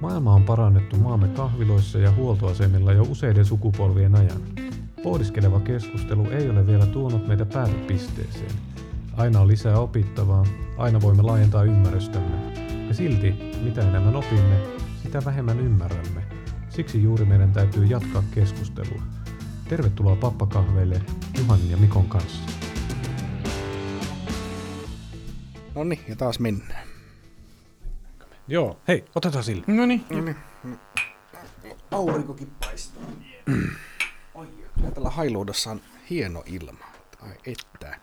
[0.00, 4.40] Maailma on parannettu maamme kahviloissa ja huoltoasemilla jo useiden sukupolvien ajan.
[5.02, 8.50] Pohdiskeleva keskustelu ei ole vielä tuonut meitä päätepisteeseen.
[9.16, 10.46] Aina on lisää opittavaa,
[10.78, 12.36] aina voimme laajentaa ymmärrystämme.
[12.88, 14.56] Ja silti, mitä enemmän opimme,
[15.02, 16.22] sitä vähemmän ymmärrämme.
[16.68, 19.02] Siksi juuri meidän täytyy jatkaa keskustelua.
[19.68, 21.02] Tervetuloa pappakahveille
[21.38, 22.42] Juhan ja Mikon kanssa.
[25.74, 26.95] No niin, ja taas mennään.
[28.48, 29.64] Joo, hei, otetaan sille.
[29.66, 30.04] No niin.
[30.10, 30.36] No niin.
[31.90, 33.02] Aurinkokin paistaa.
[34.34, 36.84] Oi, kyllä tällä hailuudessa on hieno ilma.
[37.22, 38.00] Ai että.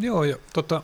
[0.00, 0.82] Joo, ja tota,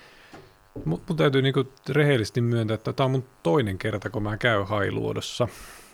[0.84, 4.66] mun, mun täytyy niinku rehellisesti myöntää, että tämä on mun toinen kerta, kun mä käyn
[4.66, 5.48] hailuodossa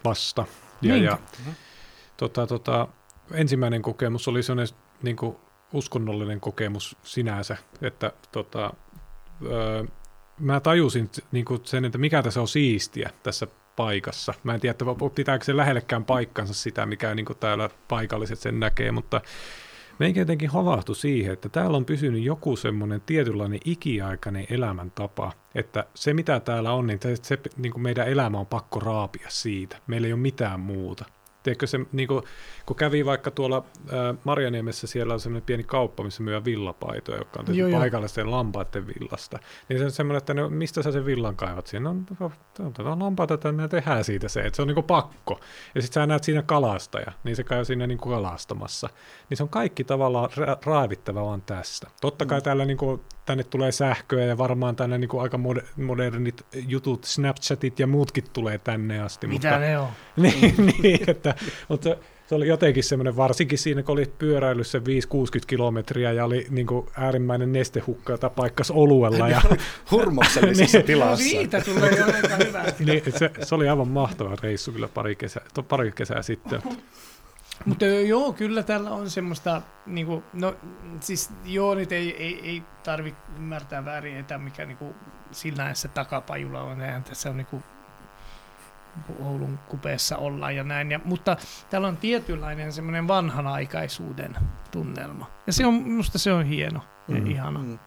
[0.04, 0.46] vasta.
[0.82, 1.18] Ja, ja
[2.16, 2.88] tota, tota,
[3.32, 5.40] ensimmäinen kokemus oli sellainen niinku,
[5.72, 8.72] uskonnollinen kokemus sinänsä, että tota,
[9.44, 9.84] öö,
[10.40, 14.34] mä tajusin niinku sen, että mikä tässä on siistiä tässä paikassa.
[14.44, 14.84] Mä en tiedä, että
[15.14, 19.20] pitääkö se lähellekään paikkansa sitä, mikä niin kuin täällä paikalliset sen näkee, mutta
[19.98, 26.14] meikä jotenkin havahtu siihen, että täällä on pysynyt joku semmoinen tietynlainen ikiaikainen elämäntapa, että se
[26.14, 29.76] mitä täällä on, niin se, se niin kuin meidän elämä on pakko raapia siitä.
[29.86, 31.04] Meillä ei ole mitään muuta.
[31.46, 32.22] Tiedätkö se, niin kuin,
[32.66, 37.40] kun kävi vaikka tuolla ää, Marjaniemessä, siellä on semmoinen pieni kauppa, missä myy villapaitoja, jotka
[37.40, 39.38] on tehty paikallisten lampaiden villasta.
[39.68, 41.82] Niin se on semmoinen, että no, mistä sä sen villan kaivat siihen?
[41.84, 42.30] No,
[42.66, 45.40] otetaan lampaita, että me tehdään siitä se, että se on niin pakko.
[45.74, 48.88] Ja sitten sä näet siinä kalastaja, niin se käy siinä niin kuin kalastamassa.
[49.30, 51.90] Niin se on kaikki tavallaan ra- raavittava vaan tästä.
[52.00, 52.44] Totta kai mm.
[52.44, 55.38] täällä niin kuin, tänne tulee sähköä ja varmaan tänne niin kuin aika
[55.76, 59.26] modernit jutut, Snapchatit ja muutkin tulee tänne asti.
[59.26, 59.88] Mitä mutta, ne on?
[60.22, 61.34] niin, niin, että
[61.68, 64.82] mutta se oli jotenkin semmoinen, varsinkin siinä, kun oli pyöräillyt se 5-60
[65.46, 69.28] kilometriä ja oli niin kuin äärimmäinen nestehukka, jota paikkasi oluella.
[69.28, 69.42] Ja,
[69.90, 71.24] Hurmoksellisessa niin, tilassa.
[71.24, 72.64] No siitä tulee jo aika hyvä.
[72.78, 76.62] niin, se, se, oli aivan mahtava reissu kyllä pari kesää, pari kesää sitten.
[77.64, 80.54] Mutta joo, kyllä tällä on semmoista, niin kuin, no
[81.00, 84.94] siis joo, nyt ei, ei, ei tarvitse ymmärtää väärin, että mikä niin kuin,
[85.30, 87.62] sillä se takapajula on, eihän tässä on niin kuin,
[89.20, 90.90] Oulun kupeessa ollaan ja näin.
[90.90, 91.36] Ja, mutta
[91.70, 94.36] täällä on tietynlainen semmoinen vanhanaikaisuuden
[94.70, 95.30] tunnelma.
[95.46, 97.26] Ja se on, minusta se on hieno ja mm.
[97.26, 97.58] ihana.
[97.58, 97.78] Mm.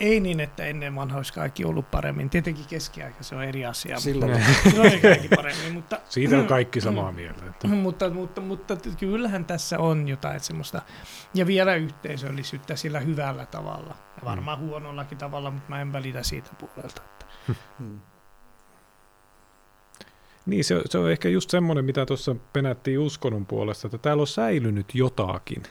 [0.00, 2.30] Ei niin, että ennen vanha olisi kaikki ollut paremmin.
[2.30, 4.00] Tietenkin keskiaika se on eri asia.
[4.00, 5.72] Silloin mutta, on kaikki paremmin.
[5.72, 7.46] Mutta, Siitä on kaikki samaa mieltä.
[7.46, 7.68] Että.
[7.68, 10.82] Mutta, mutta, mutta, kyllähän tässä on jotain semmoista,
[11.34, 13.96] ja vielä yhteisöllisyyttä sillä hyvällä tavalla.
[14.16, 14.66] Ja varmaan mm.
[14.66, 17.02] huonollakin tavalla, mutta mä en välitä siitä puolelta.
[17.02, 17.26] Että.
[17.78, 18.00] Mm.
[20.46, 24.26] Niin, se, se on ehkä just semmoinen, mitä tuossa penättiin uskonnon puolesta, että täällä on
[24.26, 25.62] säilynyt jotakin.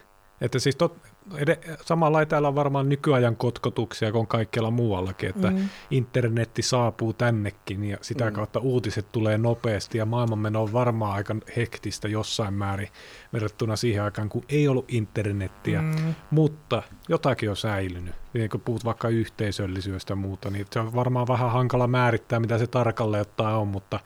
[0.42, 0.98] Että siis tot,
[1.38, 5.70] ed- samalla täällä on varmaan nykyajan kotkotuksia kuin kaikkialla muuallakin, että mm.
[5.92, 8.34] internetti saapuu tännekin ja sitä mm.
[8.34, 12.88] kautta uutiset tulee nopeasti ja maailmanmeno on varmaan aika hektistä jossain määrin
[13.34, 16.16] verrattuna siihen aikaan, kun ei ollut internettiä, mm.
[16.32, 18.16] mutta jotakin on säilynyt.
[18.34, 22.58] Niin kun puhut vaikka yhteisöllisyydestä ja muuta, niin se on varmaan vähän hankala määrittää, mitä
[22.58, 24.00] se tarkalleen ottaa on, mutta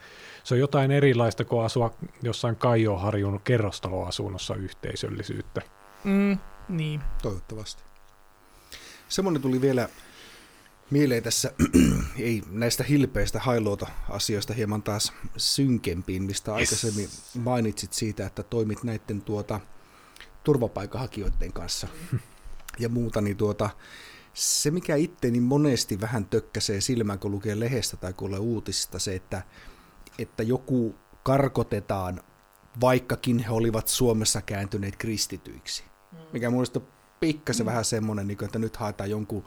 [0.43, 5.61] se on jotain erilaista kuin asua jossain Kaijoharjun kerrostaloasunnossa yhteisöllisyyttä.
[6.03, 6.37] Mm,
[6.69, 7.01] niin.
[7.21, 7.83] Toivottavasti.
[9.09, 9.89] Semmoinen tuli vielä
[10.91, 11.51] mieleen tässä,
[12.17, 16.57] ei näistä hilpeistä hailuota asioista hieman taas synkempiin, mistä yes.
[16.59, 17.09] aikaisemmin
[17.43, 19.59] mainitsit siitä, että toimit näiden tuota,
[20.43, 21.87] turvapaikanhakijoiden kanssa
[22.79, 23.69] ja muuta, niin tuota,
[24.33, 29.41] se mikä itteni monesti vähän tökkäsee silmään, kun lukee lehdestä tai kuulee uutisista, se, että
[30.19, 32.23] että joku karkotetaan,
[32.81, 35.83] vaikkakin he olivat Suomessa kääntyneet kristityiksi.
[36.33, 36.79] Mikä mun mielestä
[37.19, 37.69] pikkasen mm.
[37.69, 39.43] vähän semmoinen, niin että nyt haetaan jonkun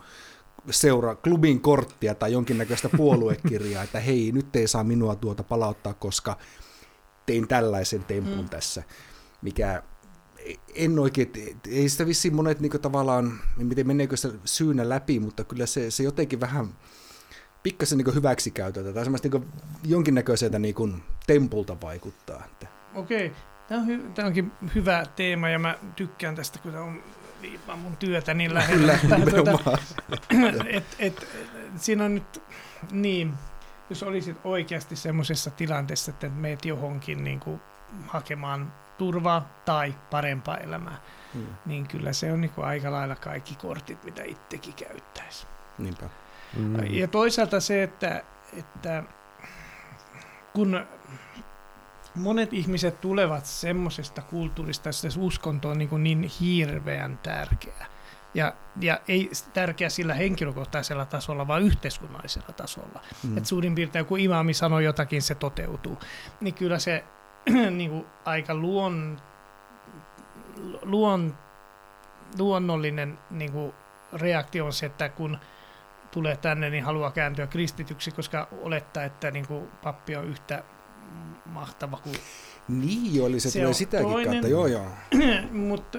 [0.70, 6.38] seura, klubin korttia tai jonkinnäköistä puoluekirjaa, että hei, nyt ei saa minua tuota palauttaa, koska
[7.26, 8.48] tein tällaisen tempun mm.
[8.48, 8.82] tässä,
[9.42, 9.82] mikä
[10.74, 11.32] en oikein,
[11.68, 16.02] ei sitä vissiin monet niin tavallaan, miten meneekö se syynä läpi, mutta kyllä se, se
[16.02, 16.68] jotenkin vähän
[17.62, 19.48] pikkasen niin hyväksikäytöltä tai semmoista niin
[19.84, 22.46] jonkinnäköiseltä niin tempulta vaikuttaa.
[22.94, 23.32] Okei,
[23.68, 27.02] tämä, on hy- tämä onkin hyvä teema ja mä tykkään tästä, kun tämä on
[27.40, 28.98] liipaa mun työtä niin lähellä.
[28.98, 29.78] Kyllä, tuota,
[30.48, 31.28] et, et, et,
[31.76, 32.42] siinä on nyt,
[32.90, 33.34] niin,
[33.90, 37.60] jos olisit oikeasti semmoisessa tilanteessa, että meet johonkin niin kuin,
[38.06, 41.00] hakemaan turvaa tai parempaa elämää,
[41.34, 41.46] hmm.
[41.66, 45.46] niin kyllä se on niin kuin, aika lailla kaikki kortit, mitä itsekin käyttäisi.
[45.78, 46.08] Niinpä.
[46.56, 46.84] Mm.
[46.84, 48.22] Ja toisaalta se, että,
[48.52, 49.02] että
[50.52, 50.86] kun
[52.16, 57.86] monet ihmiset tulevat semmoisesta kulttuurista, että uskonto on niin, niin hirveän tärkeä.
[58.34, 63.00] Ja, ja ei tärkeä sillä henkilökohtaisella tasolla, vaan yhteiskunnallisella tasolla.
[63.22, 63.36] Mm.
[63.36, 65.98] Että suurin piirtein kun imaami sanoo jotakin, se toteutuu.
[66.40, 67.04] Niin kyllä se
[67.70, 69.20] niin kuin aika luon,
[70.82, 71.38] luon,
[72.38, 73.72] luonnollinen niin kuin
[74.12, 75.38] reaktio on se, että kun
[76.10, 80.62] tulee tänne, niin haluaa kääntyä kristityksi, koska olettaa, että niin kuin pappi on yhtä
[81.46, 82.16] mahtava kuin...
[82.68, 84.86] Niin joo, eli se, Se tulee on sitäkin toinen- kautta, joo joo.
[85.68, 85.98] Mutta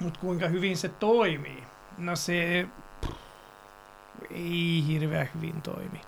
[0.00, 1.64] mut kuinka hyvin se toimii?
[1.98, 2.66] No se
[4.30, 6.00] ei hirveän hyvin toimi.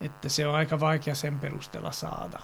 [0.00, 2.38] Että se on aika vaikea sen perusteella saada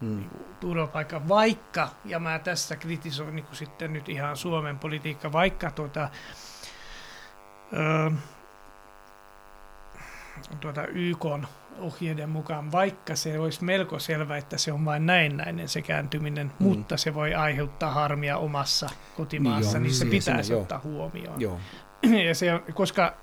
[0.00, 0.16] Mm.
[0.16, 5.32] niin kuin turvapaikka, vaikka, ja mä tässä kritisoin niin kuin sitten nyt ihan Suomen politiikka,
[5.32, 6.08] vaikka tuota,
[7.72, 8.10] öö,
[10.60, 11.24] tuota YK
[11.78, 16.52] ohjeiden mukaan, vaikka se olisi melko selvä, että se on vain näennäinen se kääntyminen, Mm.
[16.66, 16.76] mm.
[16.76, 20.54] mutta se voi aiheuttaa harmia omassa kotimaassa, Niin niin, joo, niin se siinä- pitäisi siinä,
[20.56, 20.62] joo.
[20.62, 21.40] ottaa huomioon.
[21.40, 21.60] Joo.
[22.28, 23.14] Ja se koska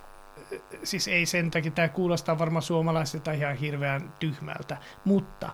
[0.84, 5.50] siis ei sen takia, tämä kuulostaa varmaan suomalaisilta ihan hirveän tyhmältä, mutta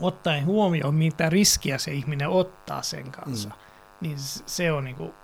[0.00, 3.54] ottaen huomioon, mitä riskiä se ihminen ottaa sen kanssa, Mm.
[3.54, 3.60] mm.
[4.00, 5.14] niin se on niinku,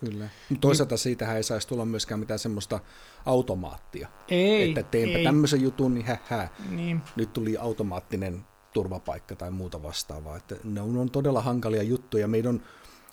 [0.00, 0.24] Kyllä.
[0.48, 2.80] Mutta toisaalta siitähän ei saisi tulla myöskään mitään semmoista
[3.26, 4.08] automaattia.
[4.28, 6.48] ei, että teenpä ei, tämmöisen jutun, niin hähää.
[6.70, 10.36] niin, Nyt tuli automaattinen turvapaikka tai muuta vastaavaa.
[10.36, 12.28] Että ne on, on todella hankalia juttuja.
[12.28, 12.62] Meidän on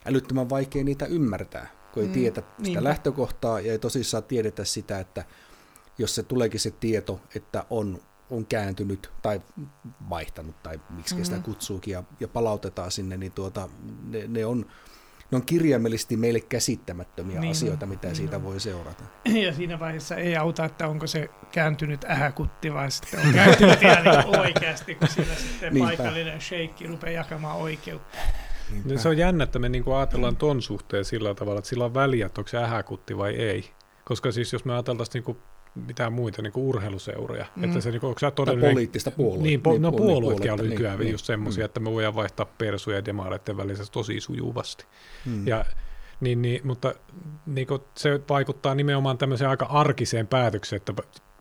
[0.06, 2.84] älyttömän vaikea niitä ymmärtää, kun ei Mm, tietä sitä niinpä.
[2.84, 5.26] lähtökohtaa ja ei tosissaan tiedetä sitä, että
[5.98, 9.42] jos se tuleekin se tieto, että on, on kääntynyt tai
[10.10, 11.26] vaihtanut tai miksi mm-hmm.
[11.26, 11.46] sitä Mhm.
[11.46, 13.70] kutsuukin ja, ja palautetaan sinne, niin tuota,
[14.04, 14.66] ne, ne on
[15.34, 18.44] ne on kirjaimellisesti meille käsittämättömiä Niin asioita, mitä niin siitä on.
[18.44, 19.04] voi seurata.
[19.26, 24.04] ja siinä vaiheessa ei auta, että onko se kääntynyt ähäkutti vai sitten on kääntynyt ihan
[24.04, 25.88] niinku oikeasti, kun siinä sitten Niinpä.
[25.88, 28.18] paikallinen sheikki rupeaa jakamaan oikeutta.
[28.86, 31.94] Niin se on jännä, että me niinku ajatellaan ton suhteen sillä tavalla, että sillä on
[31.94, 33.70] väliä, että onko se ähäkutti vai ei.
[34.04, 35.38] Koska siis jos me ajateltaisiin niinku
[35.76, 37.62] mitään muita niinku urheiluseuroja, mm.
[37.62, 37.64] Mm.
[37.64, 38.72] että se niinku, onko se Tai todellinen...
[38.72, 39.44] poliittista puoluetta.
[39.44, 42.16] Niin, po, no puol- puolueetkin on puoluetta, nykyään niin, just semmoisia, niin, että me voidaan
[42.16, 44.86] vaihtaa persuja ja demareiden välissä tosi sujuvasti.
[45.26, 45.66] mm, Ja,
[46.22, 46.94] niin, niin, mutta
[47.46, 50.94] niin kuin se vaikuttaa nimenomaan tämmöiseen aika arkiseen päätökseen, että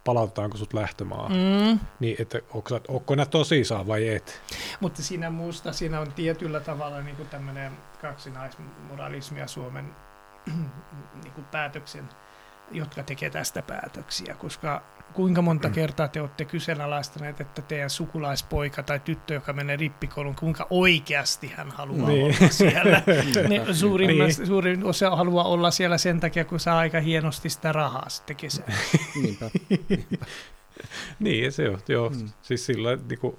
[0.04, 1.32] palautetaanko sut lähtömaahan.
[1.32, 1.66] Mm.
[1.70, 1.78] Mm.
[2.00, 4.42] Niin, että onko, onko nää tosissaan vai et?
[4.80, 9.84] Mutta siinä muusta, siinä on tietyllä tavalla niin kuin tämmöinen kaksinaismoralismi ja Suomen
[11.24, 12.08] niin kuin päätöksen,
[12.70, 14.82] jotka tekee tästä päätöksiä, koska
[15.12, 20.66] kuinka monta kertaa te olette kyseenalaistaneet, että teidän sukulaispoika tai tyttö, joka menee rippikouluun, kuinka
[20.70, 22.24] oikeasti hän haluaa Niin.
[22.24, 23.02] olla siellä.
[23.48, 24.46] Ne suurin, Niin.
[24.46, 28.72] suurin osa haluaa olla siellä sen takia, kun saa aika hienosti sitä rahaa sitten kesällä.
[29.22, 29.50] Niinpä.
[31.20, 32.10] Niin, se on, joo.
[32.10, 32.16] Mm.
[32.16, 32.28] Mm.
[32.42, 33.36] Siis sillä niin kuin,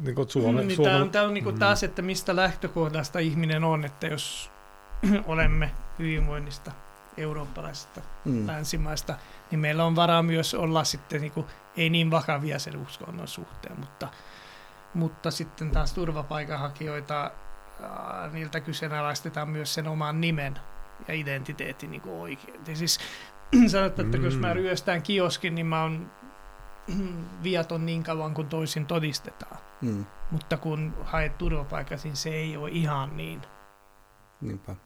[0.00, 0.68] niin kuin Suomen...
[0.68, 1.58] niin Suomen Tämä on, tää on niinku Mm.
[1.58, 4.50] taas, että mistä lähtökohdasta ihminen on, että jos
[5.26, 6.72] olemme hyvinvoinnista,
[7.16, 8.46] eurooppalaisesta, Mm.
[8.46, 9.14] länsimaista,
[9.50, 11.46] niin meillä on varaa myös olla sitten niinku,
[11.76, 14.08] ei niin vakavia sen uskonnon suhteen, mutta,
[14.94, 17.30] mutta sitten taas turvapaikanhakijoita,
[18.32, 20.58] niiltä kyseenalaistetaan myös sen oman nimen
[21.08, 22.60] ja identiteetin niinku oikein.
[22.68, 22.98] Ja siis
[23.72, 24.54] sanotaan, että jos mä Mm.
[24.54, 26.10] ryöstän kioskin, niin mä oon
[27.42, 29.56] viaton niin kauan kuin toisin todistetaan.
[29.80, 30.06] Mm.
[30.30, 33.42] Mutta kun haet turvapaikkasi, niin se ei ole ihan niin.
[34.40, 34.76] Niinpä.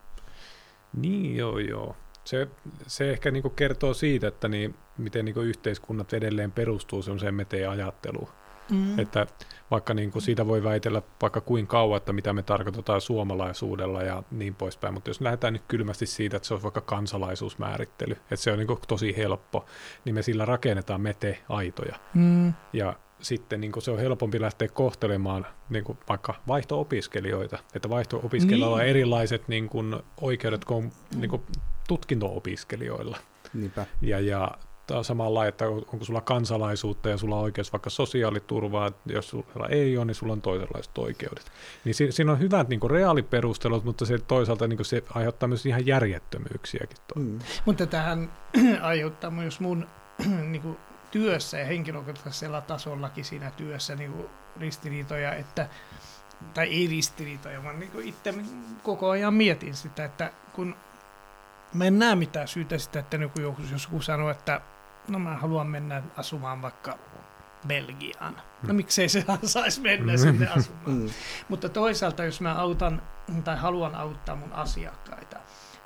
[0.96, 1.96] Niin, joo, joo.
[2.28, 2.48] Se,
[2.86, 8.28] se ehkä niin kertoo siitä, että niin, miten niin yhteiskunnat edelleen perustuu semmoiseen meteen ajatteluun.
[8.70, 8.98] Mm.
[8.98, 9.26] Että
[9.70, 14.22] vaikka niin kuin siitä voi väitellä vaikka kuin kauan, että mitä me tarkoitetaan suomalaisuudella ja
[14.30, 18.52] niin poispäin, mutta jos lähdetään nyt kylmästi siitä, että se on vaikka kansalaisuusmäärittely, että se
[18.52, 19.66] on niin kuin tosi helppo,
[20.04, 21.96] niin me sillä rakennetaan mete-aitoja.
[22.14, 22.52] Mm.
[22.72, 28.76] Ja sitten niin kuin se on helpompi lähteä kohtelemaan niin kuin vaikka vaihto-opiskelijoita, että vaihto-opiskelijoilla
[28.76, 28.90] on Niin.
[28.90, 31.42] erilaiset niin kuin oikeudet kuin, niin kuin
[31.88, 33.18] tutkinto-opiskelijoilla.
[33.54, 33.86] Niinpä.
[34.02, 34.50] Ja, ja
[35.02, 39.96] samalla, että on- onko sulla kansalaisuutta ja sulla on oikeus vaikka sosiaaliturvaa, jos sulla ei
[39.96, 41.52] ole, niin sulla on toisenlaiset oikeudet.
[41.84, 45.48] Niin si- siinä on hyvät niin kuin reaaliperustelut, mutta se toisaalta niin kuin se aiheuttaa
[45.48, 46.96] myös ihan järjettömyyksiäkin.
[47.14, 47.22] Toi.
[47.22, 47.38] Mm.
[47.64, 48.32] Mutta tähän
[48.82, 49.88] aiheuttaa myös mun
[50.52, 50.76] niin kuin,
[51.10, 54.26] työssä ja henkilökohtaisella tasollakin siinä työssä niin kuin,
[54.60, 55.68] ristiriitoja, että,
[56.54, 58.34] tai ei ristiriitoja, vaan niin kuin itse
[58.82, 60.76] koko ajan mietin sitä, että kun
[61.74, 64.60] mä en näe mitään syytä sitä, että kuin joku, jos joku sanoo, että
[65.08, 66.98] no mä haluan mennä asumaan vaikka
[67.66, 68.34] Belgiaan.
[68.62, 68.76] No Mm.
[68.76, 70.82] miksei se saisi mennä sinne asumaan.
[70.86, 71.08] Mm.
[71.48, 73.02] Mutta toisaalta, jos mä autan
[73.44, 75.36] tai haluan auttaa mun asiakkaita,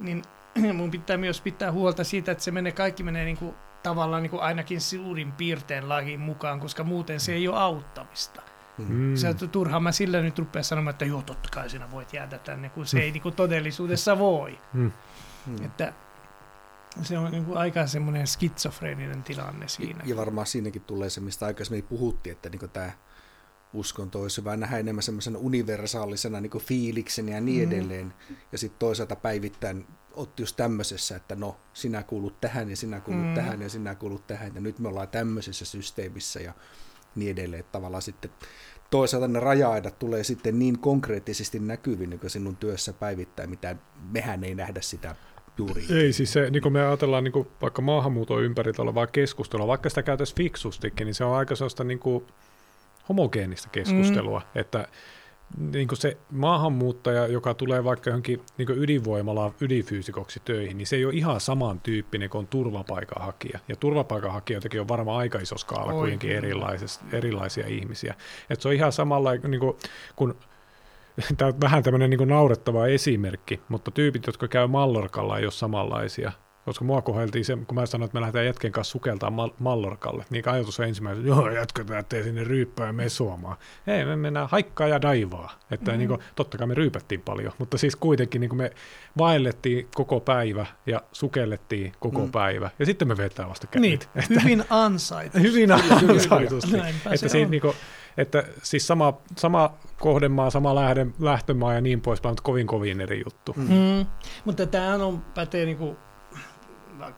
[0.00, 0.22] niin
[0.76, 4.30] mun pitää myös pitää huolta siitä, että se menee, kaikki menee niin kuin, tavallaan niin
[4.30, 8.42] kuin ainakin suurin piirtein lakiin mukaan, koska muuten se ei ole auttamista.
[8.78, 9.16] Mm.
[9.16, 12.68] Se, turhaan mä sillä nyt rupean sanomaan, että joo, totta kai sinä voit jäädä tänne,
[12.68, 13.02] kun se mm.
[13.02, 14.58] ei niin kuin todellisuudessa voi.
[14.72, 14.92] Mm.
[15.46, 15.64] Mm.
[15.64, 15.92] Että
[17.02, 20.04] se on niin kuin aika semmoinen skitsofreeninen tilanne siinä.
[20.06, 22.92] Ja varmaan siinäkin tulee se, mistä aikaisemmin puhuttiin, että niin tämä
[23.74, 27.72] uskonto olisi hyvä nähdä enemmän semmoisena universaalisena niin fiiliksen ja niin mm.
[27.72, 28.14] edelleen.
[28.52, 33.26] Ja sitten toisaalta päivittäin otti just tämmöisessä, että no, sinä kuulut tähän ja sinä kuulut
[33.26, 33.34] mm.
[33.34, 36.52] tähän ja sinä kuulut tähän ja nyt me ollaan tämmöisessä systeemissä ja
[37.14, 37.60] niin edelleen.
[37.60, 38.30] Että tavallaan sitten
[38.90, 43.76] toisaalta ne raja-aidat tulee sitten niin konkreettisesti näkyviin niin sinun työssä päivittäin, mitä
[44.12, 45.16] mehän ei nähdä sitä
[45.66, 45.84] juuri.
[45.90, 49.88] Ei, siis se, niin kuin me ajatellaan niin kuin vaikka maahanmuuton ympäriltä olevaa keskustelua, vaikka
[49.88, 52.24] sitä käytäisiin fiksustikin, niin se on aika sellaista niin kuin
[53.08, 54.60] homogeenista keskustelua, mm.
[54.60, 54.88] että
[55.72, 61.04] niin kuin se maahanmuuttaja, joka tulee vaikka johonkin niin ydinvoimalaan ydinfyysikoksi töihin, niin se ei
[61.04, 63.58] ole ihan samantyyppinen kuin on turvapaikanhakija.
[63.68, 66.30] Ja turvapaikanhakijoitakin on varmaan aika iso skaala kuitenkin
[67.12, 68.14] erilaisia ihmisiä.
[68.50, 69.76] Et se on ihan samalla niin kuin,
[70.16, 70.36] kun
[71.36, 76.32] tämä on vähän tämmöinen niin naurettava esimerkki, mutta tyypit, jotka käy Mallorkalla, ei ole samanlaisia
[76.64, 80.24] koska mua koheltiin se, kun mä sanoin, että me lähdetään jätken kanssa sukeltaan Mal- Mallorkalle,
[80.30, 83.56] niin ajatus on ensimmäisenä, joo, jätkötään, ettei sinne ryyppää ja me suomaan.
[83.86, 85.58] Ei, me mennään haikkaa ja daivaa.
[85.70, 85.98] Että mm-hmm.
[85.98, 88.70] niin kuin, totta kai me ryypättiin paljon, mutta siis kuitenkin niin kuin me
[89.18, 92.32] vaellettiin koko päivä ja sukellettiin koko mm.
[92.32, 92.70] päivä.
[92.78, 93.82] Ja sitten me vetää vasta kädet.
[93.82, 95.42] Niin, että, hyvin ansaitusti.
[95.42, 96.76] hyvin ansaitusti.
[97.12, 97.74] että, siitä, niin kuin,
[98.16, 103.22] että siis sama, sama kohdemaa, sama lähden, lähtömaa ja niin poispäin, mutta kovin kovin eri
[103.26, 103.54] juttu.
[103.56, 103.62] Mm.
[103.62, 104.06] Mm.
[104.44, 105.96] Mutta tämä on pätee niin kuin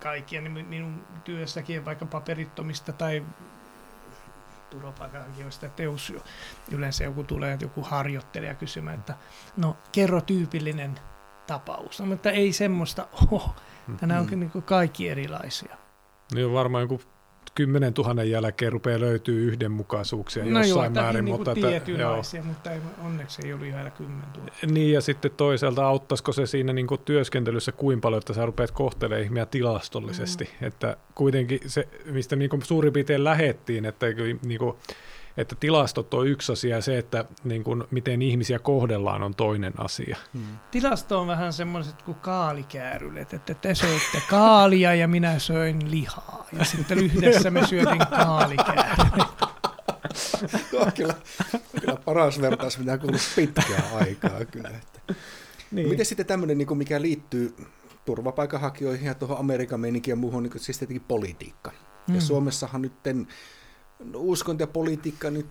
[0.03, 3.25] kaikkia niin minun työssäkin, vaikka paperittomista tai
[4.71, 6.13] turvapaikanhakijoista, että jos
[6.71, 9.15] yleensä joku tulee, joku harjoittelija kysymään, että
[9.57, 11.01] no kerro tyypillinen
[11.47, 12.01] tapaus.
[12.01, 13.51] No, mutta ei semmoista ole.
[14.01, 14.51] Tänään onkin mm.
[14.55, 15.77] niin kaikki erilaisia.
[16.35, 17.01] Niin on varmaan joku
[17.55, 21.25] kymmenen tuhannen jälkeen rupeaa löytyy yhdenmukaisuuksia no jossain joo, määrin.
[21.25, 22.23] Niin mutta että, joo.
[22.45, 24.67] mutta ei, onneksi ei ollut ihan kymmenen tuhatta.
[24.67, 28.71] Niin ja sitten toisaalta auttaisiko se siinä niin kuin työskentelyssä kuin paljon, että sä rupeat
[28.71, 30.45] kohtelemaan ihmisiä tilastollisesti.
[30.45, 30.67] Mm.
[30.67, 34.07] Että kuitenkin se, mistä niin kuin suurin piirtein lähettiin, että
[34.45, 34.77] niin kuin,
[35.37, 39.73] että tilastot on yksi asia ja se, että niin kuin, miten ihmisiä kohdellaan on toinen
[39.79, 40.17] asia.
[40.35, 40.59] Hmm.
[40.71, 46.65] Tilasto on vähän semmoiset kuin kaalikäärylet, että te söitte kaalia ja minä söin lihaa ja
[46.65, 49.45] sitten yhdessä me syötiin kaalikäärylet.
[50.81, 51.15] on kyllä,
[51.81, 54.69] kyllä paras vertaus, mitä kuullut pitkää aikaa kyllä.
[54.69, 55.15] Että.
[55.71, 55.89] Niin.
[55.89, 57.57] Miten sitten tämmöinen, niin mikä liittyy
[58.05, 61.71] turvapaikanhakijoihin ja tuohon Amerikan meininkiin ja muuhun, niin siis tietenkin politiikka.
[61.71, 62.15] Mm.
[62.15, 62.27] Ja hmm.
[62.27, 63.03] Suomessahan nyt
[64.15, 65.47] uskonto ja politiikka nyt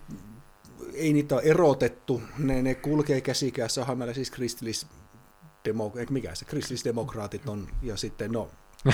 [0.94, 7.48] ei niitä ole erotettu, ne, ne kulkee käsikässä, onhan meillä siis kristillisdemok- mikä se, kristillisdemokraatit
[7.48, 8.50] on, ja sitten no,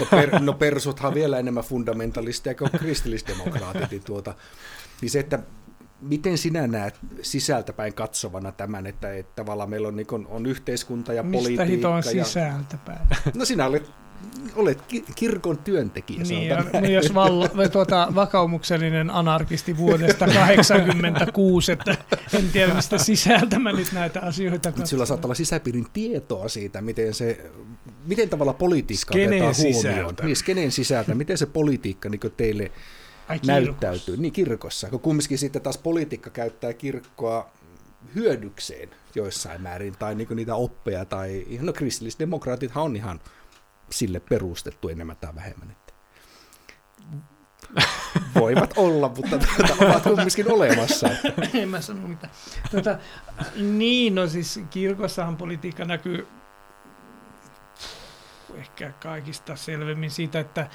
[0.00, 4.34] no, per, no persuthan vielä enemmän fundamentalisteja kuin kristillisdemokraatit, niin, tuota,
[5.00, 5.38] niin se, että
[6.00, 11.12] miten sinä näet sisältäpäin katsovana tämän, että, että tavallaan meillä on, niin on, on yhteiskunta
[11.12, 11.64] ja Mistä politiikka.
[11.64, 13.00] Mistä hito on sisältäpäin?
[13.34, 13.90] No sinä olet
[14.56, 14.78] olet
[15.14, 16.22] kirkon työntekijä.
[16.22, 21.96] Niin, ja, niin jos vallo, tuota, vakaumuksellinen anarkisti vuodesta 86, että
[22.32, 24.86] en tiedä mistä sisältä mä nyt näitä asioita katson.
[24.86, 27.50] Sillä saattaa olla sisäpiirin tietoa siitä, miten se,
[28.06, 30.14] miten tavalla politiikka otetaan huomioon.
[30.22, 32.72] Niin, skeneen sisältä, miten se politiikka niin teille
[33.28, 34.16] Ai, näyttäytyy.
[34.16, 34.90] Niin, kirkossa.
[34.90, 37.50] Kun kumminkin sitten taas politiikka käyttää kirkkoa
[38.14, 43.20] hyödykseen joissain määrin, tai niin niitä oppeja, tai no kristillisdemokraatithan on ihan
[43.92, 45.70] sille perustettu enemmän tai vähemmän.
[45.70, 45.92] Että
[48.40, 51.08] voivat olla, mutta tuota, ovat kumminkin olemassa.
[51.54, 52.32] en mä sano mitään.
[52.70, 52.98] Tuota,
[53.56, 56.26] niin, no siis kirkossahan politiikka näkyy
[58.54, 60.68] ehkä kaikista selvemmin siitä, että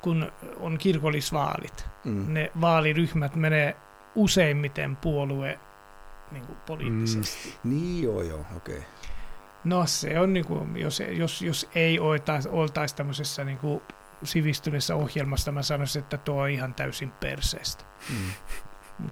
[0.00, 2.34] kun on kirkollisvaalit, mm.
[2.34, 3.76] ne vaaliryhmät menee
[4.14, 5.58] useimmiten puolue
[6.30, 7.54] niin kuin poliittisesti.
[7.64, 7.70] Mm.
[7.70, 8.78] Niin joo, joo, okei.
[8.78, 8.88] Okay.
[9.64, 11.98] No se on, niin kuin, jos, jos, jos ei
[12.50, 13.82] oltaisi tämmöisessä niin kuin
[14.22, 17.84] sivistyneessä ohjelmassa, mä sanoisin, että tuo on ihan täysin perseestä.
[18.10, 18.58] Mm.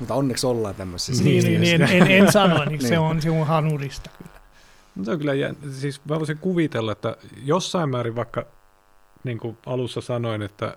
[0.00, 1.24] Mutta onneksi ollaan tämmöisessä.
[1.24, 4.40] Niin, niin, niin en, en, en sano, niin, se, on, se on hanurista kyllä.
[4.96, 5.56] No, se on kyllä, jän...
[5.70, 8.46] siis mä voisin kuvitella, että jossain määrin vaikka
[9.24, 10.76] niin kuin alussa sanoin, että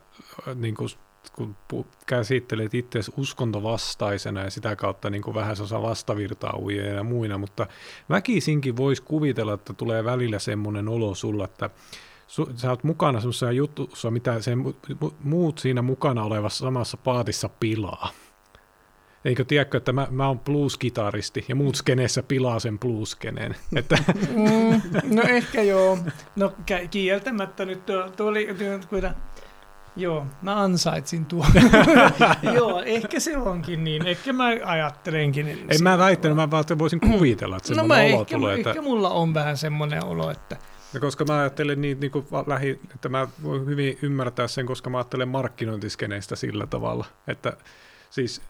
[0.55, 0.89] niin kuin
[1.35, 1.55] kun
[2.05, 6.59] käsittelet itse uskontovastaisena ja sitä kautta niin kuin vähän osa vastavirtaa
[6.95, 7.67] ja muina, mutta
[8.09, 11.69] väkisinkin voisi kuvitella, että tulee välillä semmoinen olo sulla, että
[12.55, 14.51] sä oot mukana semmoisessa jutussa, mitä se
[15.23, 18.09] muut siinä mukana olevassa samassa paatissa pilaa.
[19.25, 23.55] Eikö tiedäkö, että mä, mä oon blues-kitaristi ja muut skeneessä pilaa sen blues-skeneen.
[23.75, 23.97] Että...
[24.35, 24.81] Mm,
[25.15, 25.97] no ehkä joo.
[26.35, 26.53] No
[26.91, 28.47] kieltämättä nyt tuo, tuo oli,
[29.97, 31.47] Joo, mä ansaitsin tuon.
[32.55, 34.07] Joo, ehkä se onkin niin.
[34.07, 35.47] Ehkä mä ajattelenkin.
[35.47, 38.55] Ei mä väittänyt, mä vaan voisin kuvitella, että No semmoinen mä olo ehkä, tulee.
[38.55, 40.57] ehkä Että, mulla on vähän semmoinen olo, että
[40.93, 44.89] ja koska mä ajattelen niin, niin kuin lähi, että mä voin hyvin ymmärtää sen, koska
[44.89, 47.57] mä ajattelen markkinointiskeneistä sillä tavalla, että
[48.09, 48.41] siis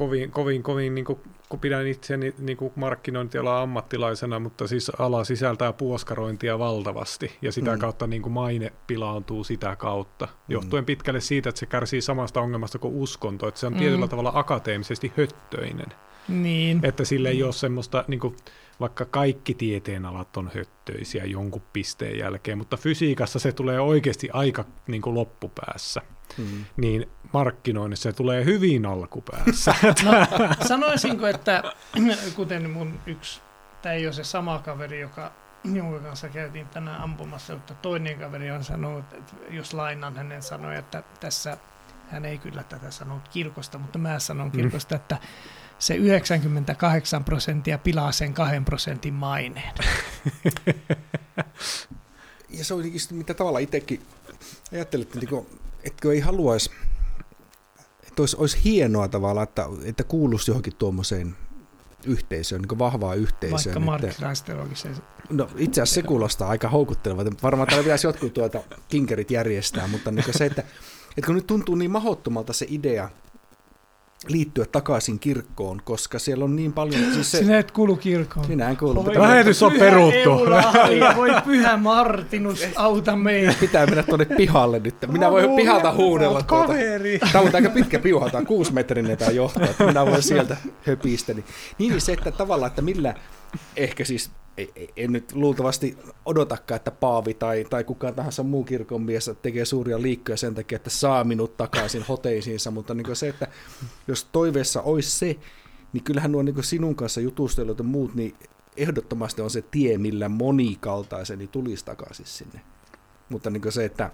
[0.00, 5.24] kovin, kovin, kovin niin kuin, kun pidän itseäni niin kuin markkinointialan ammattilaisena, mutta siis ala
[5.24, 7.76] sisältää puoskarointia valtavasti ja sitä Mm.
[7.76, 7.80] mm.
[7.80, 12.78] kautta niin kuin maine pilaantuu sitä kautta, johtuen pitkälle siitä, että se kärsii samasta ongelmasta
[12.78, 13.78] kuin uskonto, että se on Mm.
[13.78, 15.86] tietyllä tavalla akateemisesti höttöinen,
[16.28, 16.80] niin.
[16.82, 18.36] että sille ei ole semmoista, niin kuin,
[18.80, 25.02] vaikka kaikki tieteenalat on höttöisiä jonkun pisteen jälkeen, mutta fysiikassa se tulee oikeasti aika niin
[25.02, 26.02] kuin loppupäässä,
[26.38, 26.64] Mm.
[26.76, 29.74] niin markkinoinnissa se tulee hyvin alkupäässä.
[30.04, 30.12] No,
[30.68, 31.62] sanoisinko, että
[32.36, 33.40] kuten mun yksi,
[33.82, 35.32] tämä ei ole se sama kaveri, joka,
[35.64, 40.76] jonka kanssa käytiin tänään ampumassa, mutta toinen kaveri on sanonut, että jos lainan hänen sanoi,
[40.76, 41.56] että tässä,
[42.10, 45.16] hän ei kyllä tätä sanonut kirkosta, mutta mä sanon kirkosta, että
[45.78, 49.74] se 98 prosenttia pilaa sen 2 prosentin maineen.
[52.50, 54.06] Ja se on jotenkin mitä tavalla itsekin
[54.72, 56.70] ajattelet, että niinku, etkö ei haluaisi,
[58.08, 61.36] että olisi, olisi hienoa tavalla, että, että kuuluisi johonkin tuommoiseen
[62.06, 63.74] yhteisöön, niin vahvaa yhteisöön.
[63.74, 64.96] Vaikka että, markkinaisteologiseen.
[65.30, 67.24] no, itse asiassa se kuulostaa aika houkutteleva.
[67.42, 70.62] Varmaan täällä pitäisi jotkut tuota kinkerit järjestää, mutta niin se, että,
[71.16, 73.10] että kun nyt tuntuu niin mahottomalta se idea
[74.28, 77.12] liittyä takaisin kirkkoon, koska siellä on niin paljon...
[77.14, 78.48] Siis se, Sinä et kuulu kirkkoon.
[78.48, 80.30] minä en kuulu, mutta Voi Lähetys on pyhä peruttu.
[81.16, 83.54] Voi pyhä Martinus, auta meitä.
[83.60, 84.94] pitää mennä tuonne pihalle nyt.
[85.06, 86.66] Minä voin pihalta huudella tuota.
[86.66, 87.18] Kaveri!
[87.32, 91.34] Tämä on aika pitkä piuha, tämä on kuusimetrinen tämä johto, että minä voin sieltä höpistä.
[91.34, 91.44] Niin,
[91.78, 93.14] niin se, että tavallaan, että millä,
[93.76, 94.30] ehkä siis,
[94.96, 100.02] en nyt luultavasti odotakaan, että Paavi tai, tai kukaan tahansa muu kirkon mies tekee suuria
[100.02, 103.48] liikkoja sen takia, että saa minut takaisin hoteisiinsa, mutta niin se, että
[104.08, 105.36] jos toiveessa olisi se,
[105.92, 108.34] niin kyllähän nuo niin sinun kanssa jutustelut ja muut, niin
[108.76, 112.60] ehdottomasti on se tie, millä monikaltaiseni tulisi takaisin sinne.
[113.28, 114.10] Mutta niin se, että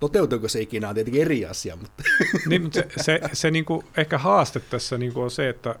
[0.00, 2.02] toteutuuko se ikinä on tietenkin eri asia, mutta
[2.48, 5.74] niin, mutta se, se, se niinku, ehkä haaste tässä niinku on se, että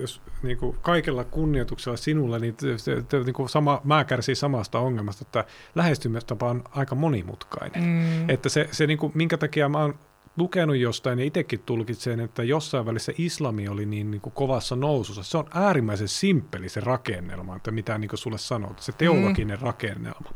[0.00, 2.66] jos niinku, kaikella kunnioituksella sinulle, niin te,
[3.08, 7.82] te, niinku, sama, mä kärsin samasta ongelmasta, että lähestymistapa on aika monimutkainen.
[7.82, 8.30] Mm.
[8.30, 9.98] Että se, se niinku, minkä takia mä oon
[10.36, 15.22] lukenut jostain ja itsekin tulkitsen, että jossain välissä islami oli niin, niin kuin kovassa nousussa.
[15.22, 19.62] Se on äärimmäisen simppeli se rakennelma, että mitä niin kuin sulle sanot, se teologinen mm.
[19.62, 20.30] rakennelma.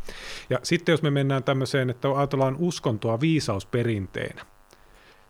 [0.50, 4.42] Ja sitten jos me mennään tämmöiseen, että ajatellaan uskontoa viisausperinteenä,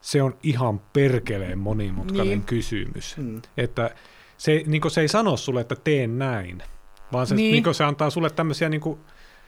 [0.00, 2.38] se on ihan perkeleen monimutkainen Niin.
[2.38, 2.46] niin.
[2.46, 3.16] kysymys.
[3.16, 3.42] mm.
[3.56, 3.90] Että
[4.38, 6.62] se, niin se ei sano sulle, että teen näin,
[7.12, 7.52] vaan se, Niin.
[7.52, 7.64] niin.
[7.64, 9.00] Niin se antaa sulle tämmöisiä, niin kuin,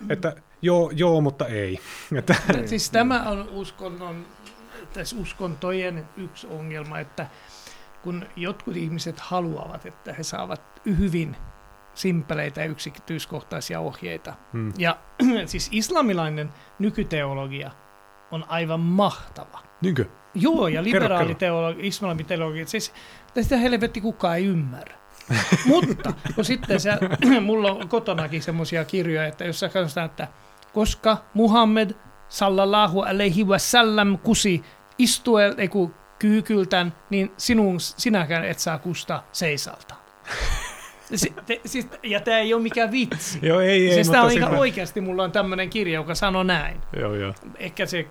[0.08, 1.78] että joo, joo, mutta ei.
[2.18, 2.34] Että,
[2.66, 4.26] Siis tämä on uskonnon,
[4.92, 7.26] tässä uskontojen yksi ongelma, että
[8.02, 10.62] kun jotkut ihmiset haluavat, että he saavat
[10.98, 11.36] hyvin
[11.94, 14.34] simpeleitä ja yksityiskohtaisia ohjeita.
[14.52, 14.72] hmm.
[14.78, 14.98] Ja
[15.46, 17.70] siis islamilainen nykyteologia
[18.30, 19.62] on aivan mahtava.
[19.82, 20.04] Niinkö?
[20.34, 22.92] Joo, ja Kerro, liberaaliteologia, islamiteologia, siis
[23.40, 24.94] sitä helvetti kukaan ei ymmärrä.
[25.66, 26.90] Mutta kun sitten se,
[27.40, 30.28] mulla on kotonakin semmoisia kirjoja, että jos sä katsotaan, että
[30.72, 31.90] koska Muhammed
[32.28, 34.62] sallallahu alaihi wasallam kusi
[34.98, 39.94] istuel, ei kun kyykyltään, niin sinun, sinäkään et saa kusta seisalta.
[41.14, 43.38] Si, te, siis, ja tämä ei ole mikään vitsi.
[43.42, 43.94] Joo, ei, ei.
[43.94, 46.80] siis tämä on ihan mä- oikeasti, mulla on tämmöinen kirja, joka sanoo näin.
[47.00, 47.34] Joo, joo.
[47.58, 48.06] Ehkä se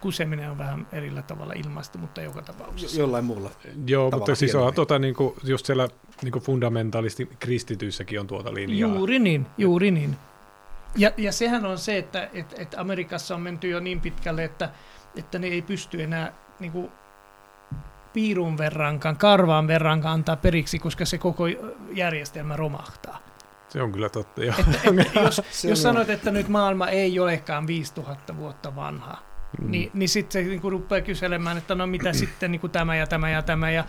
[0.00, 3.00] kuseminen on vähän erillä tavalla ilmaistu, mutta joka tapauksessa.
[3.00, 3.50] jollain muulla.
[3.86, 5.88] Joo, mutta siis on tota, niin kuin, just siellä
[6.22, 8.94] niin kuin fundamentalisti kristityissäkin on tuota linjaa.
[8.94, 10.16] Juuri niin, juuri niin.
[10.96, 14.70] Ja, ja sehän on se, että et, et Amerikassa on menty jo niin pitkälle, että,
[15.16, 16.90] että ne ei pysty enää niin kuin,
[18.12, 21.44] piirun verrankaan, karvaan verrankaan antaa periksi, koska se koko
[21.92, 23.18] järjestelmä romahtaa.
[23.68, 24.54] Se on kyllä totta, joo.
[24.58, 29.18] Että, että jos, jos on- sanot, että nyt maailma ei olekaan 5000 vuotta vanha,
[29.60, 29.70] Mm.
[29.70, 32.96] niin, niin sitten se niin kuin rupeaa kyselemään, että no mitä sitten niin kuin tämä
[32.96, 33.70] ja tämä ja tämä.
[33.70, 33.84] Ja,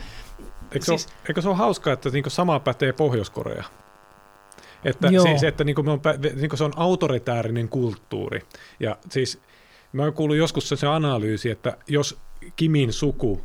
[0.72, 3.64] Eikö, siis- se, ole, eikö se ole hauskaa, että niin sama pätee Pohjois-Korea?
[4.84, 5.24] Että, Joo.
[5.26, 6.02] siis, että niin me on,
[6.36, 8.42] niin se on autoritäärinen kulttuuri.
[8.80, 9.42] Ja siis
[9.94, 12.18] mä oon kuullut joskus se, se analyysi, että jos
[12.56, 13.42] Kimin suku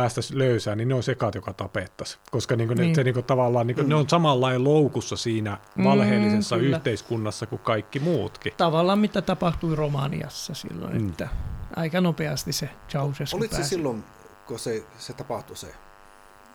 [0.00, 2.20] päästäisiin löysään, niin ne on sekat, joka tapettaisiin.
[2.30, 2.94] Koska niin ne, Niin.
[2.94, 3.88] Se, niin kuin, tavallaan niin kuin, Mm.
[3.88, 6.76] ne on samanlain loukussa siinä Mm, valheellisessa kyllä.
[6.76, 8.52] yhteiskunnassa kuin kaikki muutkin.
[8.56, 11.08] tavallaan mitä tapahtui Romaniassa silloin, Mm.
[11.08, 11.28] että
[11.76, 13.68] aika nopeasti se Ceausescu Olit se pääsi.
[13.70, 14.04] silloin,
[14.46, 15.74] kun se, se tapahtui se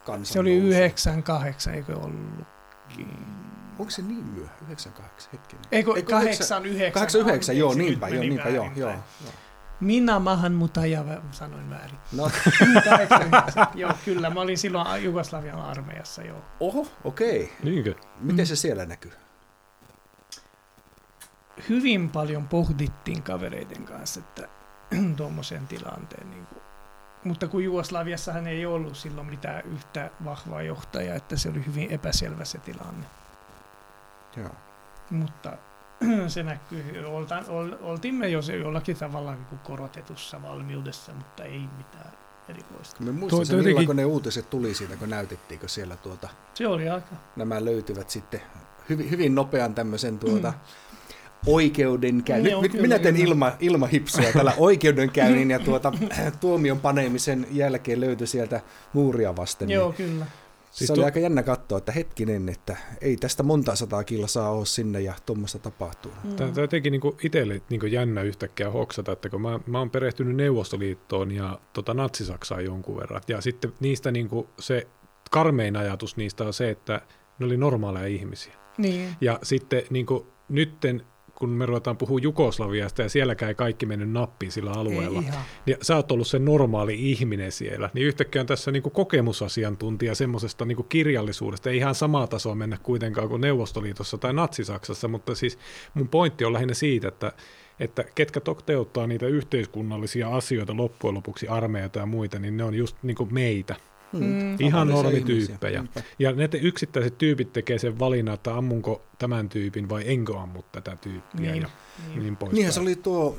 [0.06, 0.68] kansan Se oli nousu?
[0.78, 2.46] 98, eikö ollut?
[3.80, 4.52] Onko se niin myöhä?
[4.62, 5.66] 98, hetkinen.
[5.72, 6.94] Eikö Eikö 89?
[6.94, 8.94] 89, joo, niinpä, joo, niinpä, joo, joo.
[9.84, 11.98] Minä maahanmuuttaja, sanoin väärin.
[12.12, 13.67] No, 89.
[13.76, 14.30] joo, kyllä.
[14.30, 16.41] Mä olin silloin Jugoslavian armeijassa, joo.
[16.60, 17.54] oho, okei.
[17.63, 17.96] Niinkö?
[18.19, 18.48] Miten Mm.
[18.48, 19.12] se siellä näkyy?
[21.69, 24.48] Hyvin paljon pohdittiin kavereiden kanssa, että
[25.17, 26.30] tuommoisen tilanteen.
[26.30, 26.62] Niin kuin.
[27.24, 32.46] Mutta kun Jugoslaviassahan ei ollut silloin mitään yhtä vahvaa johtajaa, että se oli hyvin epäselvä
[32.46, 33.06] se tilanne.
[34.38, 34.56] Joo.
[35.10, 35.58] Mutta
[36.28, 41.44] se näkyy, olta, ol, oltiin me jo se jollakin tavalla niin kuin korotetussa valmiudessa, mutta
[41.44, 42.12] ei mitään
[42.50, 43.04] erikoista.
[43.04, 46.89] Me muistan tuo jotenkin- kun ne uutiset tuli siitä, kun näytettiinkö siellä tuota, Se oli
[46.89, 47.16] aika.
[47.36, 48.42] nämä löytyvät sitten
[48.89, 50.54] hyvin, hyvin nopean tämmöisen tuota,
[51.48, 52.52] oikeudenkäynnin.
[52.52, 55.92] Joo, Nyt, minä teen ilma, ilmahipsuja tällä oikeudenkäynnin ja tuota,
[56.42, 58.62] tuomion paneemisen jälkeen löytyi sieltä
[58.94, 59.70] muuria vasten.
[59.70, 60.26] Joo, Niin kyllä.
[60.74, 64.50] Se Siis oli tuo- aika jännä katsoa, että hetkinen, että ei tästä monta sataa kilsaa
[64.52, 66.12] ole sinne ja tuommoista tapahtuu.
[66.24, 66.36] Mm.
[66.36, 70.36] Tämä, tämä teki niinku itselle niinku jännä yhtäkkiä hoksata, että kun mä, mä oon perehtynyt
[70.36, 74.88] Neuvostoliittoon ja tota, Natsi-Saksaan jonkun verran, ja sitten niistä niinku se
[75.32, 77.02] karmein ajatus niistä on se, että
[77.40, 78.54] ne oli normaaleja ihmisiä.
[78.78, 79.10] Niin.
[79.22, 84.52] Ja sitten niinku, nytten, kun me ruvetaan puhua Jugoslaviasta ja sielläkään ei kaikki mennyt nappiin
[84.52, 85.43] sillä alueella, Ei ihan.
[85.65, 90.65] niin sä oot ollut se normaali ihminen siellä, niin yhtäkkiä on tässä niinku kokemusasiantuntija semmoisesta
[90.65, 95.60] niinku kirjallisuudesta, ei ihan samaa tasoa mennä kuitenkaan kuin Neuvostoliitossa tai Natsi-Saksassa, mutta siis
[95.93, 97.32] mun pointti on lähinnä siitä, että,
[97.80, 102.98] että ketkä toteuttaa niitä yhteiskunnallisia asioita loppujen lopuksi, armeijata ja muita, niin ne on just
[103.04, 103.76] niinku meitä.
[104.13, 104.56] Mm.
[104.60, 105.84] Ihan Tavallisia normityyppejä.
[106.19, 110.62] Ja ne te- yksittäiset tyypit tekee sen valinnan, että ammunko tämän tyypin vai enkö ammu
[110.71, 111.62] tätä tyyppiä Niin.
[111.62, 111.69] ja
[112.08, 112.19] niin.
[112.19, 112.56] niin poispäin.
[112.56, 113.38] Niinhän se oli tuo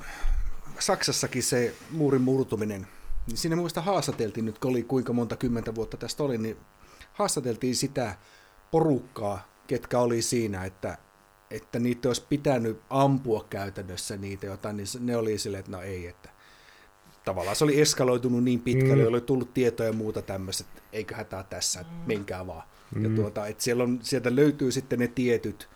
[0.79, 2.87] Saksassakin se muurin murtuminen.
[3.27, 6.57] Niin Siinä muista haastateltiin nyt, kun oli kuinka monta kymmentä vuotta tästä oli, niin
[7.13, 8.15] haastateltiin sitä
[8.71, 10.99] porukkaa, ketkä oli siinä, että,
[11.51, 15.81] että niitä olisi pitänyt ampua käytännössä niitä jotain, niin se- ne oli silleen, että no
[15.83, 16.29] ei, että
[17.25, 19.01] tavallaan se oli eskaloitunut niin pitkälle, Mm.
[19.01, 19.09] mm.
[19.09, 22.63] oli tullut tietoja ja muuta tämmöistä, että eikö hätää tässä, että menkää vaan.
[22.95, 23.03] Mm.
[23.03, 23.15] Ja Mm.
[23.17, 25.69] tuota, että siellä on, sieltä löytyy sitten ne tietyt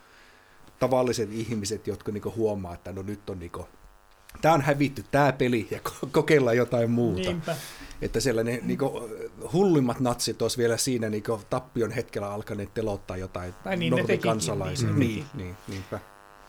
[0.79, 3.67] tavalliset ihmiset, jotka niinku huomaa, että no nyt on niinku,
[4.41, 7.21] tämä on hävitty tämä peli ja ko- kokeillaan jotain muuta.
[7.21, 7.55] Niinpä.
[8.01, 9.09] Että siellä ne niinku,
[9.53, 14.21] hullimmat natsit olisi vielä siinä niinku, tappion hetkellä alkaneet telottaa jotain Tai niin ne tekikin,
[14.31, 14.89] kansalaisia.
[14.89, 15.99] niin Niin, niin, niinpä.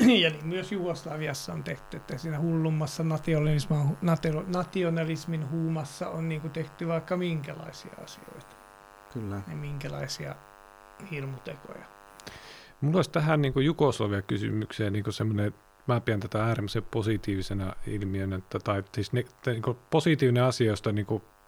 [0.01, 6.41] Ja niin myös Jugoslaviassa on tehty, että siinä hullummassa nationalismin, natio- nationalismin huumassa on niin
[6.41, 8.57] kuin tehty vaikka minkälaisia asioita
[9.13, 9.43] Kyllä.
[9.51, 10.35] ja minkälaisia
[11.11, 11.85] hirmutekoja.
[12.81, 15.55] Mulla olisi tähän niin Jugoslavia-kysymykseen niin semmoinen,
[15.87, 20.93] mä pidän tätä äärimmäisen positiivisena ilmiönä, että, tai siis ne, te, niin positiivinen asia, josta
[20.93, 21.07] niin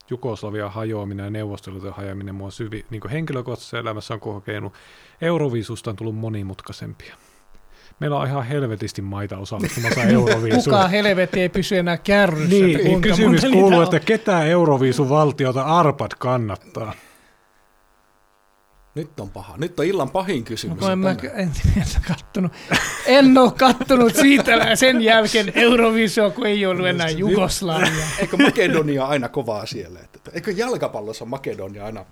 [0.09, 4.73] Jugoslavia hajoaminen ja Neuvostoliiton hajoaminen mua syvi, niin henkilökohtaisessa elämässä on kokenut,
[5.21, 7.15] Euroviisusta on tullut monimutkaisempia.
[8.03, 10.63] Meillä on ihan helvetisti maita osallistumassa Euroviisuun.
[10.63, 12.49] Kuka helvetti ei pysy enää kärryssä?
[12.49, 16.93] Niin, niin kysymys kuuluu, että ketä Euroviisun valtiota Arpad kannattaa?
[18.95, 19.57] Nyt on paha.
[19.57, 20.79] Nyt on illan pahin kysymys.
[20.79, 22.51] No, en, mä, en, en, kattonut.
[23.05, 28.05] en ole kattonut siitä sen jälkeen Euroviisua, kun ei ollut enää Nyt- Jugoslavia.
[28.19, 29.99] Eikö Makedonia aina kovaa siellä?
[29.99, 32.05] Että, eikö jalkapallossa Makedonia aina?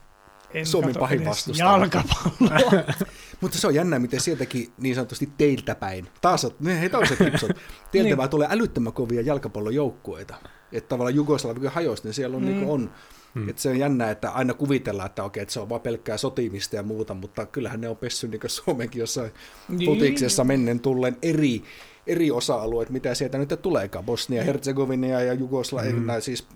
[0.53, 1.69] En Suomen pahin vastustaja.
[1.71, 2.83] Jalkapalloa.
[3.41, 6.07] Mutta se on jännä, miten sieltäkin niin sanotusti teiltä päin.
[6.21, 7.51] Taas on, ne taas on kipsot.
[7.91, 8.17] Teiltä Niin.
[8.17, 10.35] vaan tulee älyttömän kovia jalkapallojoukkueita.
[10.71, 12.49] Että tavallaan Jugoslavia hajosi, niin siellä on, Mm.
[12.49, 12.91] niin on
[13.33, 13.49] Mm.
[13.49, 16.75] että se on jännä, että aina kuvitellaan, että okei, että se on vaan pelkkää sotimista
[16.75, 19.31] ja muuta, mutta kyllähän ne on pessy niin Suomenkin jossain
[19.69, 19.85] Niin.
[19.85, 21.63] futiksessa mennen tullen eri,
[22.07, 24.05] eri osa-alueet, mitä sieltä nyt tuleekaan.
[24.05, 26.05] Bosnia, Herzegovina ja Jugoslavia, mm.
[26.19, 26.47] siis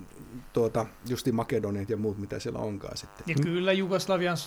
[0.55, 3.23] tuota, justi Makedoniat ja muut, mitä siellä onkaan sitten.
[3.27, 4.37] Ja kyllä Jugoslavian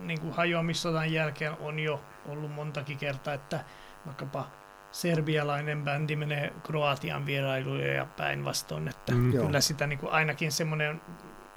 [0.00, 3.64] niin kuin hajoamissodan jälkeen on jo ollut montakin kertaa, että
[4.06, 4.50] vaikkapa
[4.92, 9.32] serbialainen bändi menee Kroatian vierailuille ja päinvastoin, että Mm.
[9.32, 9.46] Joo.
[9.46, 11.00] kyllä sitä niin kuin ainakin semmoinen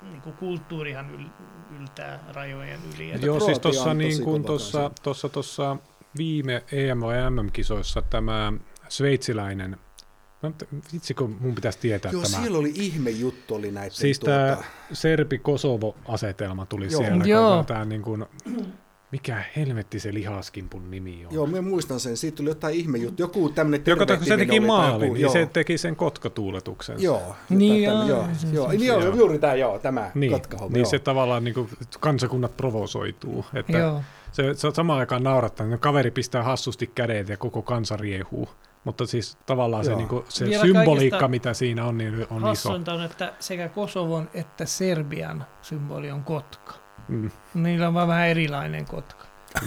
[0.01, 1.25] niin kuin kulttuurihan yl,
[1.81, 3.11] yltää rajojen yli.
[3.11, 5.77] Että Joo, siis tuossa niin kuin tuossa, tuossa
[6.17, 8.53] viime EM- vai MM-kisoissa tämä
[8.89, 9.77] sveitsiläinen,
[10.93, 12.37] vitsi kun mun pitäisi tietää Joo, tämä.
[12.41, 13.95] siellä oli ihme juttu, oli näitä.
[13.95, 14.57] Siis tämä
[14.93, 17.01] Serbi-Kosovo-asetelma tuli Joo.
[17.01, 17.23] siellä.
[17.25, 17.63] Joo.
[17.63, 18.25] Tämä niin kuin,
[19.11, 21.33] mikä helvetti se lihaskimpun nimi on.
[21.33, 22.17] Joo, minä muistan sen.
[22.17, 23.21] Siitä tuli jotain ihme juttu.
[23.21, 25.33] Joku tämmöinen Joka se teki maalin, joku- niin joo.
[25.33, 27.01] se teki sen kotkatuuletuksen.
[27.01, 29.15] Joo, Niin, jotain joo, joo, se- joo, joo, joo.
[29.15, 30.89] juuri tämä, joo, tämä Niin, kotkahomma, niin joo.
[30.89, 33.45] se tavallaan niin kuin, kansakunnat provosoituu.
[33.53, 34.01] Että Joo.
[34.31, 38.49] se, se on samaan aikaan naurattaa, että kaveri pistää hassusti kädet ja koko kansa riehuu.
[38.83, 39.97] Mutta siis tavallaan se, Joo.
[39.97, 42.45] niin kuin, se Vielä symboliikka, mitä siinä on, niin on iso.
[42.47, 46.73] Hassunta on, että sekä Kosovon että Serbian symboli on kotka.
[47.07, 47.31] Mm.
[47.53, 49.25] Niillä on vaan vähän erilainen kotka.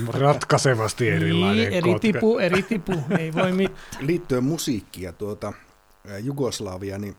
[0.09, 1.99] Ratkaisevasti erilainen niin, eri kotka.
[2.01, 3.79] tipu, eri tipu, ei voi mitään.
[4.07, 5.53] liittyen musiikkiin ja tuota,
[6.23, 7.17] Jugoslavia, niin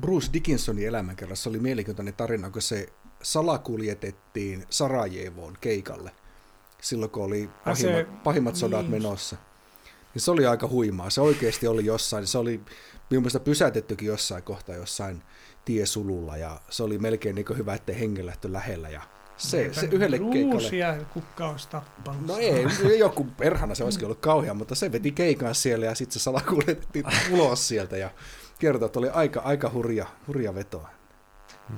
[0.00, 2.88] Bruce Dickinsonin elämänkerrassa oli mielenkiintoinen tarina, kun se
[3.22, 6.10] salakuljetettiin Sarajevoon keikalle
[6.80, 8.90] silloin, kun oli Ai se- pahimmat, pahimmat sodat niin.
[8.90, 9.36] menossa.
[10.16, 11.10] Niin se oli aika huimaa.
[11.10, 12.26] Se oikeasti oli jossain.
[12.26, 12.60] Se oli
[13.10, 15.22] minun mielestä pysäytettykin jossain kohtaa jossain
[15.64, 18.88] tiesululla ja se oli melkein niin hyvä, ettei hengen lähtö lähellä.
[18.88, 19.02] Ja
[19.36, 20.52] se, se yhdelle keikalle...
[20.52, 22.26] Ruusia kukka olisi tappanut.
[22.26, 26.20] No ei, joku perhana se olisikin ollut kauhea, mutta se veti keikan siellä ja sitten
[26.20, 28.10] se salakuljetettiin ulos sieltä ja
[28.58, 30.88] kertoi, että oli aika, aika hurja, hurja vetoa.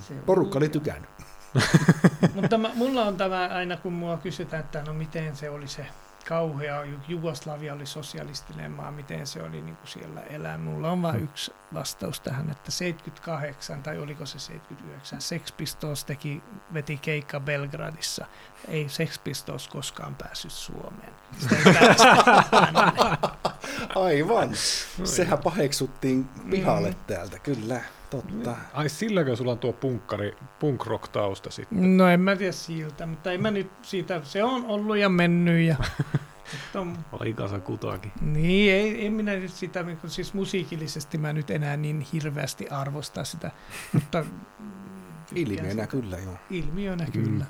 [0.09, 1.11] Se- Porukka oli tykännyt.
[2.35, 5.87] Mutta mulla on tämä aina, kun mua kysytään, että no miten se oli se
[6.29, 10.59] kauhea, Ju- Jugoslavia oli sosialistinen maa, miten se oli niin kuin siellä elää.
[10.59, 16.43] Mulla on vain yksi vastaus tähän, että 78 tai oliko se 79, Sex Pistols teki,
[16.75, 18.27] veti keikka Belgradissa.
[18.69, 21.13] Ei Sex Pistols koskaan päässyt Suomeen.
[21.39, 21.67] Sitä ei.
[24.05, 24.51] Aivan.
[25.05, 27.81] Sehän paheksuttiin pihalle täältä, kyllä.
[28.11, 28.57] Totta.
[28.73, 31.97] Ai silläkö sulla on tuo punkkari, punk rock tausta sitten?
[31.97, 35.61] No en mä tiedä siltä, mutta en mä nyt siitä, se on ollut ja mennyt
[35.67, 35.77] ja
[36.75, 38.13] on Aikansa kutakin.
[38.21, 42.69] Niin, ei, en minä nyt sitä, niin kuin siis musiikillisesti mä nyt enää niin hirveästi
[42.69, 43.51] arvosta sitä,
[43.93, 44.25] mutta
[45.35, 46.35] Ilmiönä kyllä, joo.
[46.51, 47.13] ilmiönä Mm.
[47.13, 47.45] kyllä.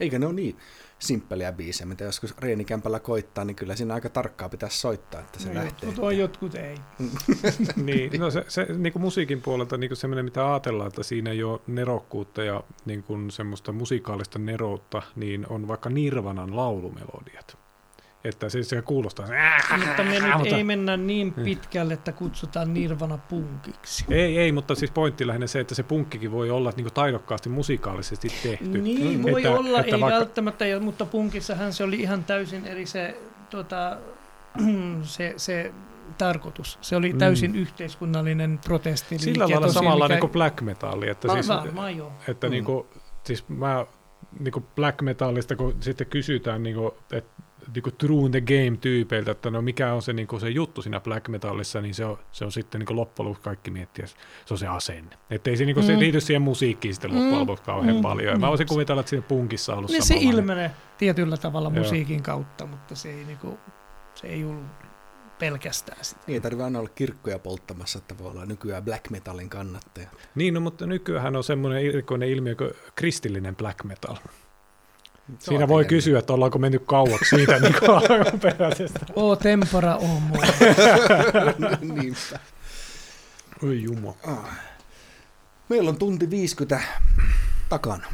[0.00, 0.56] Eikä ne ole niin
[0.98, 5.48] simppeliä biisejä, mitä joskus reenikämpällä koittaa, niin kyllä siinä aika tarkkaa pitäisi soittaa, että se
[5.48, 5.86] No, lähtee.
[5.88, 6.76] jotkut on, jotkut ei.
[7.76, 11.30] niin, no se, se niin kuin musiikin puolelta niin kuin semmoinen, mitä ajatellaan, että siinä
[11.30, 17.65] ei ole nerokkuutta ja niin kuin semmoista musikaalista neroutta, niin on vaikka Nirvanan laulumelodiat.
[18.24, 19.26] Että se, se kuulostaa...
[19.86, 24.04] Mutta me nyt mutta- ei mennä niin pitkälle, että kutsutaan Nirvana punkiksi.
[24.10, 28.28] Ei, ei, mutta siis pointti lähinnä se, että se punkkikin voi olla niin taidokkaasti musikaalisesti
[28.42, 28.64] tehty.
[28.78, 29.22] Niin Mm.
[29.22, 33.18] voi Että- olla, että ei vaikka- välttämättä, mutta punkissahan se oli ihan täysin eri se,
[33.50, 33.98] tota,
[35.02, 35.72] se, se
[36.18, 36.78] tarkoitus.
[36.80, 37.18] Se oli Mm.
[37.18, 39.18] täysin yhteiskunnallinen protesti.
[39.18, 42.12] Sillä lailla samalla niin kuin black metalli, että, siis, Varmaan joo.
[42.28, 42.50] että Mm.
[42.50, 42.86] niin kuin,
[43.24, 43.86] siis mä
[44.40, 47.42] niin kuin black metallista, kun sitten kysytään, niin kuin, että
[47.74, 50.82] niin kuin true in the game-tyypeiltä, että no mikä on se, niin kuin se juttu
[50.82, 54.06] siinä black metallissa, niin se on, se on sitten niin kuin loppujen lopuksi kaikki miettiä,
[54.06, 55.16] se on se asenne.
[55.30, 55.98] Että ei se, niin kuin, se Mm.
[55.98, 57.40] liity siihen musiikkiin sitten loppujen Mm.
[57.40, 58.02] lopuksi kauhean Mm.
[58.02, 58.26] paljon.
[58.32, 58.48] Ja mä Mm.
[58.50, 61.82] voisin kuvitella, että siinä punkissa on ollut Niin se ilmenee tietyllä tavalla Joo.
[61.84, 63.58] musiikin kautta, mutta se ei, niinku,
[64.14, 64.64] se ei ollut
[65.38, 66.20] pelkästään sitä.
[66.26, 70.08] Niin ei tarvitse aina olla kirkkoja polttamassa, että voi olla nykyään black metalin kannattaja.
[70.34, 74.16] Niin, no, mutta nykyään on semmoinen erikoinen ilmiö kuin kristillinen black metal.
[75.38, 77.74] Siinä voi kysyä, että ollaanko mennyt kauaksi siitä niin
[78.18, 79.06] alkuperäisestä.
[79.16, 80.42] O tempora o mua.
[81.94, 82.38] Niinpä.
[83.64, 84.16] Oi jumo.
[84.26, 84.58] Ah.
[85.68, 86.80] Meillä on tunti 50
[87.68, 88.06] takana.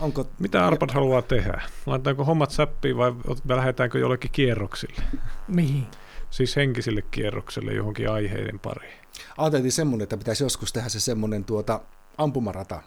[0.00, 1.62] Onko Mitä Arpad haluaa tehdä?
[1.86, 3.12] Laitetaanko hommat säppiin vai
[3.48, 5.02] lähdetäänkö jollekin kierroksille?
[5.48, 5.86] Mihin?
[6.30, 8.92] Siis henkisille kierrokselle johonkin aiheiden pariin.
[9.38, 11.80] Ajateltiin semmoinen, että pitäisi joskus tehdä se semmoinen tuota
[12.18, 12.82] ampumarata.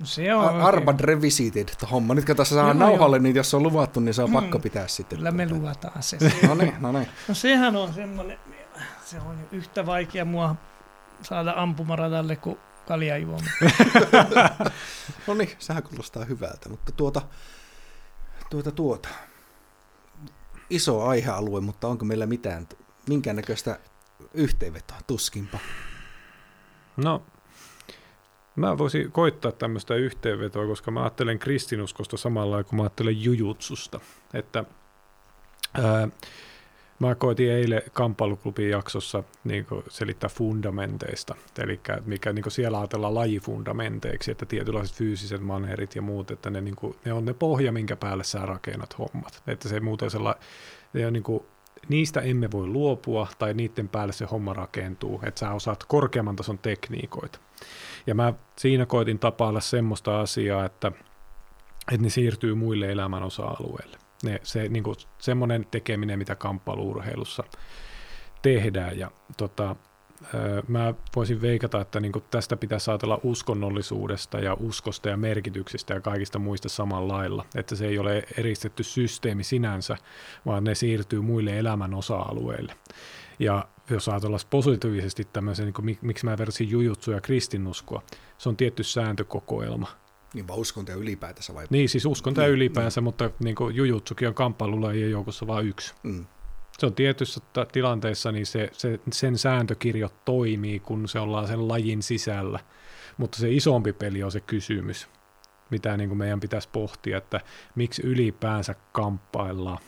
[0.00, 0.60] No se on.
[0.60, 2.14] Arbad Revisited homma.
[2.14, 4.34] Nyt kun tässä saa Joo, nauhalle, niin jos se on luvattu, niin se on Mm.
[4.34, 5.18] pakko pitää sitten.
[5.18, 5.60] Kyllä me tuota.
[5.62, 6.18] luvataan se.
[6.48, 7.08] No niin, no niin.
[7.28, 8.38] No sehän on semmoinen,
[9.04, 10.56] se on yhtä vaikea mua
[11.22, 12.58] saada ampumaradalle kuin
[12.88, 13.46] kaljajuoma.
[15.26, 17.22] No niin, sehän kuulostaa hyvältä, mutta tuota,
[18.50, 19.08] tuota, tuota.
[20.70, 22.68] Iso aihealue, mutta onko meillä mitään,
[23.08, 23.78] minkäännäköistä
[24.34, 24.96] yhteenvetoa?
[25.06, 25.58] Tuskinpa.
[26.96, 27.22] No,
[28.58, 34.00] mä voisin koittaa tämmöistä yhteenvetoa, koska mä ajattelen kristinuskosta samalla kuin mä ajattelen jujutsusta.
[34.34, 34.64] Että
[35.74, 36.08] ää,
[36.98, 44.46] mä koitin eilen kamppailuklubin jaksossa niin selittää fundamenteista, eli mikä niin siellä ajatellaan lajifundamenteiksi, että
[44.46, 48.24] tietynlaiset fyysiset mannerit ja muut, että ne, niin kuin, ne on ne pohja, minkä päälle
[48.24, 49.42] sä rakennat hommat.
[49.46, 50.36] Että se muuten sella,
[50.92, 51.44] ne on niin kuin,
[51.88, 56.58] niistä emme voi luopua, tai niiden päälle se homma rakentuu, että sä osaat korkeamman tason
[56.58, 57.38] tekniikoita.
[58.08, 60.92] Ja mä siinä koitin tapailla semmoista asiaa, että,
[61.92, 63.96] että ne siirtyy muille elämän osa-alueille.
[64.22, 67.44] Ne, se, niin kuin, semmoinen tekeminen, mitä kamppailuurheilussa
[68.42, 68.98] tehdään.
[68.98, 69.76] Ja tota,
[70.68, 76.38] mä voisin veikata, että niin tästä pitäisi ajatella uskonnollisuudesta ja uskosta ja merkityksistä ja kaikista
[76.38, 77.44] muista samalla lailla.
[77.54, 79.96] Että se ei ole eristetty systeemi sinänsä,
[80.46, 82.74] vaan ne siirtyy muille elämän osa-alueille.
[83.38, 88.02] Ja jos ajatellaan positiivisesti tämmöisen, niin kuin, mik- miksi mä versin jujutsu ja kristinuskoa,
[88.38, 89.88] se on tietty sääntökokoelma.
[90.34, 91.66] Niin vaan uskonto ylipäätänsä vai?
[91.70, 95.94] Niin, siis uskonto Niin, ylipäänsä, mutta niin kuin jujutsukin on kamppailulajien joukossa vain yksi.
[96.02, 96.26] Mm.
[96.78, 101.68] Se on tietyissä ta- tilanteissa, niin se, se, sen sääntökirjo toimii, kun se ollaan sen
[101.68, 102.60] lajin sisällä.
[103.16, 105.08] Mutta se isompi peli on se kysymys,
[105.70, 107.40] mitä niin kuin meidän pitäisi pohtia, että
[107.74, 109.78] miksi ylipäänsä kamppaillaan,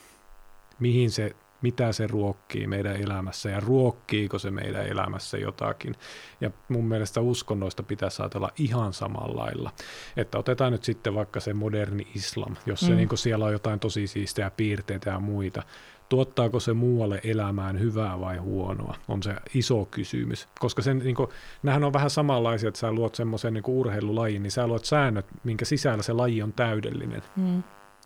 [0.78, 5.94] mihin se mitä se ruokkii meidän elämässä ja ruokkiiko se meidän elämässä jotakin.
[6.40, 9.70] Ja mun mielestä uskonnoista pitäisi ajatella ihan samalla lailla.
[10.16, 12.96] Että otetaan nyt sitten vaikka se moderni islam, jos se mm.
[12.96, 15.62] niin siellä on jotain tosi siistejä piirteitä ja muita.
[16.08, 20.48] Tuottaako se muualle elämään hyvää vai huonoa, on se iso kysymys.
[20.58, 21.28] Koska sen, niin kuin,
[21.62, 25.64] nämähän on vähän samanlaisia, että sä luot semmoisen niin urheilulajin, niin sä luot säännöt, minkä
[25.64, 27.22] sisällä se laji on täydellinen.
[27.36, 27.62] Mm.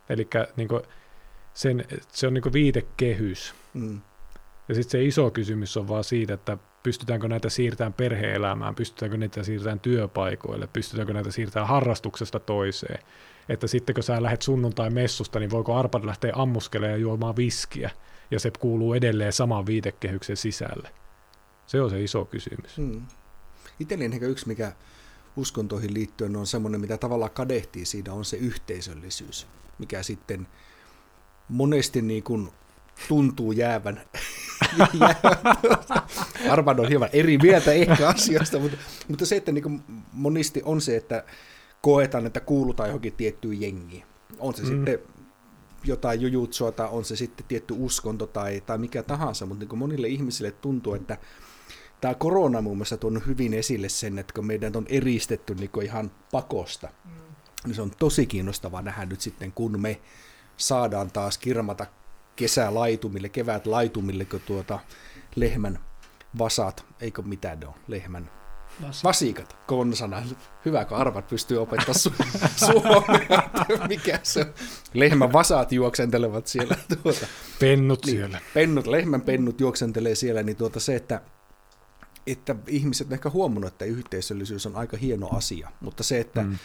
[0.08, 0.68] Eli niin
[1.54, 3.54] sen, se on niin viitekehys.
[3.74, 4.00] Mm.
[4.68, 9.42] Ja sitten se iso kysymys on vaan siitä, että pystytäänkö näitä siirtämään perhe-elämään, pystytäänkö näitä
[9.42, 12.98] siirtämään työpaikoille, pystytäänkö näitä siirtämään harrastuksesta toiseen.
[13.48, 17.90] Että sitten kun sä lähdet sunnuntai-messusta, niin voiko Arpad lähteä ammuskelemaan ja juomaan viskiä,
[18.30, 20.90] ja se kuuluu edelleen saman viitekehyksen sisälle.
[21.66, 22.76] Se on se iso kysymys.
[22.76, 23.02] Hmm.
[23.80, 24.72] Itselleni ehkä yksi, mikä
[25.36, 29.46] uskontoihin liittyen on semmoinen, mitä tavallaan kadehtii siinä, on se yhteisöllisyys,
[29.78, 30.46] mikä sitten
[31.48, 32.48] monesti niin kuin
[33.08, 34.00] tuntuu jäävän.
[36.50, 38.76] Arvan on hieman eri mieltä ehkä asiasta, mutta,
[39.08, 41.24] mutta se, että niin kuin monesti on se, että
[41.80, 44.04] koetaan, että kuulutaan johonkin tiettyyn jengiin.
[44.38, 44.68] On se mm.
[44.68, 44.98] sitten
[45.84, 50.08] jotain jujutsua tai on se sitten tietty uskonto tai, tai mikä tahansa, mutta niin monille
[50.08, 51.18] ihmisille tuntuu, että
[52.00, 56.10] tämä korona muun muassa tuonut hyvin esille sen, että kun meidän on eristetty niin ihan
[56.32, 57.10] pakosta, mm.
[57.64, 60.00] niin se on tosi kiinnostavaa nähdä nyt sitten, kun me
[60.56, 61.86] saadaan taas kirmata
[62.36, 64.78] kesälaitumille, kevät laitumille, kun tuota
[65.36, 65.78] lehmän
[66.38, 68.30] vasat, eikö mitään ne on, lehmän
[68.82, 70.22] Vasikat, Vasikat konsana.
[70.64, 72.24] Hyvä, kun arvat pystyy opettaa su-
[72.66, 73.50] suomea,
[73.88, 74.46] mikä se on.
[74.94, 76.76] Lehmän vasat juoksentelevat siellä.
[77.02, 77.26] Tuota.
[77.60, 78.40] Pennut niin, siellä.
[78.54, 81.20] Pennut, lehmän pennut juoksentelee siellä, niin tuota se, että,
[82.26, 86.58] että ihmiset on ehkä huomannut, että yhteisöllisyys on aika hieno asia, mutta se, että mm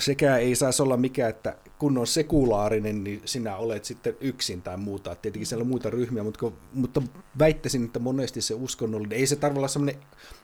[0.00, 4.76] sekään ei saisi olla mikään, että kun on sekulaarinen, niin sinä olet sitten yksin tai
[4.76, 5.14] muuta.
[5.14, 7.02] Tietenkin siellä on muita ryhmiä, mutta, mutta
[7.38, 10.02] väittäisin, että monesti se uskonnollinen, ei se tarvitse olla sellainen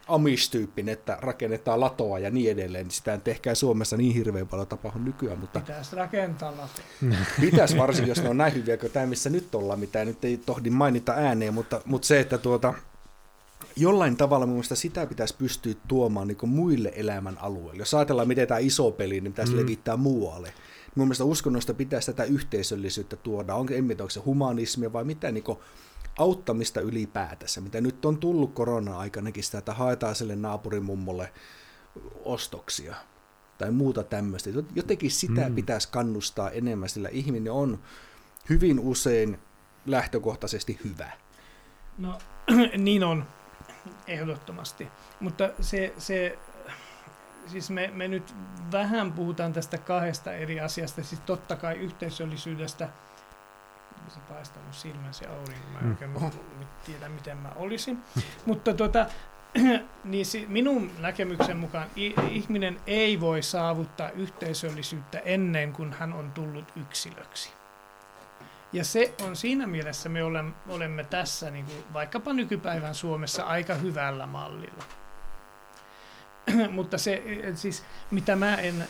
[0.09, 2.87] amish-tyyppinen, että rakennetaan latoa ja niin edelleen.
[2.87, 5.39] Niin sitä ei ehkä Suomessa niin hirveän paljon tapahdu nykyään.
[5.39, 7.17] Mutta Pitäisi rakentaa latoa.
[7.41, 10.37] Pitäisi varsinkin, jos ne on näin hyviä kuin tämä, missä nyt ollaan, mitä nyt ei
[10.37, 12.75] tohdi mainita ääneen, mutta, mutta se, että tuota,
[13.77, 17.81] jollain tavalla mun mielestä sitä pitäisi pystyä tuomaan niin muille elämän alueille.
[17.81, 19.59] Jos ajatellaan, miten tämä iso peli, niin pitäisi mm.
[19.59, 20.53] levittää muualle.
[20.95, 23.55] Mun mielestä uskonnosta pitäisi tätä yhteisöllisyyttä tuoda.
[23.55, 25.45] Onko, en tiedä, onko se humanismia vai mitä niin
[26.19, 31.33] auttamista ylipäätänsä, mitä nyt on tullut korona-aikanakin sitä, että haetaan sille naapurimummolle
[32.25, 32.95] ostoksia
[33.59, 34.51] tai muuta tämmöistä.
[34.75, 35.55] Jotenkin sitä mm.
[35.55, 37.79] pitäisi kannustaa enemmän, sillä ihminen on
[38.49, 39.39] hyvin usein
[39.87, 41.13] lähtökohtaisesti hyvä.
[41.99, 42.19] No
[42.77, 43.25] niin on,
[44.07, 44.89] ehdottomasti.
[45.21, 46.39] Mutta se, se
[47.47, 48.35] siis me, me nyt
[48.73, 52.89] vähän puhutaan tästä kahdesta eri asiasta, siis totta kai yhteisöllisyydestä,
[54.09, 55.91] se paistanut silmän se aurinko, mä en mm.
[55.91, 56.11] oikein
[56.87, 57.99] tiedä miten mä olisin,
[58.47, 59.07] mutta tota,
[60.05, 61.89] niin si, minun näkemyksen mukaan
[62.31, 67.60] ihminen ei voi saavuttaa yhteisöllisyyttä ennen kuin hän on tullut yksilöksi.
[68.73, 73.75] Ja se on siinä mielessä, me olemme, olemme tässä niin kuin vaikkapa nykypäivän Suomessa aika
[73.75, 74.85] hyvällä mallilla.
[76.71, 77.23] Mutta se,
[77.55, 78.85] siis mitä mä en,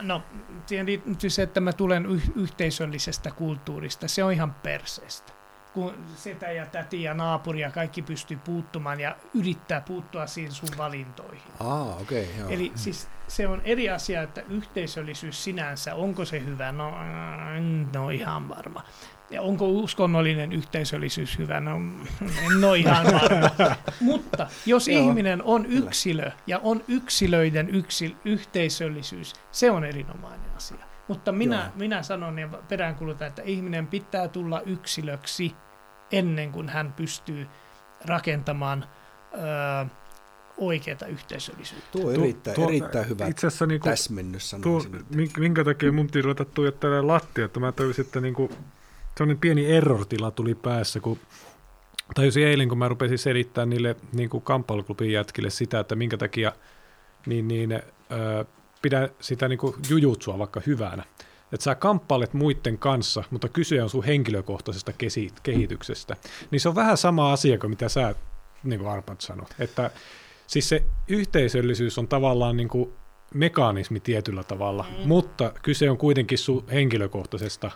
[0.00, 0.22] no
[0.66, 0.86] siihen
[1.28, 5.37] se, että mä tulen yh- yhteisöllisestä kulttuurista, se on ihan perseestä.
[5.78, 10.68] Kun setä ja täti ja naapuri ja kaikki pystyy puuttumaan ja yrittää puuttua siihen sun
[10.78, 11.42] valintoihin.
[11.60, 12.48] Ah, okay, joo.
[12.48, 16.72] Eli siis se on eri asia, että yhteisöllisyys sinänsä, onko se hyvä?
[16.72, 16.94] No,
[17.94, 18.82] no ihan varma.
[19.30, 21.60] Ja onko uskonnollinen yhteisöllisyys hyvä?
[21.60, 21.76] No,
[22.52, 23.76] en ole ihan varma.
[24.00, 30.88] Mutta jos ihminen on yksilö ja on yksilöiden yksil, yhteisöllisyys, se on erinomainen asia.
[31.08, 35.56] Mutta minä, minä sanon ja peräänkulutan, että ihminen pitää tulla yksilöksi
[36.12, 37.46] ennen kuin hän pystyy
[38.04, 38.84] rakentamaan
[39.34, 39.84] öö,
[40.58, 41.88] oikeaa yhteisöllisyyttä.
[41.92, 44.82] Tuo on erittäin, tuo, erittäin hyvä itse asiassa niinku, täsmennys tuo,
[45.38, 48.50] Minkä takia mun piti ruveta tuijottelemaan lattia, että mä tajusin, että niinku,
[49.16, 51.18] sellainen pieni error-tila tuli päässä, kun
[52.14, 56.52] tajusin eilen, kun mä rupesin selittämään niille niin kuin kamppailuklubin jätkille sitä, että minkä takia
[57.26, 57.82] niin, niin, äh,
[58.82, 61.04] pidä sitä niin kuin jujutsua vaikka hyvänä.
[61.52, 64.92] Että sä kamppailet muiden kanssa, mutta kyse on sun henkilökohtaisesta
[65.42, 66.16] kehityksestä.
[66.50, 68.14] Niin se on vähän sama asia kuin mitä sä,
[68.64, 69.46] niin kuin Arpad sanoi.
[69.58, 69.90] Että
[70.46, 72.92] siis se yhteisöllisyys on tavallaan niin kuin
[73.34, 75.08] mekanismi tietyllä tavalla, mm.
[75.08, 77.70] mutta kyse on kuitenkin sun henkilökohtaisesta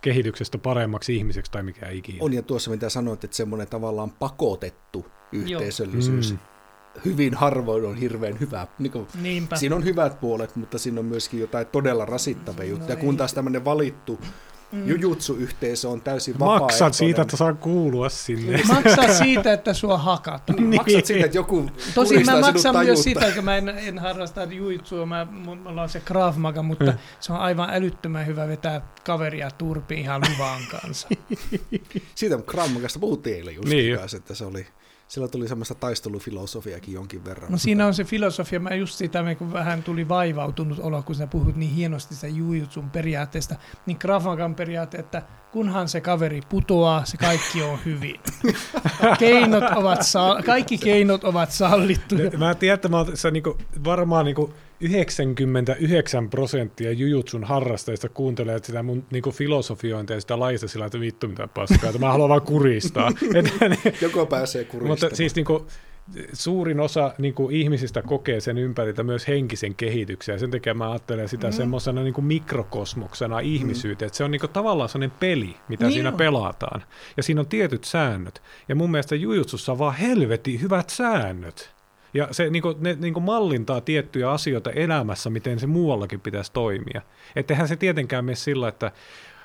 [0.00, 2.18] kehityksestä paremmaksi ihmiseksi tai mikä ikinä.
[2.20, 6.32] On ja tuossa mitä sanoit, että semmoinen tavallaan pakotettu yhteisöllisyys.
[6.32, 6.38] Mm.
[7.04, 8.66] Hyvin harvoin on hirveän hyvä.
[8.78, 9.06] Niin kuin,
[9.54, 12.96] siinä on hyvät puolet, mutta siinä on myöskin jotain todella rasittavia no juttuja.
[12.96, 14.20] Kun taas tämmöinen valittu
[14.72, 14.88] Mm.
[14.88, 16.64] Jujutsu-yhteisö on täysin vapaaehtoinen.
[16.64, 18.62] Maksat siitä, että saa kuulua sinne.
[18.68, 20.70] Maksaa siitä, että sua hakataan.
[20.70, 23.98] Niin, Maksat siitä, että joku Tosin mä sinut maksan myös sitä, että mä en, en
[23.98, 26.98] harrasta juitsua, mä, mulla on se Krav Maga, mutta Hmm.
[27.20, 31.08] se on aivan älyttömän hyvä vetää kaveria turpiin ihan luvan kanssa.
[32.14, 33.86] Siitä Krammagasta puhuttiin eilen just Niin.
[33.86, 33.98] niin.
[33.98, 34.66] kanssa, että se oli,
[35.08, 37.52] sillä tuli semmoista taistelufilosofiakin jonkin verran.
[37.52, 41.26] No siinä on se filosofia, mä just sitä, kun vähän tuli vaivautunut olo, kun sä
[41.26, 43.54] puhut niin hienosti sitä jujutsun periaatteesta,
[43.86, 48.20] niin Krav Magan periaate, että kunhan se kaveri putoaa, se kaikki on hyvin.
[49.18, 52.30] Keinot ovat sa- kaikki keinot ovat sallittuja.
[52.38, 58.82] Mä tiedän, että mä oon tässä niinku, varmaan niinku 99 prosenttia jujutsun harrastajista kuuntelee sitä
[58.82, 62.42] mun niinku filosofiointia ja sitä lajista sillä, että vittu mitä paskaa, että mä haluan vaan
[62.42, 63.10] kuristaa.
[64.02, 64.88] Joko pääsee kuristamaan.
[65.02, 65.66] Mutta siis niinku,
[66.32, 71.28] suurin osa niinku, ihmisistä kokee sen ympäriltä myös henkisen kehityksen, ja sen takia mä ajattelen
[71.28, 71.52] sitä Mm.
[71.52, 71.56] mm.
[71.56, 76.08] semmoisena niinku mikrokosmoksena ihmisyyteen, että se on niinku, tavallaan sellainen peli, mitä Niin niin siinä
[76.08, 76.14] on.
[76.16, 76.82] pelataan,
[77.16, 81.77] ja siinä on tietyt säännöt, ja mun mielestä jujutsussa on vaan helvetin hyvät säännöt.
[82.14, 87.02] Ja se niinku, ne niinku mallintaa tiettyjä asioita elämässä, miten se muuallakin pitäisi toimia.
[87.36, 88.92] Ettehän se tietenkään mene sillä, että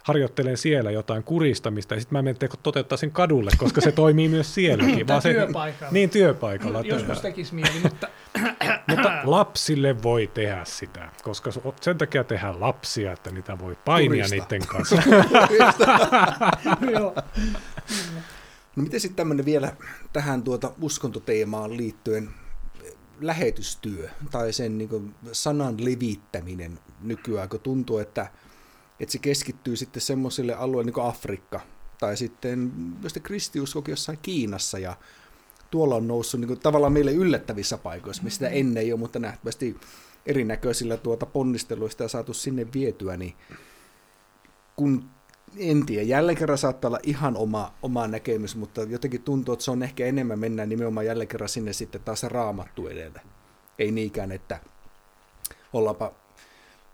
[0.03, 4.30] harjoittelen siellä jotain kuristamista, ja sitten mä menen te- toteuttaa sen kadulle, koska se toimii
[4.30, 5.05] myös sielläkin.
[5.07, 5.93] Tai se, työpaikalla.
[5.93, 6.82] Niin, työpaikalla.
[6.82, 8.07] Joskus tekisi mieli, mutta
[8.88, 11.51] Mutta lapsille voi tehdä sitä, koska
[11.82, 14.36] sen takia tehdään lapsia, että niitä voi painia Kurista.
[14.55, 14.95] niiden kanssa.
[18.76, 19.72] No miten sitten tämmöinen vielä
[20.14, 22.30] tähän tuota uskontoteemaan liittyen
[23.22, 28.28] lähetystyö tai sen niin kuin sanan levittäminen nykyään, kun tuntuu, että,
[28.99, 31.61] että se keskittyy sitten semmoisille alueille niin kuin Afrikka
[31.99, 32.72] tai sitten
[33.03, 34.97] just kristiuskokin jossain Kiinassa ja
[35.72, 39.20] tuolla on noussut niin kuin, tavallaan meille yllättävissä paikoissa, missä sitä ennen ei ole, mutta
[39.20, 39.78] nähtävästi
[40.26, 43.34] erinäköisillä tuota ponnisteluista ja saatu sinne vietyä, niin
[44.76, 45.09] kun
[45.58, 49.72] en tiedä, jälleen kerran saattaa olla ihan oma, oma näkemys, mutta jotenkin tuntuu, että se
[49.72, 53.20] on ehkä enemmän mennään nimenomaan jälleen kerran sinne sitten taas raamattu edellä.
[53.80, 54.60] Ei niinkään, että
[55.74, 56.12] ollaanpa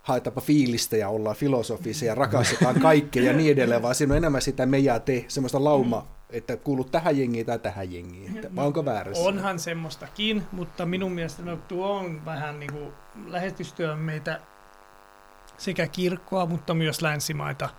[0.04, 4.42] haetaanpa fiilistä ja ollaan filosofisia ja rakastetaan kaikkea ja niin edelleen, vaan siinä on enemmän
[4.42, 8.36] sitä me ja te, semmoista lauma, että kuulut tähän jengiin tai tähän jengiin.
[8.36, 9.24] Että, vai onko väärässä?
[9.24, 12.92] Onhan semmoistakin, mutta minun mielestä no, tuo on vähän niin kuin
[13.28, 14.40] lähetystyö meitä
[15.58, 17.70] sekä kirkkoa, mutta myös länsimaita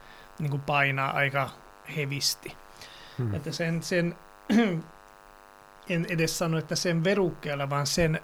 [0.41, 1.51] niin kuin painaa aika
[1.97, 2.57] hevisti.
[3.19, 3.35] Hmm.
[3.35, 4.15] Että sen, sen
[5.89, 8.21] en edes sano, että sen verukkeella, vaan sen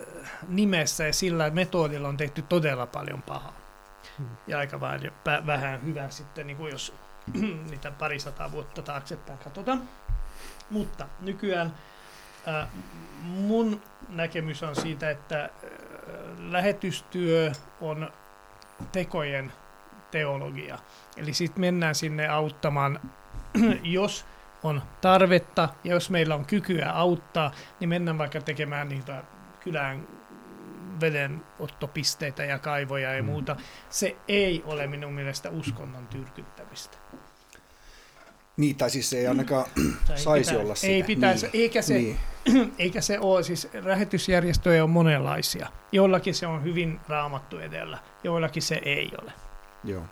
[0.00, 3.56] äh, nimessä ja sillä metodilla on tehty todella paljon pahaa.
[4.18, 4.28] Hmm.
[4.46, 5.12] Ja aika vähän,
[5.46, 6.94] vähän hyvää sitten, niin kuin jos
[7.70, 9.88] niitä parisataa vuotta taaksepäin katsotaan.
[10.70, 11.74] Mutta nykyään
[12.48, 12.68] äh,
[13.22, 15.50] mun näkemys on siitä, että äh,
[16.38, 18.10] lähetystyö on
[18.92, 19.52] tekojen
[20.10, 20.78] teologia.
[21.16, 23.00] Eli sitten mennään sinne auttamaan,
[23.82, 24.24] jos
[24.62, 29.22] on tarvetta ja jos meillä on kykyä auttaa, niin mennään vaikka tekemään niitä
[29.60, 30.08] kylän
[31.00, 33.26] vedenottopisteitä ja kaivoja ja Mm.
[33.26, 33.56] muuta.
[33.90, 36.98] Se ei ole minun mielestä uskonnon tyrkyttämistä.
[38.56, 39.64] Niin, tai siis se ei ainakaan
[40.10, 40.92] ei saisi pitä- olla sitä.
[40.92, 41.62] Ei pitäisi, niin.
[41.62, 42.16] eikä se, Niin.
[42.78, 45.68] eikä se ole, siis lähetysjärjestöjä on monenlaisia.
[45.92, 49.32] Joillakin se on hyvin raamattu edellä, joillakin se ei ole.
[49.84, 50.04] Joo.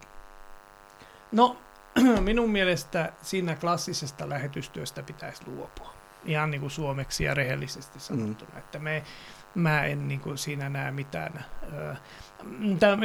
[1.32, 1.56] No,
[2.20, 5.94] minun mielestä siinä klassisesta lähetystyöstä pitäisi luopua.
[6.24, 8.50] Ihan niin kuin suomeksi ja rehellisesti sanottuna.
[8.52, 8.58] Mm.
[8.58, 9.02] Että me,
[9.54, 11.44] mä en niin kuin siinä näe mitään.
[12.78, 12.96] Tämä,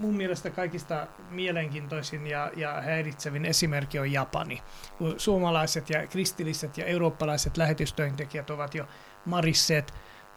[0.00, 4.62] mun mielestä kaikista mielenkiintoisin ja, ja häiritsevin esimerkki on Japani.
[4.98, 8.88] Kun suomalaiset ja kristilliset ja eurooppalaiset lähetystyöntekijät ovat jo
[9.24, 9.94] marisseet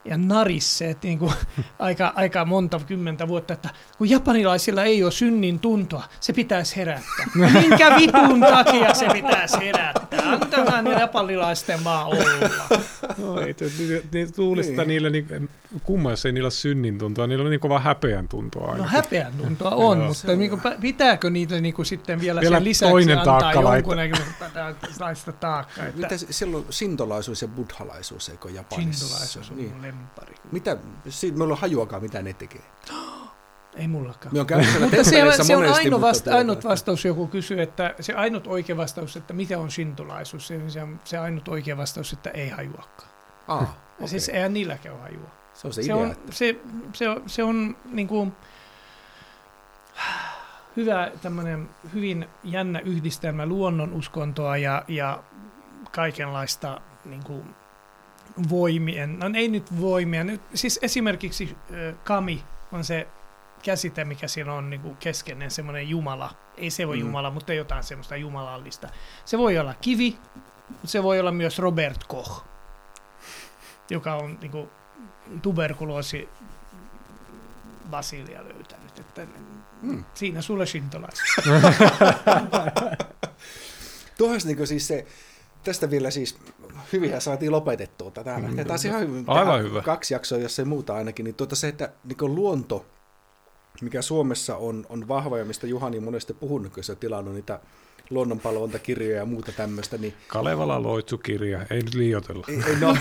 [0.07, 1.33] ja narisseet niin kuin
[1.79, 7.25] aika, aika monta kymmentä vuotta, että kun japanilaisilla ei ole synnin tuntoa, se pitäisi herättää.
[7.61, 10.19] Minkä vitun takia se pitäisi herättää?
[10.25, 12.79] Antakaa ne japanilaisten maa olla.
[13.17, 13.65] No, ei, että
[14.77, 14.87] Niin.
[14.87, 15.49] niillä niin,
[15.83, 18.83] kumma, jos ei niillä ole synnin tuntoa, niillä on niin kova häpeän tuntoa aina.
[18.83, 20.07] No häpeän tuntoa on, Joo.
[20.07, 23.75] mutta niin kuin, pitääkö niitä niin kuin sitten vielä, Vielä sen lisäksi toinen antaa taakka
[23.75, 25.85] jonkunnäköistä taakkaa?
[25.85, 29.05] Että Mitä silloin sintolaisuus ja buddhalaisuus, eikö Japanissa?
[29.07, 29.95] Sintolaisuus on Niin.
[29.97, 30.35] Lempari.
[30.51, 30.77] Mitä,
[31.09, 32.61] siitä meillä on hajuakaan, mitä ne tekee.
[33.75, 34.33] Ei mullakaan.
[34.35, 37.27] Me on siellä Mutta se, temppeleissä se on monesti, mutta vasta, tuota- ainut vastaus, joku
[37.27, 41.47] kysyy, että se ainut oikea vastaus, että mitä on sintolaisuus, se, se, on, se ainut
[41.47, 43.09] oikea vastaus, että ei hajuakaan.
[43.47, 44.07] Ah, Okay.
[44.07, 45.29] Siis eihän niilläkään ole hajua.
[45.53, 45.95] se on se, Se idea.
[45.95, 46.55] on, se,
[46.93, 48.33] se, on, se on niin kuin,
[50.77, 55.23] hyvä tämmöinen hyvin jännä yhdistelmä luonnon uskontoa ja, ja
[55.91, 57.55] kaikenlaista niin kuin,
[58.49, 63.07] voimien, no ei nyt voimia, nyt, siis esimerkiksi äh, kami on se
[63.63, 66.33] käsite, mikä siinä on niin kuin keskeinen, semmoinen jumala.
[66.57, 67.01] Ei se voi Mm.
[67.01, 68.89] jumala, mutta jotain semmoista jumalallista.
[69.25, 70.17] Se voi olla kivi,
[70.69, 72.43] mutta se voi olla myös Robert Koch,
[73.89, 74.69] joka on niin kuin,
[75.41, 76.29] tuberkuloosi
[77.89, 78.99] basilia löytänyt.
[78.99, 79.27] Että
[79.81, 80.03] Mm.
[80.13, 81.25] Siinä sulle shintolaiset.
[84.17, 85.05] Tuohon niin siis se,
[85.63, 86.37] tästä vielä siis,
[86.93, 88.37] hyvinhän saatiin lopetettua tätä.
[88.37, 88.57] Mm.
[88.57, 88.65] Mm.
[88.65, 89.23] Taas ihan hyvin.
[89.27, 89.81] Aivan Tähän hyvä.
[89.81, 91.23] Kaksi jaksoa, jos ei muuta ainakin.
[91.23, 92.85] Niin tuota se, että niin luonto,
[93.81, 97.33] mikä Suomessa on, on vahva ja mistä Juhani on monesti puhunut, kun se on tilannut
[97.33, 97.59] niitä
[98.09, 102.45] luonnonpalvontakirjoja ja muuta tämmöistä, niin Kalevala loitsukirja, ei nyt liioitella.
[102.49, 102.97] ei, ei, no,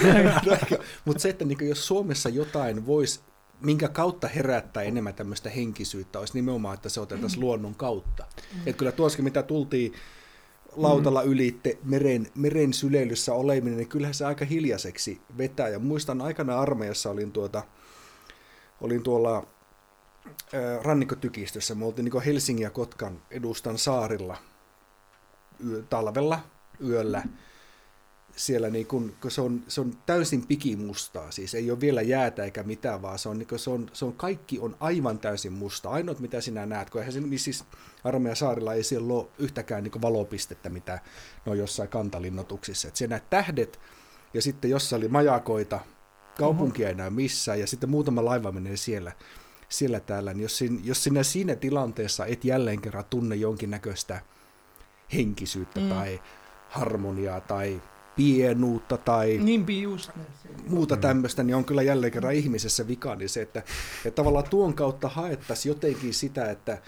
[1.05, 3.21] mutta se, että niin jos Suomessa jotain voisi,
[3.61, 8.25] minkä kautta herättää enemmän tämmöistä henkisyyttä, olisi nimenomaan, että se otettaisiin luonnon kautta.
[8.55, 8.59] Mm.
[8.59, 9.93] Että kyllä tuossakin, mitä tultiin
[10.77, 15.69] lautalla ylitte meren, meren syleilyssä oleminen, niin kyllähän se aika hiljaiseksi vetää.
[15.69, 17.63] Ja muistan aikana armeijassa olin, tuota,
[18.81, 19.47] olin tuolla
[20.53, 21.75] ää, rannikkotykistössä.
[21.75, 24.37] Me oltiin niin Helsingin ja Kotkan edustan saarilla
[25.67, 26.41] yö, talvella,
[26.85, 27.23] yöllä.
[28.37, 32.45] Siellä niin kun, kun se, on, se on täysin pikimustaa, siis ei ole vielä jäätä
[32.45, 35.91] eikä mitään, vaan se on, niin se on, se on, kaikki on aivan täysin musta.
[35.91, 37.65] Ainoat mitä sinä näet, kun eihän se, siis
[38.05, 41.01] armeijan saarilla ei siellä ole yhtäkään niin valopistettä, mitä
[41.47, 42.89] ne on jossain kantalinnotuksissa.
[42.89, 43.81] Et siellä näet tähdet
[44.35, 45.81] ja sitten jossa oli majakoita,
[46.39, 49.13] kaupunkia ei näy missään ja sitten muutama laiva menee siellä,
[49.69, 50.35] siellä täällä.
[50.35, 54.21] Niin jos, sin, jos sinä siinä tilanteessa et jälleen kerran tunne jonkinnäköistä
[55.15, 55.81] henkisyyttä.
[55.81, 55.89] Mm.
[55.89, 56.21] tai
[56.69, 57.83] harmoniaa tai
[58.17, 59.39] pienuutta tai
[60.17, 60.25] näin.
[60.69, 63.63] muuta tämmöistä, niin on kyllä jälleen kerran ihmisessä vika, niin se, että,
[64.05, 66.79] että tavallaan tuon kautta haettaisiin jotenkin sitä, että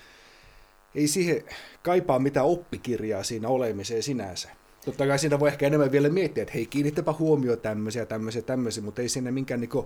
[0.94, 1.44] ei siihen
[1.82, 4.48] kaipaa mitään oppikirjaa siinä olemiseen sinänsä.
[4.84, 8.82] Totta kai siinä voi ehkä enemmän vielä miettiä, että hei, kiinnittäpä huomioon tämmöisiä, tämmöisiä, tämmöisiä,
[8.82, 9.84] mutta ei siinä minkään niin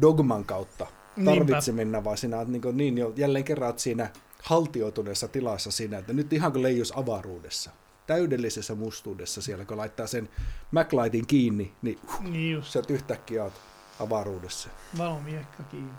[0.00, 0.86] dogman kautta
[1.24, 4.10] tarvitse mennä, vaan sinä olet niin, niin jo jälleen kerran siinä
[4.42, 7.70] haltioituneessa tilassa siinä, että nyt ihan kuin leijus avaruudessa.
[8.10, 10.28] Täydellisessä mustuudessa siellä, kun laittaa sen
[10.70, 13.60] MacLightin kiinni, niin huh, Niin just, sä yhtäkkiä oot
[14.00, 14.68] avaruudessa.
[14.98, 15.92] valomiekka kiinni.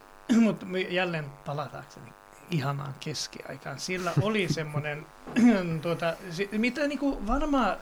[0.44, 2.12] Mutta jälleen palatakseni
[2.50, 3.78] ihanaan keskiaikaan.
[3.80, 5.06] Sillä oli semmoinen,
[5.82, 6.16] tuota,
[6.52, 7.76] mitä niinku varmaan,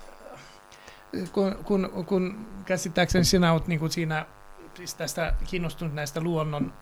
[1.32, 4.26] kun, kun, kun käsittääkseni sinä olet niinku siinä,
[4.74, 6.72] siis tästä kiinnostunut näistä luonnon,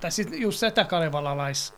[0.00, 1.74] tai siis just tätä kalevalalais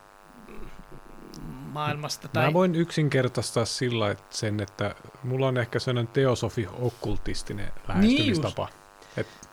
[1.73, 2.29] maailmasta.
[2.29, 4.95] Tai, Mä voin yksinkertaistaa sillä että sen, että
[5.25, 8.69] mulla on ehkä sellainen teosofi-okkultistinen lähestymistapa.
[9.17, 9.47] Että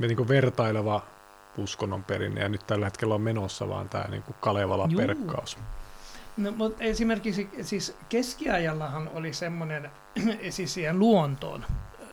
[0.00, 1.02] me niinku vertaileva
[1.58, 5.58] uskonnon perinne, ja nyt tällä hetkellä on menossa vaan tämä niinku Kalevala-perkkaus.
[6.36, 9.90] No, mutta esimerkiksi siis keskiajallahan oli semmoinen,
[10.50, 11.64] siis siihen luontoon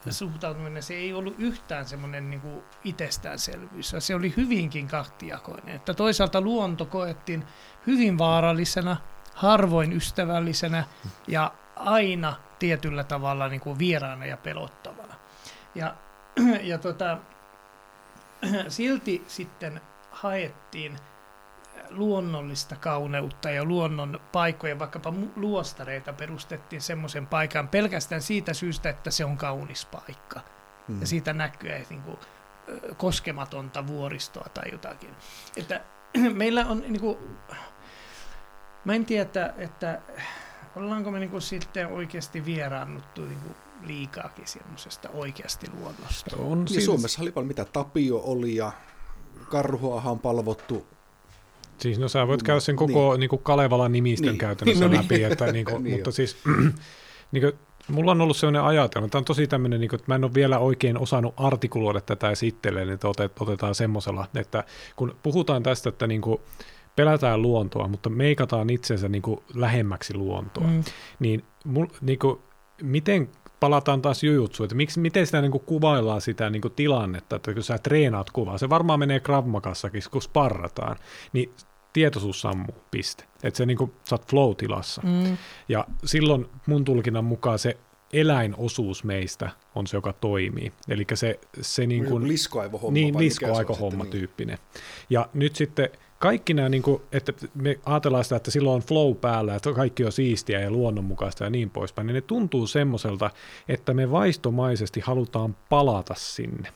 [0.09, 5.75] suhtautuminen, se ei ollut yhtään semmoinen niin kuin itsestäänselvyys, se oli hyvinkin kahtijakoinen.
[5.75, 7.43] Että toisaalta luonto koettiin
[7.87, 8.97] hyvin vaarallisena,
[9.41, 10.83] harvoin ystävällisenä
[11.27, 15.15] ja aina tietyllä tavalla niin kuin vieraana ja pelottavana.
[15.75, 15.95] Ja,
[16.71, 17.17] ja tota,
[18.67, 19.81] silti sitten
[20.11, 20.97] haettiin
[21.89, 29.25] luonnollista kauneutta ja luonnon paikkoja, vaikkapa luostareita perustettiin semmoisen paikan pelkästään siitä syystä, että se
[29.25, 30.39] on kaunis paikka.
[30.87, 31.01] Mm.
[31.01, 32.17] Ja siitä näkyy niin kuin,
[32.97, 35.15] koskematonta vuoristoa tai jotakin.
[35.57, 35.81] Että
[36.33, 37.17] meillä on niin kuin,
[38.85, 40.01] mä en tiedä, että, että
[40.75, 46.35] ollaanko me niin kuin sitten oikeasti vieraannuttu niin kuin liikaakin semmoisesta oikeasti luonnosta.
[46.39, 48.71] On Ja siis, Suomessa oli paljon mitä Tapio oli ja
[49.49, 50.85] karhuahan on palvottu.
[51.77, 53.29] siis no sä voit käydä sen koko niin.
[53.31, 54.31] Niin Kalevalan nimistön Niin.
[54.31, 54.39] niin.
[54.39, 55.03] käytännössä No no, niin.
[55.03, 56.11] läpi, että, niin kuin, Niin mutta jo.
[56.11, 56.37] siis
[57.31, 57.53] niin kuin,
[57.87, 60.33] mulla on ollut sellainen ajatelma, tämä on tosi tämmöinen, niin kuin, että mä en ole
[60.33, 64.63] vielä oikein osannut artikuloida tätä esitteleen, että otet, otetaan semmoisella, että
[64.95, 66.37] kun puhutaan tästä, että niin kuin,
[66.95, 70.83] pelätään luontoa, mutta meikataan itsensä niin kuin, lähemmäksi luontoa, Mm.
[71.19, 72.39] niin, mul, niin kuin,
[72.81, 73.29] miten
[73.59, 77.53] palataan taas jujutsuun, että miksi, miten sitä niin kuin, kuvaillaan sitä niin kuin, tilannetta, että
[77.53, 80.97] kun sä treenaat kuvaa, se varmaan menee Krav Magassakin, kun sparrataan,
[81.33, 81.51] niin
[81.93, 83.23] tietoisuus sammuu, piste.
[83.43, 85.01] Että se niin kuin, sä oot flow-tilassa.
[85.05, 85.37] Mm.
[85.69, 87.77] Ja silloin mun tulkinnan mukaan se
[88.13, 90.71] eläinosuus meistä on se, joka toimii.
[90.89, 92.93] Eli se, se niin kuin, liskoaivohomma.
[92.93, 94.11] niin, sitten, niin.
[94.11, 94.57] tyyppinen.
[95.09, 95.89] Ja nyt sitten
[96.21, 100.05] kaikki nämä, niin kuin, että me ajatellaan sitä, että silloin on flow päällä, että kaikki
[100.05, 103.31] on siistiä ja luonnonmukaista ja niin poispäin, niin ne tuntuu semmoiselta,
[103.67, 106.73] että me vaistomaisesti halutaan palata sinne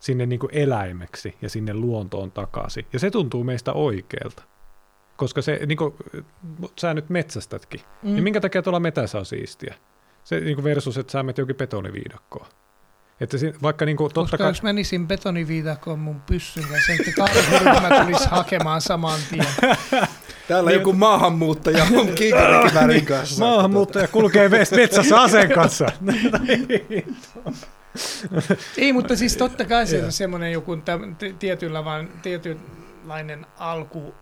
[0.00, 2.86] sinne niin kuin eläimeksi ja sinne luontoon takaisin.
[2.92, 4.42] Ja se tuntuu meistä oikealta.
[5.16, 5.94] Koska se, niin kuin,
[6.80, 8.14] sä nyt metsästätkin, mm.
[8.14, 9.74] niin minkä takia tuolla metässä on siistiä?
[10.24, 12.46] Se niin kuin versus, että sä menet jokin betoniviidakkoon.
[13.20, 17.12] Että si- vaikka niin kuin, totta Koska kai, jos menisin betoniviidakoon mun pyssyn kanssa, että
[17.16, 19.46] kahviryhmä tulisi hakemaan saman tien.
[20.48, 23.44] Täällä joku maahanmuuttaja on kiikarikiväärin kanssa.
[23.44, 25.86] maahanmuuttaja kulkee metsässä aseen kanssa.
[28.78, 30.76] Ei, mutta siis totta kai se on semmoinen joku
[31.38, 34.14] tietyllä vaan, tietynlainen alku,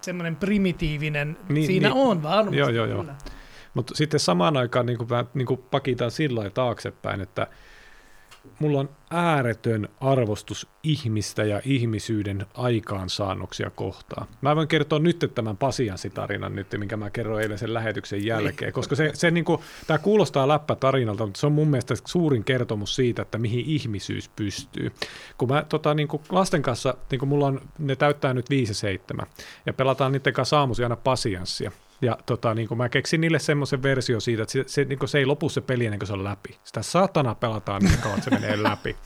[0.00, 1.94] semmoinen primitiivinen, Niin, niin, siinä niin.
[1.96, 2.06] niin.
[2.08, 2.56] on varmasti.
[2.58, 3.04] Joo, joo, joo.
[3.74, 7.46] Mutta sitten samaan aikaan niin kuin mä niin kuin pakitan sillä lailla taaksepäin, että
[8.58, 14.26] mulla on ääretön arvostus ihmistä ja ihmisyyden aikaansaannoksia kohtaan.
[14.40, 18.96] Mä voin kertoa nyt tämän Pasianssi-tarinan nyt, minkä mä kerroin eilen sen lähetyksen jälkeen, koska
[18.96, 23.22] se, se niin kuin, tämä kuulostaa läppätarinalta, mutta se on mun mielestä suurin kertomus siitä,
[23.22, 24.92] että mihin ihmisyys pystyy.
[25.38, 28.70] Kun mä tota, niin kuin lasten kanssa, niin kuin mulla on, ne täyttää nyt 5
[28.70, 29.26] ja 7,
[29.66, 31.72] ja pelataan niiden kanssa aamuisin aina Pasianssia.
[32.02, 35.08] Ja tota, niin kuin mä keksin niille semmoisen versio siitä, että se, se, niin kuin
[35.08, 36.58] se ei lopu se peli ennen kuin se on läpi.
[36.64, 38.96] Sitä satana pelataan niin kauan, että se menee läpi.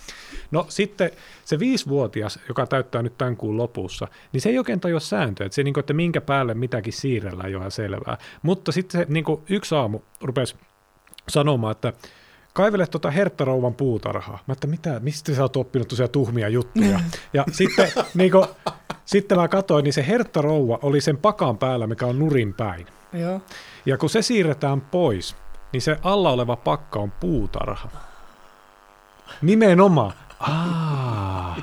[0.51, 1.11] No sitten
[1.45, 5.55] se viisivuotias, joka täyttää nyt tämän kuun lopussa, niin se ei oikein tajua sääntöjä, että,
[5.55, 8.19] se, niin kuin, että minkä päälle mitäkin siirrellään, ei ole ihan selvää.
[8.43, 10.57] Mutta sitten se niin kuin yksi aamu rupesi
[11.29, 11.93] sanomaan, että
[12.53, 14.39] kaivele tuota herttarouvan puutarhaa.
[14.47, 17.01] Mä että mitä, mistä sä oot oppinut tosiaan tuhmia juttuja?
[17.33, 18.47] Ja sitten, niin kuin,
[19.11, 22.87] sitten mä katsoin, niin se herttarouva oli sen pakan päällä, mikä on nurin päin.
[23.13, 23.41] Joo.
[23.87, 25.37] Ja kun se siirretään pois,
[25.73, 27.89] niin se alla oleva pakka on puutarha.
[29.43, 30.13] Nimenomaan.
[30.41, 31.57] Aa.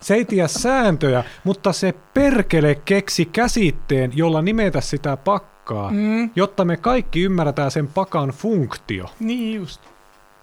[0.00, 6.64] Se ei tiedä sääntöjä, mutta se perkele keksi käsitteen, jolla nimetä sitä pakkaa, Mm, jotta
[6.64, 9.06] me kaikki ymmärretään sen pakan funktio.
[9.20, 9.80] niin just.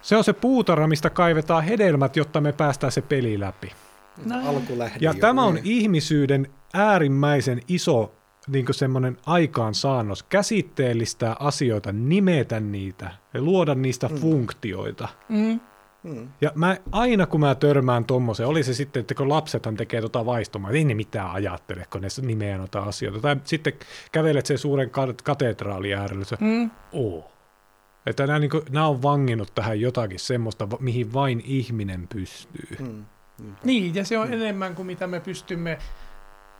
[0.02, 3.72] Se on se puutarha, mistä kaivetaan hedelmät, jotta me päästään se peli läpi.
[4.46, 5.20] Alkulähde Ja jo.
[5.20, 5.66] tämä on Niin.
[5.66, 8.14] ihmisyyden äärimmäisen iso
[8.48, 14.14] niin semmoinen aikaansaannos, käsitteellistää asioita, nimetä niitä ja luoda niistä mm.
[14.16, 15.08] funktioita.
[15.28, 15.60] Mm.
[16.02, 16.28] Mm.
[16.40, 20.26] Ja mä, aina kun mä törmään tommoseen, oli se sitten, että kun lapsethan tekee tota
[20.26, 23.20] vaistomaa, ei ne mitään ajattele, kun ne nimeää noita asioita.
[23.20, 23.72] Tai sitten
[24.12, 26.70] kävelet sen suuren ka- katedraalin äärellä, se, Mm.
[26.92, 27.30] oo.
[28.06, 32.76] Että nämä, niin kuin, nämä on vanginnut tähän jotakin semmoista, mihin vain ihminen pystyy.
[32.78, 33.04] Mm.
[33.64, 35.78] Niin, ja se on enemmän kuin mitä me pystymme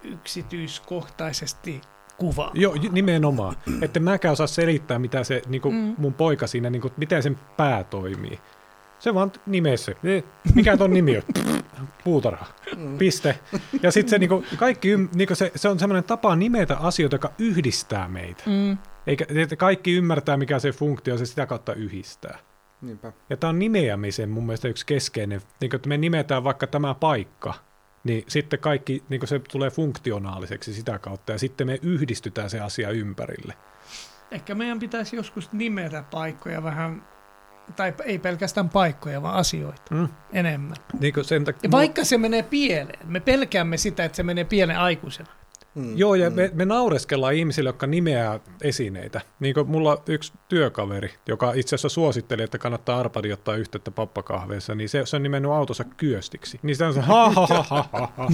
[0.04, 1.80] yksityiskohtaisesti
[2.18, 2.60] kuvaamaan.
[2.60, 3.56] Joo, nimenomaan.
[3.82, 5.94] Että mäkään osaa selittää, mitä se niin kuin Mm.
[5.98, 8.40] mun poika siinä, niin kuin, miten sen pää toimii.
[8.98, 9.32] Se vaan.
[10.04, 10.24] Eh,
[10.54, 11.22] Mikä ton nimi on?
[12.04, 12.46] Puutarha.
[12.76, 12.98] Mm.
[12.98, 13.38] Piste.
[13.82, 17.14] Ja sitten se, niin kuin, kaikki, niin kuin se, se on semmoinen tapa nimetä asioita,
[17.14, 18.42] joka yhdistää meitä.
[18.46, 18.78] Mm.
[19.06, 22.38] Eikä että kaikki ymmärtää, mikä se funktio se sitä kautta yhdistää.
[22.82, 23.12] Niinpä.
[23.30, 27.54] Ja tämä on nimeämisen mun mielestä yksi keskeinen, niin että me nimetään vaikka tämä paikka,
[28.04, 32.90] niin sitten kaikki niin se tulee funktionaaliseksi sitä kautta, ja sitten me yhdistytään se asia
[32.90, 33.54] ympärille.
[34.30, 37.04] Ehkä meidän pitäisi joskus nimetä paikkoja vähän,
[37.76, 40.08] tai ei pelkästään paikkoja, vaan asioita Mm.
[40.32, 40.76] enemmän.
[41.00, 44.78] Niin sen takia, Ja vaikka se menee pieleen, me pelkäämme sitä, että se menee pieleen
[44.78, 45.30] aikuisena.
[45.74, 45.98] Mm.
[45.98, 46.36] Joo, ja Mm.
[46.36, 49.20] me, me naureskellaan ihmisille, jotka nimeää esineitä.
[49.40, 53.90] Niin kuin mulla on yksi työkaveri, joka itse asiassa suositteli, että kannattaa Arpadi ottaa yhteyttä
[53.90, 56.60] pappakahveessa, niin se, se on nimennyt autonsa kyöstiksi.
[56.62, 58.28] Niin se on se ha ha ha ha ha ha.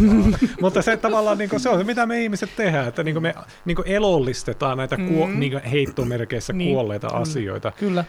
[0.61, 3.23] Mutta se tavallaan niin kuin, se on se, mitä me ihmiset tehdään, että niin kuin
[3.23, 3.35] me
[3.65, 5.41] niin kuin elollistetaan näitä kuo, Mm.
[5.41, 7.21] niin kuin heittomerkeissä Niin, kuolleita kyllä.
[7.21, 7.73] asioita.
[7.79, 8.05] Kyllä.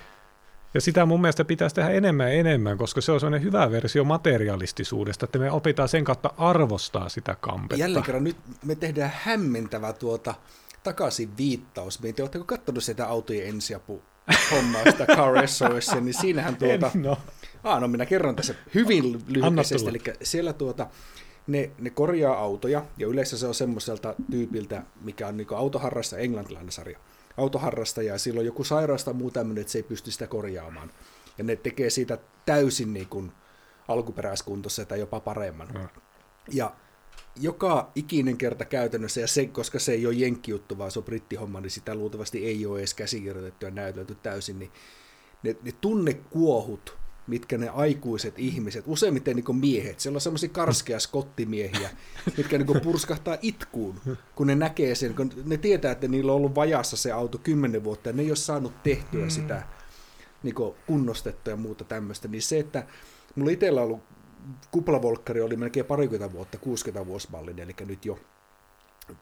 [0.74, 4.04] Ja sitä mun mielestä pitäisi tehdä enemmän ja enemmän, koska se on sellainen hyvä versio
[4.04, 7.82] materialistisuudesta, että me opitaan sen kautta arvostaa sitä kampetta.
[7.82, 10.34] Jälleen kerran nyt me tehdään hämmentävä tuota
[10.84, 12.02] takaisin viittaus.
[12.02, 14.02] Mietin, oletteko katsonut sitä autojen ensiapu
[14.52, 16.92] hommaa, sitä Car SOS, niin siinähän tuota...
[16.96, 17.18] En, no.
[17.64, 19.90] Ah, no minä kerron tässä hyvin lyhyesti.
[19.90, 20.88] Eli siellä tuota,
[21.48, 26.72] ne, ne korjaa autoja, ja yleensä se on semmoiselta tyypiltä, mikä on niin autoharrasta, englantilainen
[26.72, 27.00] sarja,
[27.38, 30.92] autoharrastaja, ja sillä on joku sairaus tai muu tämmöinen, että se ei pysty sitä korjaamaan.
[31.38, 33.32] Ja ne tekee siitä täysin niin kuin
[33.88, 35.68] alkuperäiskuntossa tai jopa paremman.
[35.68, 35.88] Mm.
[36.52, 36.76] Ja
[37.40, 41.62] joka ikinen kerta käytännössä, ja se, koska se ei ole jenkkijuttu, vaan se on brittihomma,
[41.62, 44.72] niin sitä luultavasti ei ole edes käsikirjoitettu ja näytelty täysin, niin
[45.44, 46.98] ne, ne tunnekuohut,
[47.28, 51.90] mitkä ne aikuiset ihmiset, useimmiten niin miehet, siellä on semmoisia karskeja skottimiehiä,
[52.38, 54.02] mitkä niin purskahtaa itkuun,
[54.36, 57.84] kun ne näkee sen, kun ne tietää, että niillä on ollut vajassa se auto kymmenen
[57.84, 59.30] vuotta, ja ne ei ole saanut tehtyä Mm.
[59.30, 59.64] sitä
[60.44, 60.56] niin
[60.88, 62.86] kunnostettua ja muuta tämmöistä, niin se, että
[63.36, 64.04] mulla itsellä on ollut
[64.72, 68.20] kuplavolkkari oli melkein parikymmentä vuotta, 60 vuosmallinen, eli nyt jo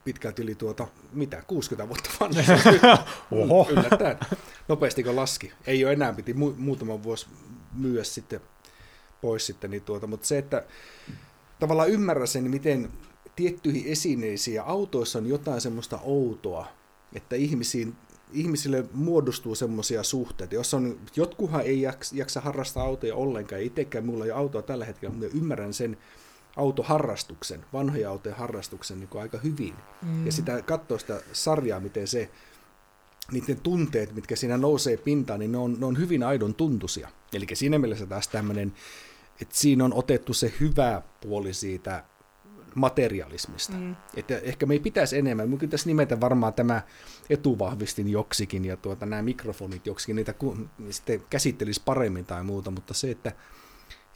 [0.03, 2.41] pitkälti yli tuota, mitä, 60 vuotta vanha.
[3.31, 3.67] Oho.
[3.71, 4.17] Yllättäen.
[4.67, 5.51] Nopeasti kun laski.
[5.67, 7.27] Ei ole enää, piti mu- muutama vuosi
[7.75, 8.41] myyä sitten
[9.21, 9.71] pois sitten.
[9.71, 10.65] Niin tuota, mutta se, että
[11.59, 12.89] tavallaan ymmärrä sen, miten
[13.35, 16.67] tiettyihin esineisiin ja autoissa on jotain semmoista outoa,
[17.13, 17.95] että ihmisiin
[18.31, 24.25] ihmisille muodostuu semmoisia suhteita, jos on, jotkuhan ei jaksa, jaksa harrastaa autoja ollenkaan, itsekään mulla
[24.25, 25.97] ei ole autoa tällä hetkellä, mutta ymmärrän sen
[26.55, 29.73] autoharrastuksen, vanhoja autojen harrastuksen niin aika hyvin.
[30.01, 30.25] Mm.
[30.25, 32.29] Ja sitä katsoo sitä sarjaa, miten se,
[33.31, 37.09] niiden tunteet, mitkä siinä nousee pintaan, niin ne on, ne on hyvin aidon tuntuisia.
[37.33, 38.73] Eli siinä mielessä taas tämmöinen,
[39.41, 42.03] että siinä on otettu se hyvä puoli siitä
[42.75, 43.73] materialismista.
[43.73, 43.95] Mm.
[44.15, 46.81] Että ehkä me ei pitäisi enemmän, minun tässä nimetä varmaan tämä
[47.29, 50.57] etuvahvistin joksikin ja tuota, nämä mikrofonit joksikin, niitä ku,
[50.89, 53.31] sitten käsittelisi paremmin tai muuta, mutta se, että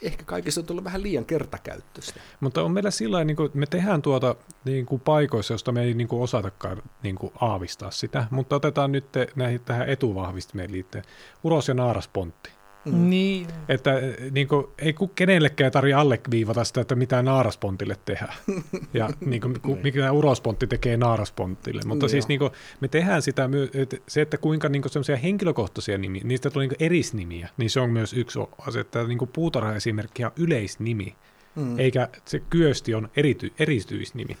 [0.02, 2.20] ehkä kaikessa on tullut vähän liian kertakäyttöistä.
[2.40, 5.94] Mutta on meillä sillä niin kuin, me tehdään tuota niin kuin paikoissa, josta me ei
[5.94, 11.04] niin kuin osatakaan niin kuin aavistaa sitä, mutta otetaan nyt näihin, tähän etuvahvistimeen liittyen.
[11.44, 12.59] Uros ja naaraspontti.
[12.84, 13.10] Mm.
[13.10, 13.46] Niin.
[13.68, 13.90] Että
[14.30, 18.34] niin kuin, ei kenellekään tarvitse alleviivata sitä, että mitä naaraspontille tehdään.
[18.94, 19.78] Ja niin kuin, niin.
[19.82, 21.82] mikä urospontti tekee naaraspontille.
[21.86, 22.50] Mutta niin siis niin kuin,
[22.80, 26.76] me tehdään sitä, että se, että kuinka niin kuin semmoisia henkilökohtaisia nimiä, niistä tulee niin
[26.80, 31.14] erisnimiä, niin se on myös yksi asia, että niin kuin puutarha-esimerkki on yleisnimi,
[31.54, 31.78] mm.
[31.78, 34.36] eikä se kyösti on erity, erityisnimi.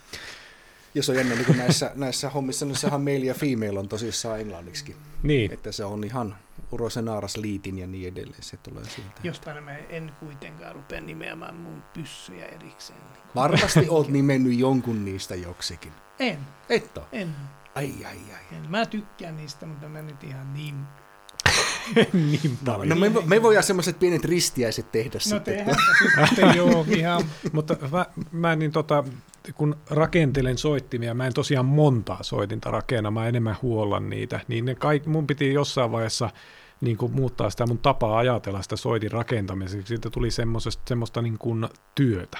[0.94, 3.88] Ja se on jännä, niin kuin näissä, näissä hommissa, niin sehän male ja female on
[3.88, 4.96] tosissaan englanniksi.
[5.22, 5.52] Niin.
[5.52, 6.36] Että se on ihan
[6.72, 9.20] Urosen Naaras liitin ja niin edelleen, se tulee siltä.
[9.24, 12.98] Jostain mä en kuitenkaan rupea nimeämään mun pyssyjä erikseen.
[12.98, 15.92] Niin Varmasti oot nimennyt jonkun niistä joksikin.
[16.18, 16.38] En.
[16.68, 17.06] Et ole?
[17.12, 17.34] En.
[17.74, 18.56] Ai, ai, ai.
[18.56, 18.70] En.
[18.70, 20.74] Mä tykkään niistä, mutta mä nyt ihan niin
[22.12, 22.88] niin paljon.
[22.88, 25.66] No me, me voidaan semmoiset pienet ristiäiset tehdä no sitten.
[25.66, 27.24] No tehdään sitten, joo, ihan.
[27.52, 29.04] Mutta mä, mä niin tota,
[29.54, 34.74] kun rakentelen soittimia, mä en tosiaan montaa soitinta rakenna, mä enemmän huollan niitä, niin ne
[34.74, 36.30] kaikki, mun piti jossain vaiheessa
[36.80, 39.86] niin kuin muuttaa sitä mun tapaa ajatella sitä soitin rakentamiseksi.
[39.86, 42.38] Siitä tuli semmoista niin kuin työtä,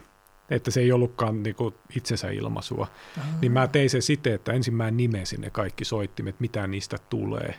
[0.50, 2.86] että se ei ollutkaan niin kuin itsensä ilmaisua.
[3.18, 3.28] Aha.
[3.40, 7.54] Niin mä tein se siten, että ensin mä nimesin ne kaikki soittimet, mitä niistä tulee.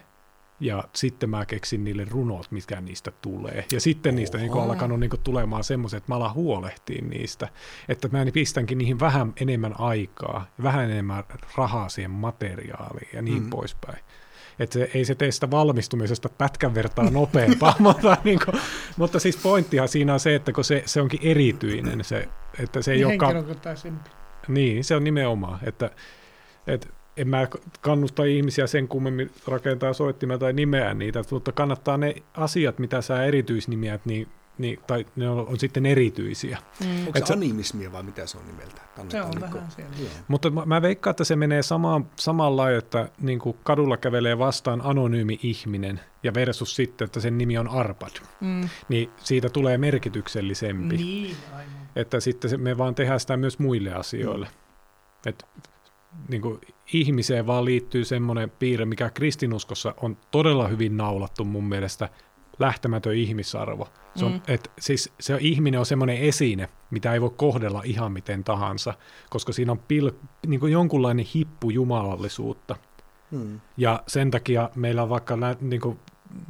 [0.62, 3.66] Ja sitten mä keksin niille runot, mitkä niistä tulee.
[3.72, 7.48] Ja sitten niistä niin kuin alkanut niin kuin tulemaan semmoiset, että mä alan huolehtiin niistä.
[7.90, 11.24] Että mä pistänkin niihin vähän enemmän aikaa, vähän enemmän
[11.58, 13.50] rahaa siihen materiaaliin ja niin mm.
[13.50, 14.00] poispäin
[14.60, 18.62] että se, ei se tee sitä valmistumisesta pätkän vertaa nopeampaa, mutta, niin kuin,
[18.98, 22.92] mutta siis pointtihan siinä on se, että kun se, se onkin erityinen, se, että se
[22.92, 23.18] ei niin ole...
[24.48, 25.92] Niin, se on nimenomaan, että,
[26.68, 26.88] että
[27.22, 27.48] en mä
[27.82, 33.24] kannusta ihmisiä sen kummemmin rakentaa soittimia tai nimeä niitä, mutta kannattaa ne asiat, mitä sä
[33.24, 36.58] erityisnimiä, niin niin, tai ne on, on sitten erityisiä.
[36.80, 37.08] Mm.
[37.08, 38.82] Onko se, animismia vai mitä se on nimeltä?
[39.10, 39.92] Se on vähän siellä.
[40.28, 44.82] Mutta mä, mä veikkaan, että se menee samaan, samalla että niin kuin kadulla kävelee vastaan
[44.84, 48.12] anonyymi ihminen ja versus sitten, että sen nimi on Arpad.
[48.40, 48.70] Mm.
[48.90, 50.98] Niin siitä tulee merkityksellisempi.
[50.98, 51.66] Niin, aivan.
[51.96, 54.46] Että sitten me vaan tehdään sitä myös muille asioille.
[54.46, 55.30] Mm.
[55.30, 55.46] Et,
[56.30, 56.62] niin kuin
[56.94, 62.10] ihmiseen vaan liittyy semmoinen piirre, mikä kristinuskossa on todella hyvin naulattu mun mielestä–
[62.62, 63.88] lähtemätön ihmisarvo.
[64.16, 64.42] Se, on, mm.
[64.48, 68.94] et, siis, se ihminen on semmoinen esine, mitä ei voi kohdella ihan miten tahansa,
[69.30, 70.12] koska siinä on pil,
[70.48, 72.76] niin kuin jonkunlainen hippu jumalallisuutta.
[73.32, 73.62] Mm.
[73.78, 76.00] Ja sen takia meillä on vaikka niin kuin,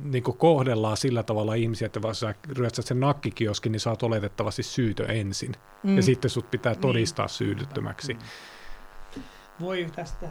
[0.04, 4.64] niin kuin kohdellaan sillä tavalla ihmisiä, että jos sä ryöstät sen nakkikioskin, niin saat oletettavasti
[4.64, 5.52] syytö ensin.
[5.84, 5.96] Mm.
[5.96, 7.34] Ja sitten sut pitää todistaa niin.
[7.34, 8.14] syydyttömäksi.
[8.14, 8.20] Mm.
[9.62, 10.26] Voi tästä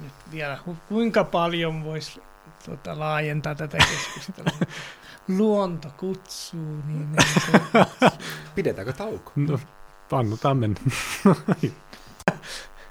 [0.00, 0.58] nyt vielä,
[0.88, 2.22] kuinka paljon voisi
[2.64, 4.58] tuota, laajentaa tätä keskustelua.
[5.38, 7.52] Luonto kutsuu, niin se...
[8.54, 9.32] Pidetäänkö tauko?
[9.36, 9.60] No,
[10.12, 10.80] annetaan mennä.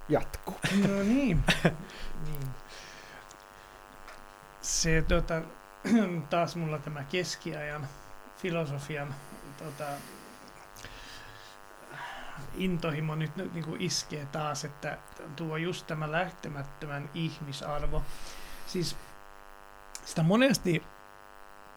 [0.10, 0.56] Jatku.
[0.88, 1.44] No niin.
[2.24, 2.48] niin.
[4.62, 5.42] Se tota,
[6.30, 7.88] taas mulla tämä keskiajan
[8.38, 9.16] filosofian
[9.58, 9.86] tota,
[12.56, 14.98] intohimo nyt niin kuin iskee taas, että
[15.36, 18.04] tuo just tämä lähtemättömän ihmisarvo.
[18.68, 18.98] Siis
[20.06, 20.84] sitä monesti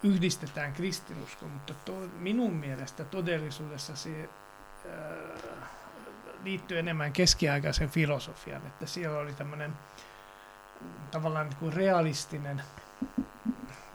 [0.03, 4.28] yhdistetään kristinusko, mutta to, minun mielestä todellisuudessa se
[4.86, 5.68] äh,
[6.44, 9.72] liittyy enemmän keskiaikaisen filosofian, että siellä oli tämmöinen
[11.11, 12.62] tavallaan niin kuin realistinen,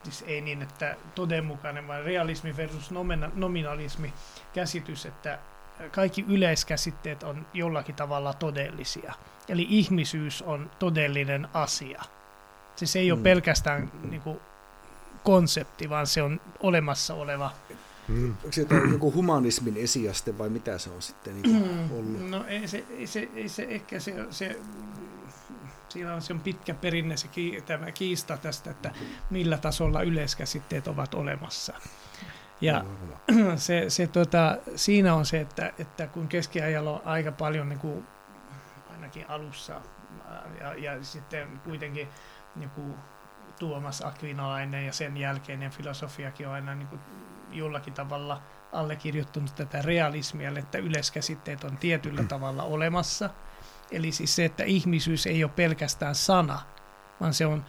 [0.04, 2.92] siis ei niin, että todenmukainen, vaan realismi versus
[3.34, 4.14] nominalismi
[4.54, 5.40] käsitys, että
[5.92, 9.14] kaikki yleiskäsitteet on jollakin tavalla todellisia.
[9.50, 12.02] Eli ihmisyys on todellinen asia.
[12.76, 13.14] Siis se ei mm.
[13.14, 14.40] ole pelkästään niin kuin,
[15.24, 17.52] konsepti, vaan se on olemassa oleva.
[18.08, 18.30] Mm.
[18.30, 21.92] Onko se joku humanismin esiaste vai mitä se on sitten niin mm.
[21.92, 22.30] ollut?
[22.30, 24.60] No ei se, ei se, ei se ehkä se, se
[25.90, 28.92] siinä on, se on pitkä perinne se ki, tämä kiista tästä, että
[29.30, 31.74] millä tasolla yleiskäsitteet ovat olemassa.
[32.62, 32.84] Ja
[33.56, 38.08] se, se, tota, siinä on se, että, että kun keskiajalla on aika paljon, niin kuin,
[38.92, 39.82] ainakin alussa,
[40.60, 42.08] ja, ja sitten kuitenkin
[42.62, 42.96] joku
[43.60, 47.02] Tuomas Akvinolainen ja sen jälkeinen filosofiakin on aina niin kuin
[47.52, 48.42] jollakin tavalla
[48.72, 53.30] allekirjoittanut tätä realismia, että yleiskäsitteet on tietyllä tavalla olemassa.
[53.92, 56.60] Eli siis se, että ihmisyys ei ole pelkästään sana,
[57.22, 57.66] vaan se on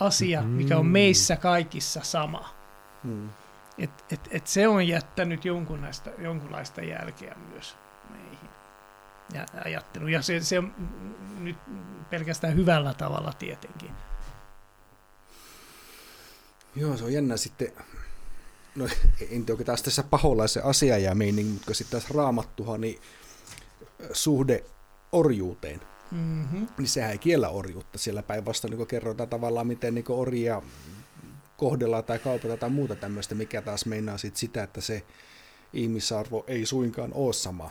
[0.00, 0.92] asia, mikä on Mm.
[0.92, 2.48] meissä kaikissa sama.
[3.04, 3.28] Mm.
[3.78, 7.76] Et, et, et se on jättänyt jonkunlaista, jonkunlaista jälkeä myös
[8.10, 8.48] meihin.
[9.34, 10.08] Ja ajattelu.
[10.08, 10.74] Ja se, se on
[11.38, 11.56] nyt
[12.10, 13.90] pelkästään hyvällä tavalla tietenkin.
[16.76, 17.72] Joo, se on jännä sitten,
[18.76, 18.88] no
[19.30, 23.00] en tiedä, taas tässä paholaisen asia ja meininki, mutta sitten taas raamattuhan, niin
[24.12, 24.64] suhde
[25.12, 26.66] orjuuteen, Mm-hmm.
[26.78, 27.98] niin sehän ei kiellä orjuutta.
[27.98, 30.62] Siellä päinvastoin niin kerrotaan tavallaan, miten niin orjia
[31.58, 35.02] kohdellaan tai kaupataan tai muuta tämmöistä, mikä taas meinaa sit sitä, että se
[35.72, 37.70] ihmisarvo ei suinkaan ole sama.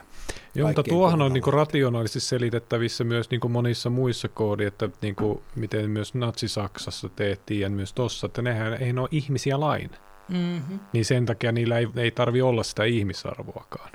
[0.55, 5.89] Joo, mutta tuohan on niinku rationaalisesti selitettävissä myös niinku monissa muissa koodi, että niinku, miten
[5.89, 9.89] myös Natsi-Saksassa tehtiin ja myös tossa, että nehän ei ne ole ihmisiä lain.
[10.29, 10.79] Mm-hmm.
[10.93, 13.91] Niin sen takia niillä ei, ei tarvi olla sitä ihmisarvoakaan.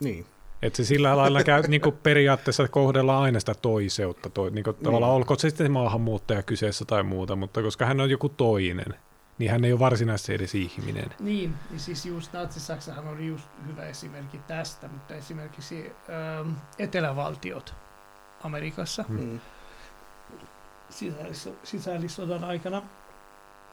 [0.00, 0.26] Niin.
[0.62, 4.30] Että se sillä lailla käy, niinku periaatteessa kohdellaan aina sitä toiseutta.
[4.30, 8.28] Toi, niinku, tavallaan olkoon se sitten maahanmuuttaja kyseessä tai muuta, mutta koska hän on joku
[8.28, 8.94] toinen,
[9.38, 11.10] niin hän ei ole varsinaisesti edes ihminen.
[11.20, 15.92] Niin, niin siis just Natsi-Saksahan oli just hyvä esimerkki tästä, mutta esimerkiksi
[16.40, 17.74] ähm, etelävaltiot
[18.44, 19.40] Amerikassa Mm.
[20.90, 22.82] sisällis- sisällissodan aikana,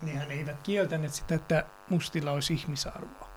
[0.01, 3.29] nehän eivät kieltäneet sitä, että mustilla olisi ihmisarvoa,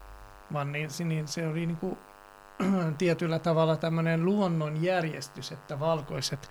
[0.52, 1.98] vaan niin, se- niin se oli niin kuin,
[2.98, 6.50] tietyllä tavalla tämmöinen luonnonjärjestys, että valkoiset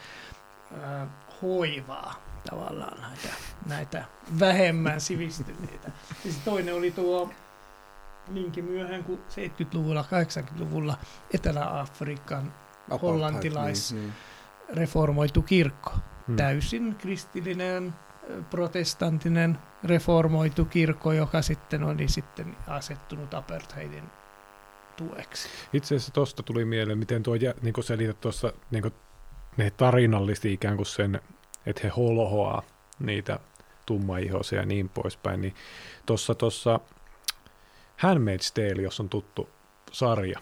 [0.84, 1.08] äh,
[1.42, 2.16] hoivaa
[2.50, 3.28] tavallaan näitä,
[3.66, 4.06] näitä
[4.40, 5.92] vähemmän sivistyneitä.
[6.24, 7.30] Siis toinen oli tuo
[8.28, 10.98] niinkin myöhään kuin 70-luvulla, 80-luvulla
[11.34, 12.54] Etelä-Afrikan
[12.92, 14.14] Hollantilais- Niin, niin.
[14.70, 15.92] reformoitu kirkko.
[16.28, 16.36] Hmm.
[16.36, 17.94] Täysin kristillinen,
[18.50, 24.04] protestantinen, reformoitu kirkko, joka sitten oli sitten asettunut apartheidin
[24.98, 25.50] tueksi.
[25.74, 28.92] Itse asiassa tuosta tuli mieleen, miten tuo niin selität tuossa niin
[29.58, 31.22] ne tarinallisesti ikään kuin sen,
[31.66, 32.64] että he holhoaa
[33.00, 33.40] niitä
[33.86, 35.54] tummaihoisia ja niin poispäin, niin
[36.06, 36.80] tuossa tuossa
[37.98, 39.50] Handmaid's Tale, jos on tuttu
[39.92, 40.40] sarja,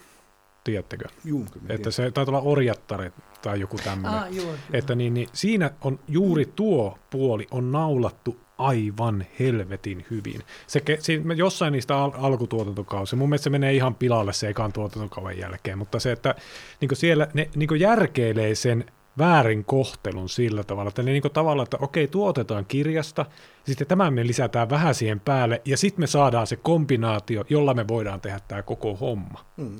[0.63, 1.05] tiedättekö?
[1.25, 4.19] Juu, kyllä Että se taitaa olla orjattare tai joku tämmöinen.
[4.19, 10.41] Ah, joo, Että niin, niin siinä on juuri tuo puoli on naulattu aivan helvetin hyvin.
[10.67, 15.39] Se, siinä, jossain niistä al- alkutuotantokausia, mun mielestä se menee ihan pilalle se ekan tuotantokauden
[15.39, 16.35] jälkeen, mutta se, että
[16.81, 18.85] niin siellä ne niin järkeilee sen
[19.17, 23.25] väärin kohtelun sillä tavalla, että ne niin tavalla, että okei, tuotetaan kirjasta,
[23.63, 27.87] sitten tämän me lisätään vähän siihen päälle, ja sitten me saadaan se kombinaatio, jolla me
[27.87, 29.45] voidaan tehdä tämä koko homma.
[29.57, 29.79] Mm.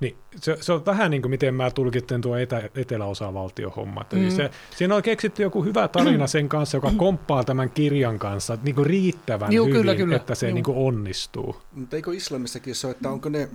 [0.00, 4.00] Niin, se, se on vähän niin kuin miten mä tulkitsen tuo etä, eteläosavaltion homma.
[4.00, 4.30] Että Mm.
[4.30, 8.74] se, siinä on keksitty joku hyvä tarina sen kanssa, joka komppaa tämän kirjan kanssa niin
[8.74, 10.16] kuin riittävän Juu, hyvin, kyllä, kyllä.
[10.16, 10.54] että se Juu.
[10.54, 11.56] niin kuin onnistuu.
[11.72, 13.48] Mutta eikö islamissakin se että onko ne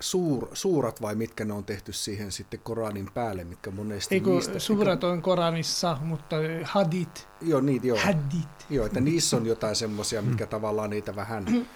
[0.00, 4.58] suur, suurat vai mitkä ne on tehty siihen sitten Koranin päälle, mitkä monesti Eikö niistä...
[4.58, 7.98] suurat on Koranissa, mutta hadit, Joo, niitä joo.
[7.98, 8.66] hadit.
[8.70, 11.46] Joo, että niissä on jotain semmoisia, mitkä tavallaan niitä vähän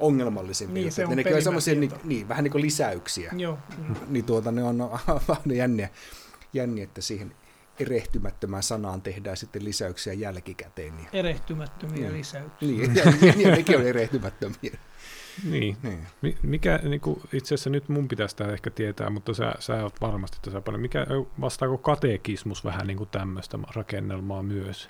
[0.00, 0.82] ongelmallisempia.
[0.82, 3.32] Niin, se on nekin on semmoisia, niin, niin, vähän niin kuin lisäyksiä.
[3.36, 3.58] Joo.
[4.08, 4.78] Niin tuota, ne on
[5.28, 5.88] vähän jänniä,
[6.52, 7.34] jänniä, että siihen
[7.80, 10.94] erehtymättömään sanaan tehdään sitten lisäyksiä jälkikäteen.
[11.12, 12.12] Erehtymättömiä Niin.
[12.12, 12.68] lisäyksiä.
[12.68, 14.78] niin ja, ja, ja nekin on erehtymättömiä.
[15.44, 15.76] Niin.
[15.82, 16.06] Niin.
[16.22, 19.82] Mi- Mikä, niin kuin, itse asiassa nyt mun pitäisi tämä ehkä tietää, mutta sä, sä
[19.82, 20.80] oot varmasti tässä paljon.
[20.80, 21.06] Mikä,
[21.40, 24.88] vastaako katekismus vähän niin kuin tämmöistä rakennelmaa myös?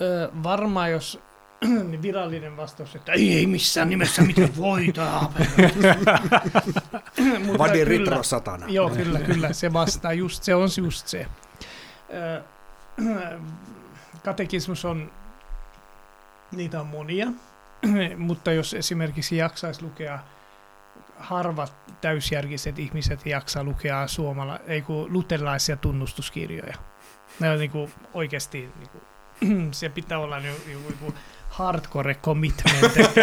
[0.00, 1.20] Ö, varmaan jos
[1.88, 5.22] niin virallinen vastaus, että ei, ei missään nimessä mitään voita.
[7.44, 8.66] Mutta Vade kyllä- retro satana.
[8.68, 11.26] Joo, kyllä, kyllä, se vastaa, just, se on just se.
[12.14, 12.42] Ö,
[14.24, 15.10] Katekismus on,
[16.52, 17.26] niitä on monia,
[18.16, 20.18] mutta jos esimerkiksi jaksaisi lukea,
[21.18, 26.76] harvat täysjärkiset ihmiset jaksaa lukea suomala, ei kun luterilaisia tunnustuskirjoja.
[27.40, 29.00] Ne on niinku oikeasti, niinku,
[29.78, 31.14] se pitää olla joku, joku
[31.48, 33.20] hardcore commitment, niinku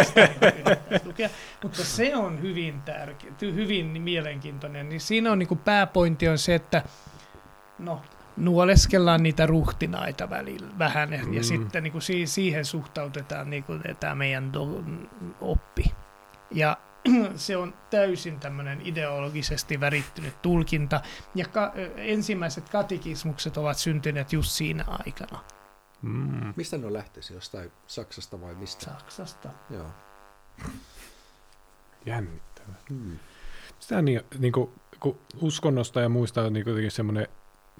[1.07, 1.29] lukea.
[1.63, 4.89] Mutta se on hyvin tärkeä, hyvin mielenkiintoinen.
[4.89, 6.83] Niin siinä on niinku pääpointti on se, että
[7.79, 8.01] no,
[8.37, 11.43] nuoleskellaan niitä ruhtinaita välillä vähän ja Mm.
[11.43, 15.07] sitten niinku si- siihen suhtautetaan niinku tämä meidän do-
[15.41, 15.83] oppi.
[16.51, 16.77] Ja
[17.35, 21.01] se on täysin tämmöinen ideologisesti värittynyt tulkinta.
[21.35, 25.39] Ja ka- ensimmäiset katekismukset ovat syntyneet just siinä aikana
[26.01, 26.53] Mm.
[26.55, 27.33] Mistä ne on lähtöisin?
[27.33, 28.85] Jostain Saksasta vai mistä?
[28.85, 29.49] Saksasta.
[29.69, 29.87] Joo.
[32.05, 32.75] Jännittävää.
[32.89, 33.19] Hmm.
[33.79, 37.27] Sitä niin, niin kuin, kun uskonnosta ja muista on niin jotenkin semmoinen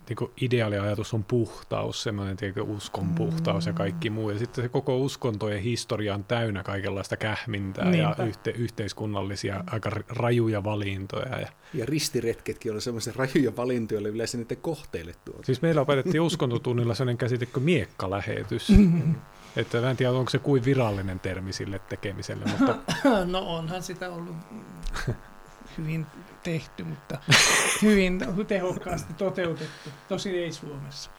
[0.10, 4.30] niin kuin ideaaliajatus on puhtaus, semmoinen tiedätkö, uskon puhtaus ja kaikki muu.
[4.30, 8.16] Ja sitten se koko uskontojen historia on täynnä kaikenlaista kähmintää Niinpä.
[8.20, 11.40] ja yhte, yhteiskunnallisia aika rajuja valintoja.
[11.40, 15.44] Ja, Ja ristiretketkin oli semmoisia rajuja valintoja, joille yleensä niiden kohteille tuotu.
[15.44, 18.68] siis meillä opetettiin uskontotunnilla sellainen käsite kuin miekkalähetys.
[19.56, 22.76] Että mä en tiedä, onko se kuin virallinen termi sille tekemiselle, mutta
[23.32, 24.36] No onhan sitä ollut
[25.78, 26.06] hyvin
[26.44, 27.18] tehty, mutta
[27.82, 29.90] hyvin tehokkaasti toteutettu.
[30.08, 31.12] Tosi ei Suomessa.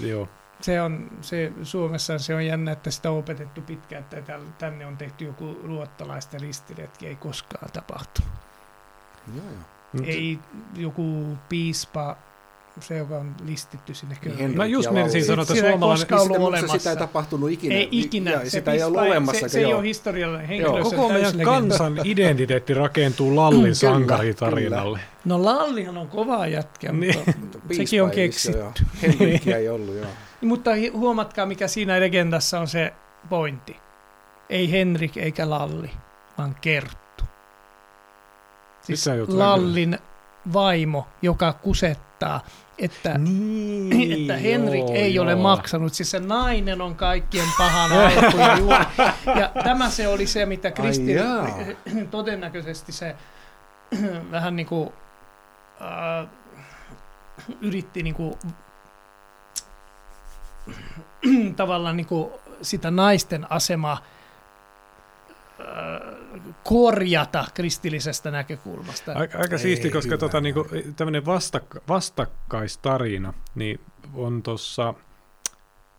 [0.00, 0.28] joo.
[0.60, 4.96] Se on, se, Suomessa se on jännä, että sitä on opetettu pitkään, että tänne on
[4.96, 8.32] tehty joku ruottalaisten ristiretki, ei koskaan tapahtunut.
[9.36, 10.04] Joo, joo.
[10.06, 10.38] Ei
[10.76, 12.16] joku piispa,
[12.80, 14.56] se on listitty sinne Niin kyllä.
[14.56, 15.82] Mä just ja menisin sanoa, että ei suomalainen...
[15.84, 16.78] ollut Sitä, mutta olemassa.
[16.78, 17.74] sitä ei tapahtunut ikinä.
[17.74, 18.30] Ei ikinä.
[18.30, 19.40] Ja, se sitä ei ollut olemassa.
[19.40, 20.68] Se, se ei ole historiallinen henkilö.
[20.68, 20.82] Joo.
[20.82, 25.00] Koko meidän kansan identiteetti rakentuu Lallin sankaritarinalle.
[25.24, 27.14] No Lallihan on kova jätkä, Niin.
[27.40, 28.62] mutta sekin on keksitty.
[29.02, 30.06] Henrikkiä ei ollut, joo.
[30.40, 32.92] Mutta hi- huomatkaa, mikä siinä legendassa on se
[33.28, 33.76] pointti.
[34.50, 35.90] Ei Henrik eikä Lalli,
[36.38, 37.24] vaan Kerttu.
[38.82, 39.98] Siis Lallin
[40.52, 42.11] vaimo, joka kusettaa,
[42.78, 45.42] että, Niin, että Henrik joo, ei ole joo.
[45.42, 45.94] maksanut.
[45.94, 48.70] Siis se nainen on kaikkien pahan alku
[49.40, 51.12] ja tämä se oli se, mitä Kristi
[52.10, 53.16] todennäköisesti se
[54.30, 54.92] vähän niin kuin
[55.80, 56.28] äh,
[57.60, 58.34] yritti niin kuin,
[61.56, 62.30] tavallaan niin kuin
[62.62, 63.98] sitä naisten asemaa
[65.60, 66.11] äh,
[66.64, 69.12] korjata kristillisestä näkökulmasta.
[69.12, 70.18] Aika, aika siisti, koska hyvä.
[70.18, 73.80] tota, niinku, tämmöinen vastak, vastakkaistarina niin
[74.14, 74.94] on tuossa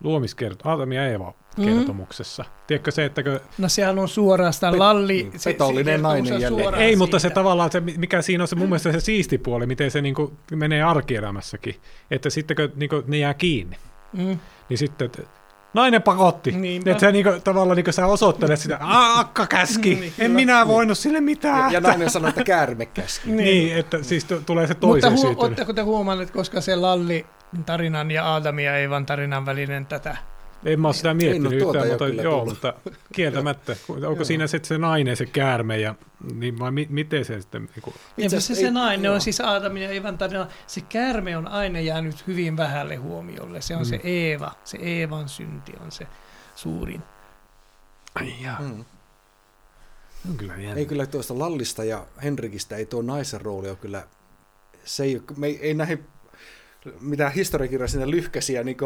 [0.04, 1.66] luomiskert Aatami ja Eeva Mm.
[1.66, 2.46] kertomuksessa.
[2.68, 5.14] Tiedätkö se, että kun, No sehän on suorastaan Lalli.
[5.14, 6.74] niin, petollinen nainen jälleen.
[6.76, 7.34] ei, mutta se siitä.
[7.36, 10.84] tavallaan, se, mikä siinä on se mun mielestä se siisti puoli, miten se niinku menee
[10.84, 11.76] arkielämässäkin,
[12.12, 13.78] että sitten kun niinku, ne jää kiinni,
[14.14, 14.40] Mm.
[14.70, 15.22] niin sitten, että
[15.74, 16.52] nainen pakotti.
[16.52, 16.92] Niinpä.
[16.92, 20.98] Että sä, niinku, tavallaan niinku, sä osoittelet sitä, "Aa, akka käski, Niin, en minä voinut
[20.98, 21.60] sille mitään.
[21.60, 23.32] Ja, ja nainen sanoi, että käärme käski.
[23.32, 25.38] Niin, että siis tu- tulee se Mutta toisen hu- syytön.
[25.44, 27.26] ootteko te huomanneet, koska se Lalli
[27.66, 30.18] tarinan ja Aadami ja Eivan tarinan välinen tätä?
[30.66, 32.48] En mä ole sitä miettinyt tuota yhtään, jo mutta, joo, tullut.
[32.50, 32.74] mutta
[33.14, 33.72] kieltämättä.
[33.90, 34.24] Onko Joo.
[34.24, 35.96] siinä sitten se nainen, se käärme, ja,
[36.34, 37.62] niin, vai mi, miten se sitten...
[37.76, 39.16] Niin kuin, Itse se, se nainen joo.
[39.16, 40.48] on siis Aadamin ja Eevan tarina.
[40.68, 43.62] Se käärme on aina jäänyt hyvin vähälle huomiolle.
[43.62, 43.86] Se on Mm.
[43.86, 44.52] se Eeva.
[44.64, 46.08] Se Eevan synti on se
[46.56, 47.04] suurin.
[48.16, 48.86] ai jaa, Mm.
[50.30, 50.76] on kyllä jännä.
[50.76, 54.08] Ei kyllä tuosta Lallista ja Henrikistä ei tuo naisen rooli ole kyllä,
[54.84, 56.06] se ei, me ei, ei näihin
[57.02, 58.78] mitä historiakirja sinne lyhkäisiä niin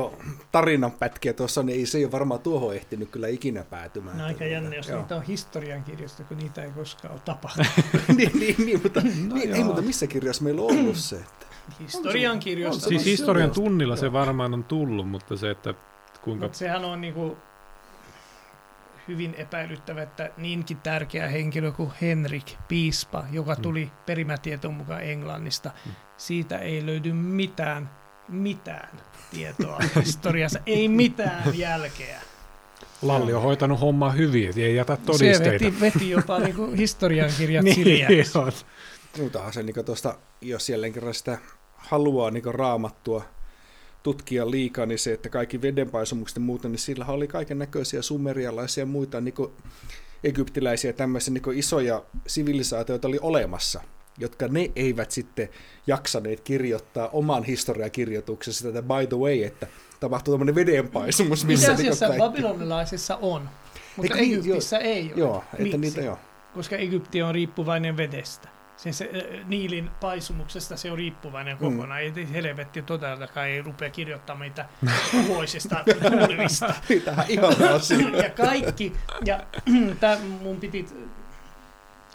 [0.51, 4.17] tarinanpätkiä tuossa, niin ei, se ei ole varmaan tuohon ehtinyt kyllä ikinä päätymään.
[4.17, 4.99] No aika jännä, jos Joo.
[4.99, 7.71] niitä on historiankirjoista, kun niitä ei koskaan ole tapahtunut.
[8.17, 11.15] niin, niin, niin, mutta, No niin, ei, mutta missä kirjassa meillä on ollut se?
[11.15, 11.45] Että...
[11.79, 12.87] Historiankirjoista.
[12.89, 14.13] Siis se historian tunnilla se joo.
[14.13, 15.73] varmaan on tullut, mutta se, että
[16.21, 16.45] kuinka...
[16.45, 17.37] Mutta sehän on niinku
[19.07, 23.61] hyvin epäilyttävä, että niinkin tärkeä henkilö kuin Henrik, piispa, joka Mm.
[23.61, 25.91] tuli perimätieton mukaan Englannista, Mm.
[26.17, 27.89] siitä ei löydy mitään,
[28.27, 28.89] mitään
[29.31, 32.21] tietoa historiassa, ei mitään jälkeä.
[33.01, 35.65] Lalli on hoitanut hommaa hyvin, että ei jätä Se todisteita.
[35.65, 38.25] veti, veti jopa niinku historiankirjat niin.
[39.17, 41.37] Muutahan se niin tuosta, jos jälleen kerran sitä
[41.77, 43.25] haluaa niin raamattua
[44.03, 48.81] tutkia liikaa, niin se, että kaikki vedenpaisumukset ja muuta, niin sillä oli kaiken näköisiä sumerialaisia
[48.81, 49.35] ja muita niin
[50.23, 53.81] egyptiläisiä tämmöisiä niin isoja sivilisaatioita oli olemassa,
[54.17, 55.49] jotka ne eivät sitten
[55.87, 59.67] jaksaneet kirjoittaa oman historiakirjoituksensa tätä by the way, että
[59.99, 63.49] tapahtuu tämmöinen vedenpaisumus, Itse missä asiassa niin babylonilaisissa on,
[63.95, 64.39] mutta Eikö niin?
[64.39, 65.19] Egyptissä ei ole.
[65.19, 65.77] Joo, että Miksi?
[65.77, 66.19] niitä joo.
[66.53, 68.49] Koska Egypti on riippuvainen vedestä.
[68.77, 71.59] Se äh, Niilin paisumuksesta se on riippuvainen Mm.
[71.59, 72.01] kokonaan.
[72.01, 74.65] Ei helvetti todellakaan ei rupea kirjoittamaan meitä
[75.11, 75.83] puhoisesta
[76.27, 76.73] tulvista.
[77.05, 78.09] Tähän ihan asia.
[78.09, 78.93] ja kaikki,
[79.25, 79.39] ja
[79.99, 80.85] tää, mun piti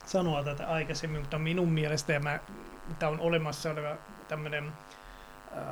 [0.06, 2.38] sanoa tätä aikaisemmin, mutta minun mielestä, ja mä,
[2.98, 3.96] tämä on olemassa oleva
[4.28, 4.72] tämmöinen
[5.56, 5.62] äh,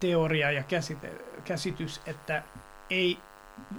[0.00, 1.12] teoria ja käsite,
[1.44, 2.42] käsitys, että
[2.90, 3.18] ei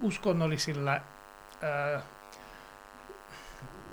[0.01, 2.03] uskonnollisilla äh,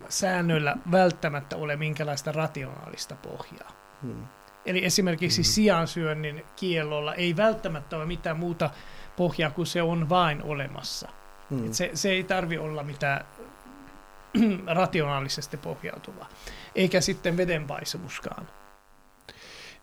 [0.09, 3.73] säännöillä välttämättä ole minkälaista rationaalista pohjaa.
[4.03, 4.27] Hmm.
[4.67, 5.45] Eli esimerkiksi Mm.
[5.45, 8.71] siansyönnin kiellolla ei välttämättä ole mitään muuta
[9.17, 11.09] pohjaa, kun se on vain olemassa.
[11.51, 11.67] Hmm.
[11.67, 13.25] Et se, se ei tarvi olla mitään
[14.67, 16.29] rationaalisesti pohjautuvaa.
[16.75, 18.49] Eikä sitten vedenpaisumuskaan.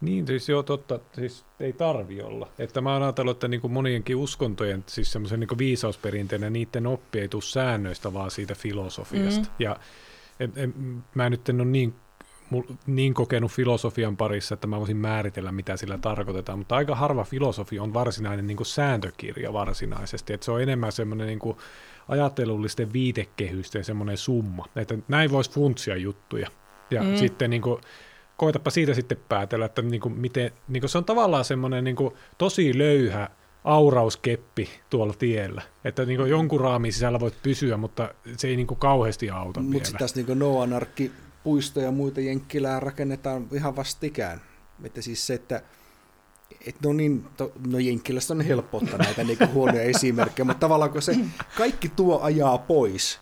[0.01, 0.99] Niin, siis joo, totta.
[1.15, 2.47] Siis ei tarvi olla.
[2.59, 7.19] Että mä oon ajatellut, että niin kuin monienkin uskontojen, siis semmoisen niin viisausperinteen niiden oppi
[7.19, 9.47] ei tule säännöistä, vaan siitä filosofiasta.
[9.49, 9.55] Mm.
[9.59, 9.77] Ja
[10.39, 11.95] en, en, mä nyt en ole niin
[12.85, 17.79] niin kokenut filosofian parissa, että mä voisin määritellä, mitä sillä tarkoitetaan, mutta aika harva filosofi
[17.79, 21.57] on varsinainen niin kuin sääntökirja varsinaisesti, että se on enemmän semmoinen niin kuin
[22.07, 26.49] ajattelullisten viitekehysten semmoinen summa, että näin voisi funtsia juttuja.
[26.91, 27.15] Ja mm.
[27.15, 27.81] sitten niin kuin,
[28.37, 31.95] koitapa siitä sitten päätellä, että niin kuin miten, niin kuin se on tavallaan semmoinen niin
[31.95, 33.29] kuin tosi löyhä
[33.63, 35.61] aurauskeppi tuolla tiellä.
[35.85, 39.85] Että niin jonkun raamin sisällä voit pysyä, mutta se ei niin kauheasti auta Mutta vielä.
[39.85, 41.11] sitten tässä niin Noanarkki
[41.43, 44.41] puistoja ja muita jenkkilää rakennetaan ihan vastikään.
[44.83, 45.61] Että siis se, että
[46.67, 50.91] et no niin, to, no Jenkkilässä on helppo ottaa näitä niin huonoja esimerkkejä, mutta tavallaan
[50.91, 51.17] kun se
[51.57, 53.19] kaikki tuo ajaa pois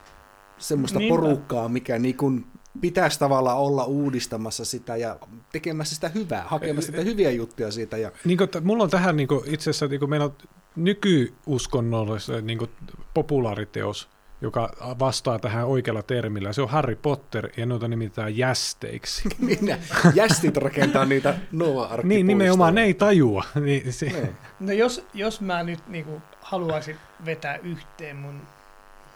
[0.57, 1.15] semmoista Niinpä.
[1.15, 2.45] porukkaa, mikä niin kuin
[2.81, 5.17] pitäisi tavallaan olla uudistamassa sitä ja
[5.51, 7.97] tekemässä sitä hyvää, hakemassa sitä hyviä juttuja siitä.
[7.97, 10.35] Ja, Niin kuin, mulla on tähän niin kuin, itse asiassa, niin kuin meillä on
[10.75, 12.71] nykyyskonnollisessa niin kuin
[13.13, 14.09] populaariteos,
[14.41, 16.53] joka vastaa tähän oikealla termillä.
[16.53, 19.29] Se on Harry Potter ja noita nimitetään jästeiksi.
[19.39, 19.77] minä
[20.13, 23.43] jästit rakentaa niitä noa niin, nimenomaan ne ei tajua.
[23.61, 24.37] Niin, se, Niin.
[24.59, 28.41] No jos, jos mä nyt niinku haluaisin vetää yhteen mun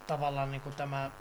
[0.08, 1.12] tavallaan niinku tämä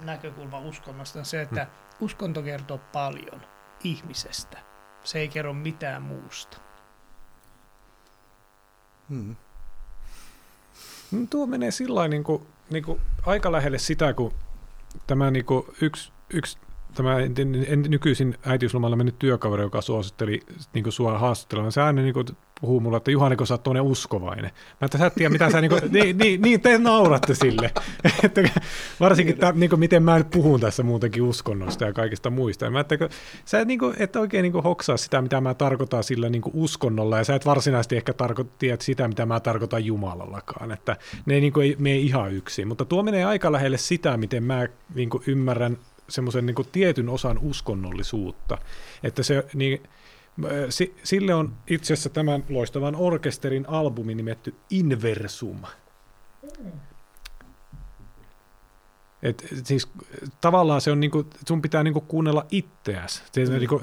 [0.00, 1.66] näkökulma uskonnosta, on se, että
[2.00, 3.40] uskonto kertoo paljon
[3.84, 4.58] ihmisestä.
[5.04, 6.58] Se ei kerro mitään muusta.
[9.08, 9.36] Hmm.
[11.12, 14.32] No, tuo menee sillä niin kuin, niin kuin aika lähelle sitä, kun
[15.06, 16.58] tämä niin kuin yksi, yksi
[16.94, 17.34] tämä en,
[17.66, 20.40] en, nykyisin äitiyslomalla mennyt työkaveri, joka suositteli
[20.72, 22.26] niin kuin sua haastattelemaan, se aina niin kuin
[22.62, 24.50] puhuu mulle, että Juhani, kun sä oot uskovainen.
[24.80, 27.70] Mä että sä et tiedä, mitä sä, niin, niin, niin, niin, te nauratte sille.
[28.24, 28.42] että,
[29.00, 32.70] varsinkin tämä, niin kuin, miten mä nyt puhun tässä muutenkin uskonnosta ja kaikista muista.
[32.70, 32.94] Mä, että,
[33.44, 36.42] sä et, niin kuin, et oikein niin kuin, hoksaa sitä, mitä mä tarkoitan sillä niin
[36.42, 40.72] kuin uskonnolla, ja sä et varsinaisesti ehkä tarko, tiedä sitä, mitä mä tarkoitan Jumalallakaan.
[40.72, 40.96] Että
[41.26, 42.68] ne niin kuin, ei mene ihan yksin.
[42.68, 47.38] Mutta tuo menee aika lähelle sitä, miten mä niin kuin, ymmärrän semmoisen niin tietyn osan
[47.38, 48.58] uskonnollisuutta.
[49.02, 49.82] Että se, niin,
[51.02, 55.58] sille on itse asiassa tämän loistavan orkesterin albumi nimetty Inversum.
[59.22, 59.88] Et, siis
[60.40, 63.52] tavallaan se on niinku, sun pitää niinku kuunnella itseäsi se, mm.
[63.52, 63.82] niinku,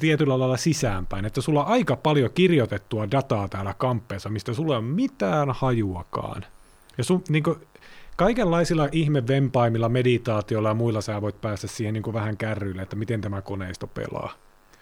[0.00, 4.78] tietyllä lailla sisäänpäin, että sulla on aika paljon kirjoitettua dataa täällä kamppeessa, mistä sulla ei
[4.78, 6.44] ole mitään hajuakaan.
[6.98, 7.56] Ja sun, niinku,
[8.16, 13.20] kaikenlaisilla ihmevempaimilla, meditaatioilla ja muilla sä voit päästä siihen niin kuin vähän kärryille, että miten
[13.20, 14.32] tämä koneisto pelaa.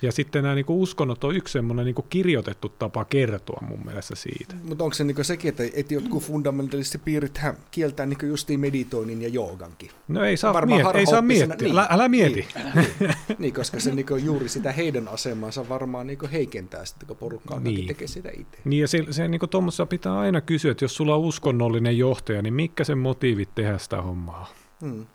[0.02, 4.54] Ja sitten nämä niin uskonnot on yksi semmoinen niin kirjoitettu tapa kertoa mun mielestä siitä.
[4.64, 7.40] Mutta onko se niin sekin, että, että jotkut fundamentalistipiirit
[7.70, 9.90] kieltää niin justiin meditoinnin ja joogankin?
[10.08, 11.72] No ei saa, Varmaan miet- ei saa miettiä, niin.
[11.72, 12.46] älä, älä mieti.
[12.74, 17.54] Niin, niin koska se niin juuri sitä heidän asemansa varmaan niin heikentää sitten, kun porukka
[17.54, 17.86] on Niin.
[17.86, 18.58] tekee sitä itse.
[18.64, 22.42] Niin ja se, se niin tuommoisessa pitää aina kysyä, että jos sulla on uskonnollinen johtaja,
[22.42, 24.52] niin mitkä sen motiivit tehdä sitä hommaa?
[24.80, 25.06] Hmm.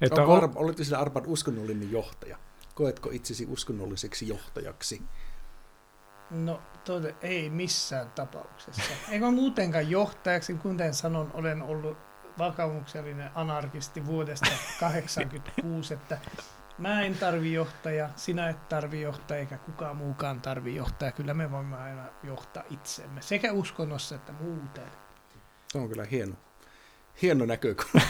[0.00, 2.36] Että Onko ol, Ar- oletko sillä Arpan uskonnollinen johtaja?
[2.74, 5.02] Koetko itsesi uskonnolliseksi johtajaksi?
[6.30, 8.92] No tode, ei missään tapauksessa.
[9.10, 11.98] Eikä muutenkaan johtajaksi, kuten sanon, olen ollut
[12.38, 14.50] vakaumuksellinen anarkisti vuodesta
[14.80, 16.18] 86, että
[16.78, 21.12] mä en tarvi johtaja, sinä et tarvi johtaja, eikä kukaan muukaan tarvi johtaja.
[21.12, 24.86] Kyllä me voimme aina johtaa itsemme, sekä uskonnossa että muuten.
[25.72, 26.34] Se on kyllä hieno,
[27.22, 28.00] hieno näkökulma.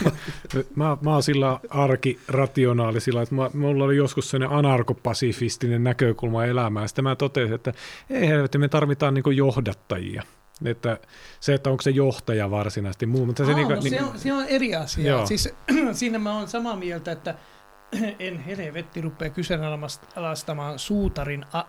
[0.76, 6.88] mä, mä oon sillä arkirationaalisilla, että mä, mulla oli joskus sellainen anarkopasifistinen näkökulma elämään.
[6.88, 7.72] Sitten mä totesin, että
[8.10, 10.22] ei helvetti, me tarvitaan niin johdattajia.
[10.64, 10.98] Että
[11.40, 14.32] se, että onko se johtaja varsinaisesti muu, mutta se, Aa, niinku, no, se, on, se
[14.32, 15.06] on eri asia.
[15.06, 15.26] Joo.
[15.26, 15.54] Siis,
[15.92, 17.34] siinä mä oon samaa mieltä, että
[18.18, 21.64] en helvetti rupea kyseenalaistamaan suutarin a, äh,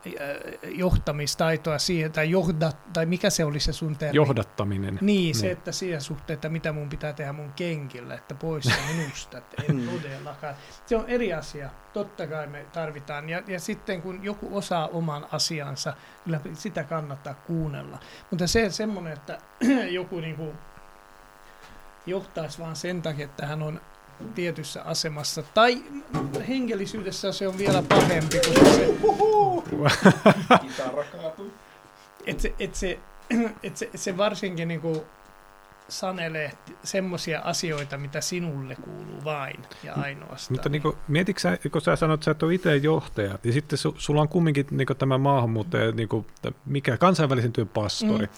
[0.64, 4.16] johtamistaitoa siihen, tai, johda, tai mikä se oli se sun termi?
[4.16, 4.98] johdattaminen.
[5.02, 5.52] Niin, se, Niin.
[5.58, 9.64] että siihen suhteen, että mitä mun pitää tehdä mun kenkillä, että pois se minusta, että
[9.70, 9.90] en Mm.
[9.90, 10.56] todellakaan.
[10.86, 13.30] Se on eri asia, totta kai me tarvitaan.
[13.30, 15.94] Ja, ja sitten kun joku osaa oman asiansa,
[16.24, 18.00] kyllä sitä kannattaa kuunnella.
[18.32, 19.38] Mutta se semmoinen, että
[20.00, 20.54] joku niinku
[22.06, 23.82] johtaisi vaan sen takia, että hän on
[24.36, 25.44] tietyssä asemassa.
[25.54, 25.84] Tai
[26.48, 28.94] henkilisyydessä se on vielä pahempi, koska se,
[32.26, 33.00] et se, et se,
[33.64, 35.06] et se, se varsinkin niinku
[35.88, 36.52] sanelee
[36.84, 40.56] semmoisia asioita, mitä sinulle kuuluu vain ja ainoastaan.
[40.56, 43.54] Mutta niin kuin, mietitkö sä, kun sä sanot, että sä et ole itse johtaja, ja
[43.54, 46.28] sitten su, sulla on kumminkin niin tämä maahanmuuttaja, niin kuin,
[46.66, 48.32] mikä kansainvälisen työn pastori, mm.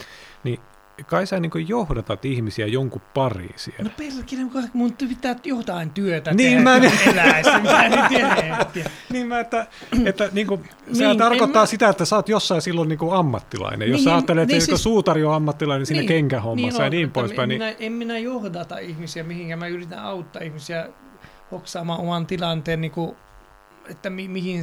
[0.43, 0.59] niin
[1.05, 3.83] kai sä niin johdatat ihmisiä jonkun pariin siellä.
[3.83, 7.55] No perkele, kun mun pitää jotain työtä Niin, tehdä, mä en- eläessä.
[7.83, 8.89] En tiedä.
[9.11, 9.67] Niin mä, että,
[10.05, 12.99] että niin kuin, Niin, sehän tarkoittaa en mä- sitä, että sä oot jossain silloin niin
[12.99, 13.89] kuin ammattilainen.
[13.89, 16.81] Jos Niin, sä niin, ajattelet, että niin niin, siis- suutari on ammattilainen siinä Niin, kenkähommassa
[16.81, 20.89] ja on, niin poispäin, niin Minä, en minä johdata ihmisiä mihinkä, mä yritän auttaa ihmisiä
[21.51, 23.15] hoksaamaan oman tilanteen niin kuin
[23.89, 24.61] että mi, mihin,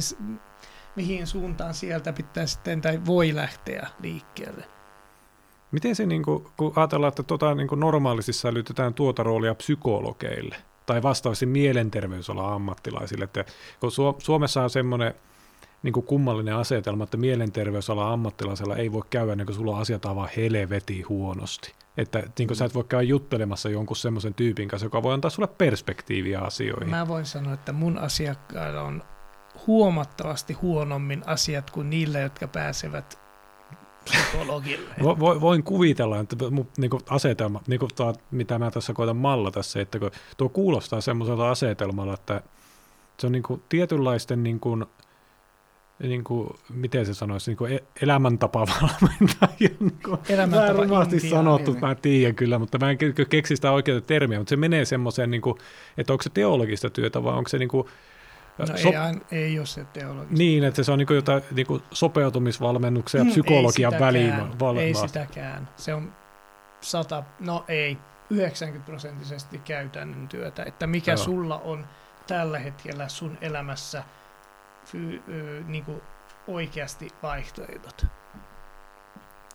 [0.95, 4.65] mihin suuntaan sieltä pitää sitten tai voi lähteä liikkeelle.
[5.73, 10.55] Miten se, niin kuin, kun ajatellaan, että tota, niin kuin normaalisti sälytetään tuota roolia psykologeille
[10.85, 13.45] tai vastaavasti mielenterveysalan ammattilaisille, että
[13.79, 15.13] kun Su- Suomessa on semmoinen
[15.83, 20.05] niin kuin kummallinen asetelma, että mielenterveysalan ammattilaisella ei voi käydä, niin kuin sulla on asiat
[20.05, 21.73] aivan helvetin huonosti.
[21.97, 25.31] Että niin kuin sä et voi käydä juttelemassa jonkun semmoisen tyypin kanssa, joka voi antaa
[25.31, 26.89] sulle perspektiiviä asioihin.
[26.89, 29.03] Mä voin sanoa, että mun asiakkailla on
[29.67, 33.22] huomattavasti huonommin asiat kuin niillä, jotka pääsevät
[34.37, 34.89] psykologille.
[35.03, 39.63] Vo, vo, voin kuvitella, että mu- niinku asetelma, niinku tuo, mitä mä tässä koitan mallata
[39.63, 42.41] se, että kun tuo kuulostaa semmoiselta asetelmalla, että
[43.19, 44.77] se on niinku tietynlaisten, niinku,
[46.03, 49.69] niinku, miten se sanoisi, niinku e- elämäntapavalmentajia.
[49.79, 51.81] Niinku, Elämäntapa Vähän rumasti sanottu, Niin.
[51.81, 55.31] mä tiedän kyllä, mutta mä en ke- keksi sitä oikeaa termiä, mutta se menee semmoiseen,
[55.31, 55.57] niinku,
[55.97, 57.89] että onko se teologista työtä vai onko se niinku,
[58.57, 60.35] No sop- ei, ei ole se teologista.
[60.37, 64.59] niin, että se on niinku jotain niinku sopeutumisvalmennuksen ja Mm, psykologian väliin.
[64.59, 65.69] val- Ei sitäkään.
[65.75, 66.13] Se on
[66.81, 67.97] sata, no ei,
[68.29, 70.63] 90 prosenttisesti käytännön työtä.
[70.63, 71.17] Että mikä Joo.
[71.17, 71.85] sulla on
[72.27, 74.03] tällä hetkellä sun elämässä
[74.85, 76.01] fy, ö, niin kuin
[76.47, 78.05] oikeasti vaihtoehdot.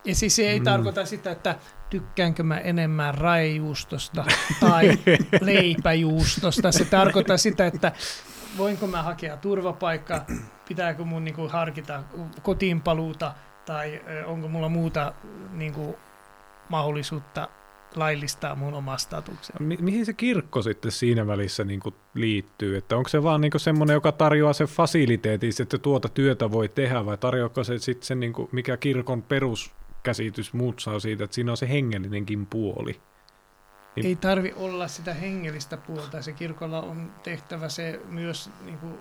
[0.05, 0.65] Ja siis se ei mm.
[0.65, 1.55] tarkoita sitä, että
[1.91, 4.25] tykkäänkö mä enemmän raejuustosta
[4.61, 4.99] tai
[5.41, 6.73] leipäjuustosta.
[6.73, 7.93] Se tarkoittaa sitä, että
[8.57, 10.27] voinko mä hakea turvapaikkaa,
[10.69, 12.03] pitääkö mun niinku harkita
[12.43, 13.35] kotiinpaluuta
[13.67, 15.15] tai onko mulla muuta
[15.53, 15.99] niinku
[16.69, 17.49] mahdollisuutta
[17.97, 19.67] laillistaa mun oma statukseni.
[19.67, 22.77] Mi- mihin se kirkko sitten siinä välissä niin kuin liittyy?
[22.77, 26.69] Että onko se vaan niin kuin semmoinen, joka tarjoaa sen fasiliteetin, että tuota työtä voi
[26.69, 31.51] tehdä, vai tarjoako se sitten sen, niin kuin, mikä kirkon peruskäsitys muut siitä, että siinä
[31.51, 33.01] on se hengellinenkin puoli?
[33.97, 36.23] Niin- Ei tarvi olla sitä hengellistä puolta.
[36.23, 38.99] Se kirkolla on tehtävä se myös niinku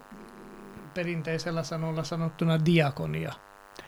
[0.93, 3.33] perinteisellä sanolla sanottuna diakonia.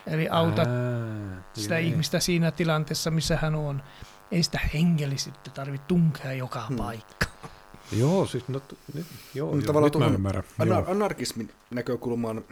[0.08, 1.90] Eli auta Ää, sitä joo.
[1.90, 3.84] ihmistä siinä tilanteessa, missä hän on.
[4.32, 6.78] Ei sitä hengellisyyttä tarvitse tunkea joka Hmm.
[6.78, 7.26] paikka.
[7.92, 8.62] Joo, siis no,
[8.94, 10.44] nyt, joo, Mm, joo, tavallaan nyt mä tuohon ymmärrän.
[10.62, 10.84] Anar- Joo.
[10.88, 12.44] anarkismin näkökulmaan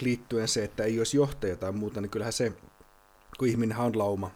[0.00, 2.52] liittyen se, että ei olisi johtaja tai muuta, niin kyllähän se,
[3.38, 4.30] kun ihminen on lauma,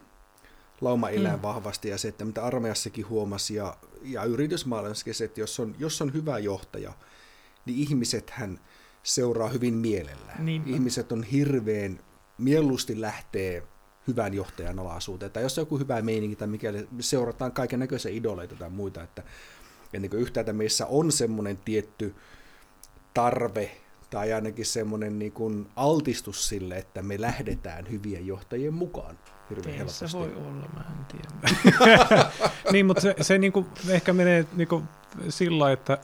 [0.80, 1.42] lauma elää Mm.
[1.42, 6.02] vahvasti ja se, että mitä armeijassakin huomasi ja, ja yritysmaailmassakin se, että jos on, jos
[6.02, 6.92] on hyvä johtaja,
[7.66, 8.60] niin ihmisethän
[9.02, 10.46] seuraa hyvin mielellään.
[10.46, 10.70] Niinpä.
[10.70, 12.00] Ihmiset on hirveän
[12.38, 13.62] mieluusti lähtee
[14.06, 15.32] hyvän johtajan alaisuuteen.
[15.32, 19.22] Tai jos on joku hyvä meininki tai mikäli seurataan kaiken näköisiä idoleita tai muita, että
[19.92, 22.14] ja niin yhtäältä meissä on semmoinen tietty
[23.14, 23.70] tarve
[24.10, 29.18] tai ainakin semmoinen niin kuin altistus sille, että me lähdetään hyvien johtajien mukaan
[29.50, 30.34] hirveän Teissä helposti.
[30.36, 32.26] voi olla, mä en tiedä.
[32.72, 34.82] niin, mutta se, se niinku ehkä menee niinku
[35.28, 35.98] sillä lailla, että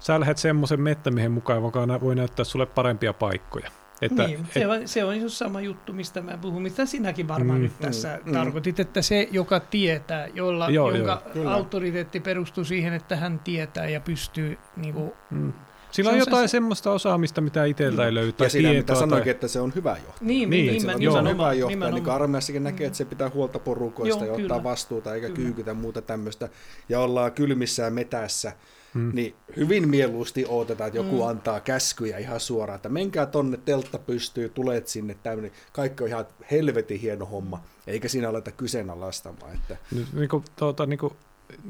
[0.00, 3.70] sä lähdet semmoisen mettämiehen mukaan, joka nä- voi näyttää sulle parempia paikkoja.
[4.02, 7.58] Että, niin, se, on, se on just sama juttu, mistä mä puhun, mitä sinäkin varmaan
[7.58, 12.20] Mm, nyt tässä mm, mm, tarkoitit, että se, joka tietää, jolla, Joo, jonka joo, autoriteetti
[12.20, 15.52] perustuu siihen, että hän tietää ja pystyy niin kuin, mm.
[15.90, 18.32] Sillä Se on on se- jotain semmoista osaamista, mitä itseltä ei löydy.
[18.32, 19.28] tai Ja siinä, mitä tai...
[19.30, 20.14] että se on hyvä johtaja.
[20.20, 22.96] niin, Niin, niin, niin, se Se on nimenomaan, hyvä johtaja, niin kuin armeijassakin näkee, että
[22.96, 24.64] se pitää huolta porukoista Joo, ja ottaa kyllä.
[24.64, 25.36] vastuuta eikä Kyllä.
[25.36, 26.48] kyykytä muuta tämmöistä.
[26.88, 28.52] Ja ollaan kylmissä ja metässä,
[28.94, 29.10] Mm.
[29.14, 31.28] niin hyvin mieluusti odotetaan, että joku Mm.
[31.28, 35.50] antaa käskyjä ihan suoraan, että menkää tonne, teltta pystyy, tulet sinne, tämmöinen.
[35.72, 39.54] Kaikki on ihan helvetin hieno homma, eikä siinä aleta kyseenalaistamaan.
[39.54, 41.12] Että Nyt, niin kuin, tuota, niin kuin,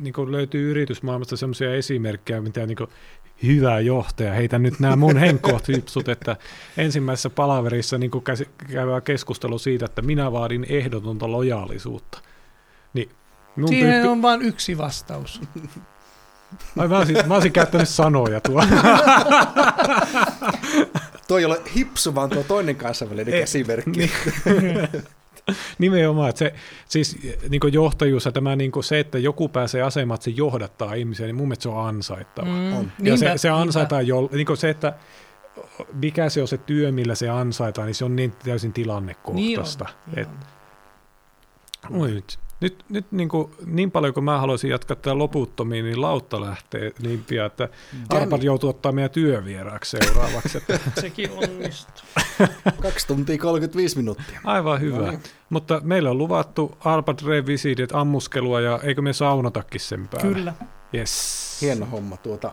[0.00, 2.90] niin kuin löytyy yritysmaailmasta sellaisia esimerkkejä, mitä niin kuin,
[3.42, 6.36] hyvä johtaja, heitä nyt nämä mun henkkohtyypsut, että
[6.76, 8.10] ensimmäisessä palaverissa niin
[8.72, 12.18] käydään keskustelu siitä, että minä vaadin ehdotonta lojaalisuutta.
[12.94, 13.10] Niin,
[13.56, 15.40] mun Siihen tyyppi- on vain yksi vastaus.
[16.78, 18.64] Ai, mä, olisin, mä olisin käyttänyt sanoja tuo.
[21.28, 23.90] Tuo ei ole hipsu, vaan tuo toinen kansainvälinen Ei, käsimerkki.
[23.90, 24.10] niin.
[25.78, 26.54] Nimenomaan, että se,
[26.88, 27.18] siis
[27.48, 31.36] niin johtajuus ja tämä niin se, että joku pääsee asemaan, että se johdattaa ihmisiä, niin
[31.36, 32.46] mun mielestä se on ansaittava.
[32.46, 32.92] Mm, On.
[33.02, 33.60] Ja se, niinpä, se niinpä.
[33.60, 34.94] ansaitaan jo, niin se, että
[35.92, 39.84] mikä se on se työ, millä se ansaitaan, niin se on niin täysin tilannekohtaista.
[40.06, 40.28] Niin on, Et,
[41.88, 42.00] niin on.
[42.00, 46.00] oi, nyt, nyt, nyt niin, kuin, niin paljon kuin mä haluaisin jatkaa tätä loputtomiin, niin
[46.00, 47.68] lautta lähtee niin pian, että
[48.08, 50.58] Arpad joutuu ottaa meidän työvieraaksi seuraavaksi.
[50.58, 52.04] Että, Sekin onnistuu.
[52.82, 54.40] Kaksi tuntia 35 minuuttia.
[54.44, 54.96] aivan hyvä.
[54.96, 55.22] No niin.
[55.50, 60.34] Mutta meillä on luvattu Arpad Revisited ammuskelua ja eikö me saunotakin sen päälle?
[60.34, 60.54] Kyllä.
[60.94, 61.58] Yes.
[61.60, 62.16] Hieno homma.
[62.16, 62.52] Tuota,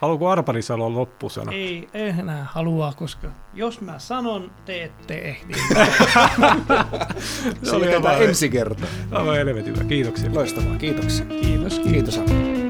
[0.00, 1.52] Haluatko Arpadin sanoa loppusana?
[1.52, 5.54] Ei enää halua, koska jos mä sanon, te ette ehdi.
[7.62, 7.86] se oli
[8.24, 8.88] ensi kertaa.
[9.12, 9.88] Aivan helvetin.
[9.88, 10.34] Kiitoksia.
[10.34, 11.26] Loistavaa, kiitoksia.
[11.26, 11.78] Kiitos.
[11.78, 12.67] Kiitos Anna.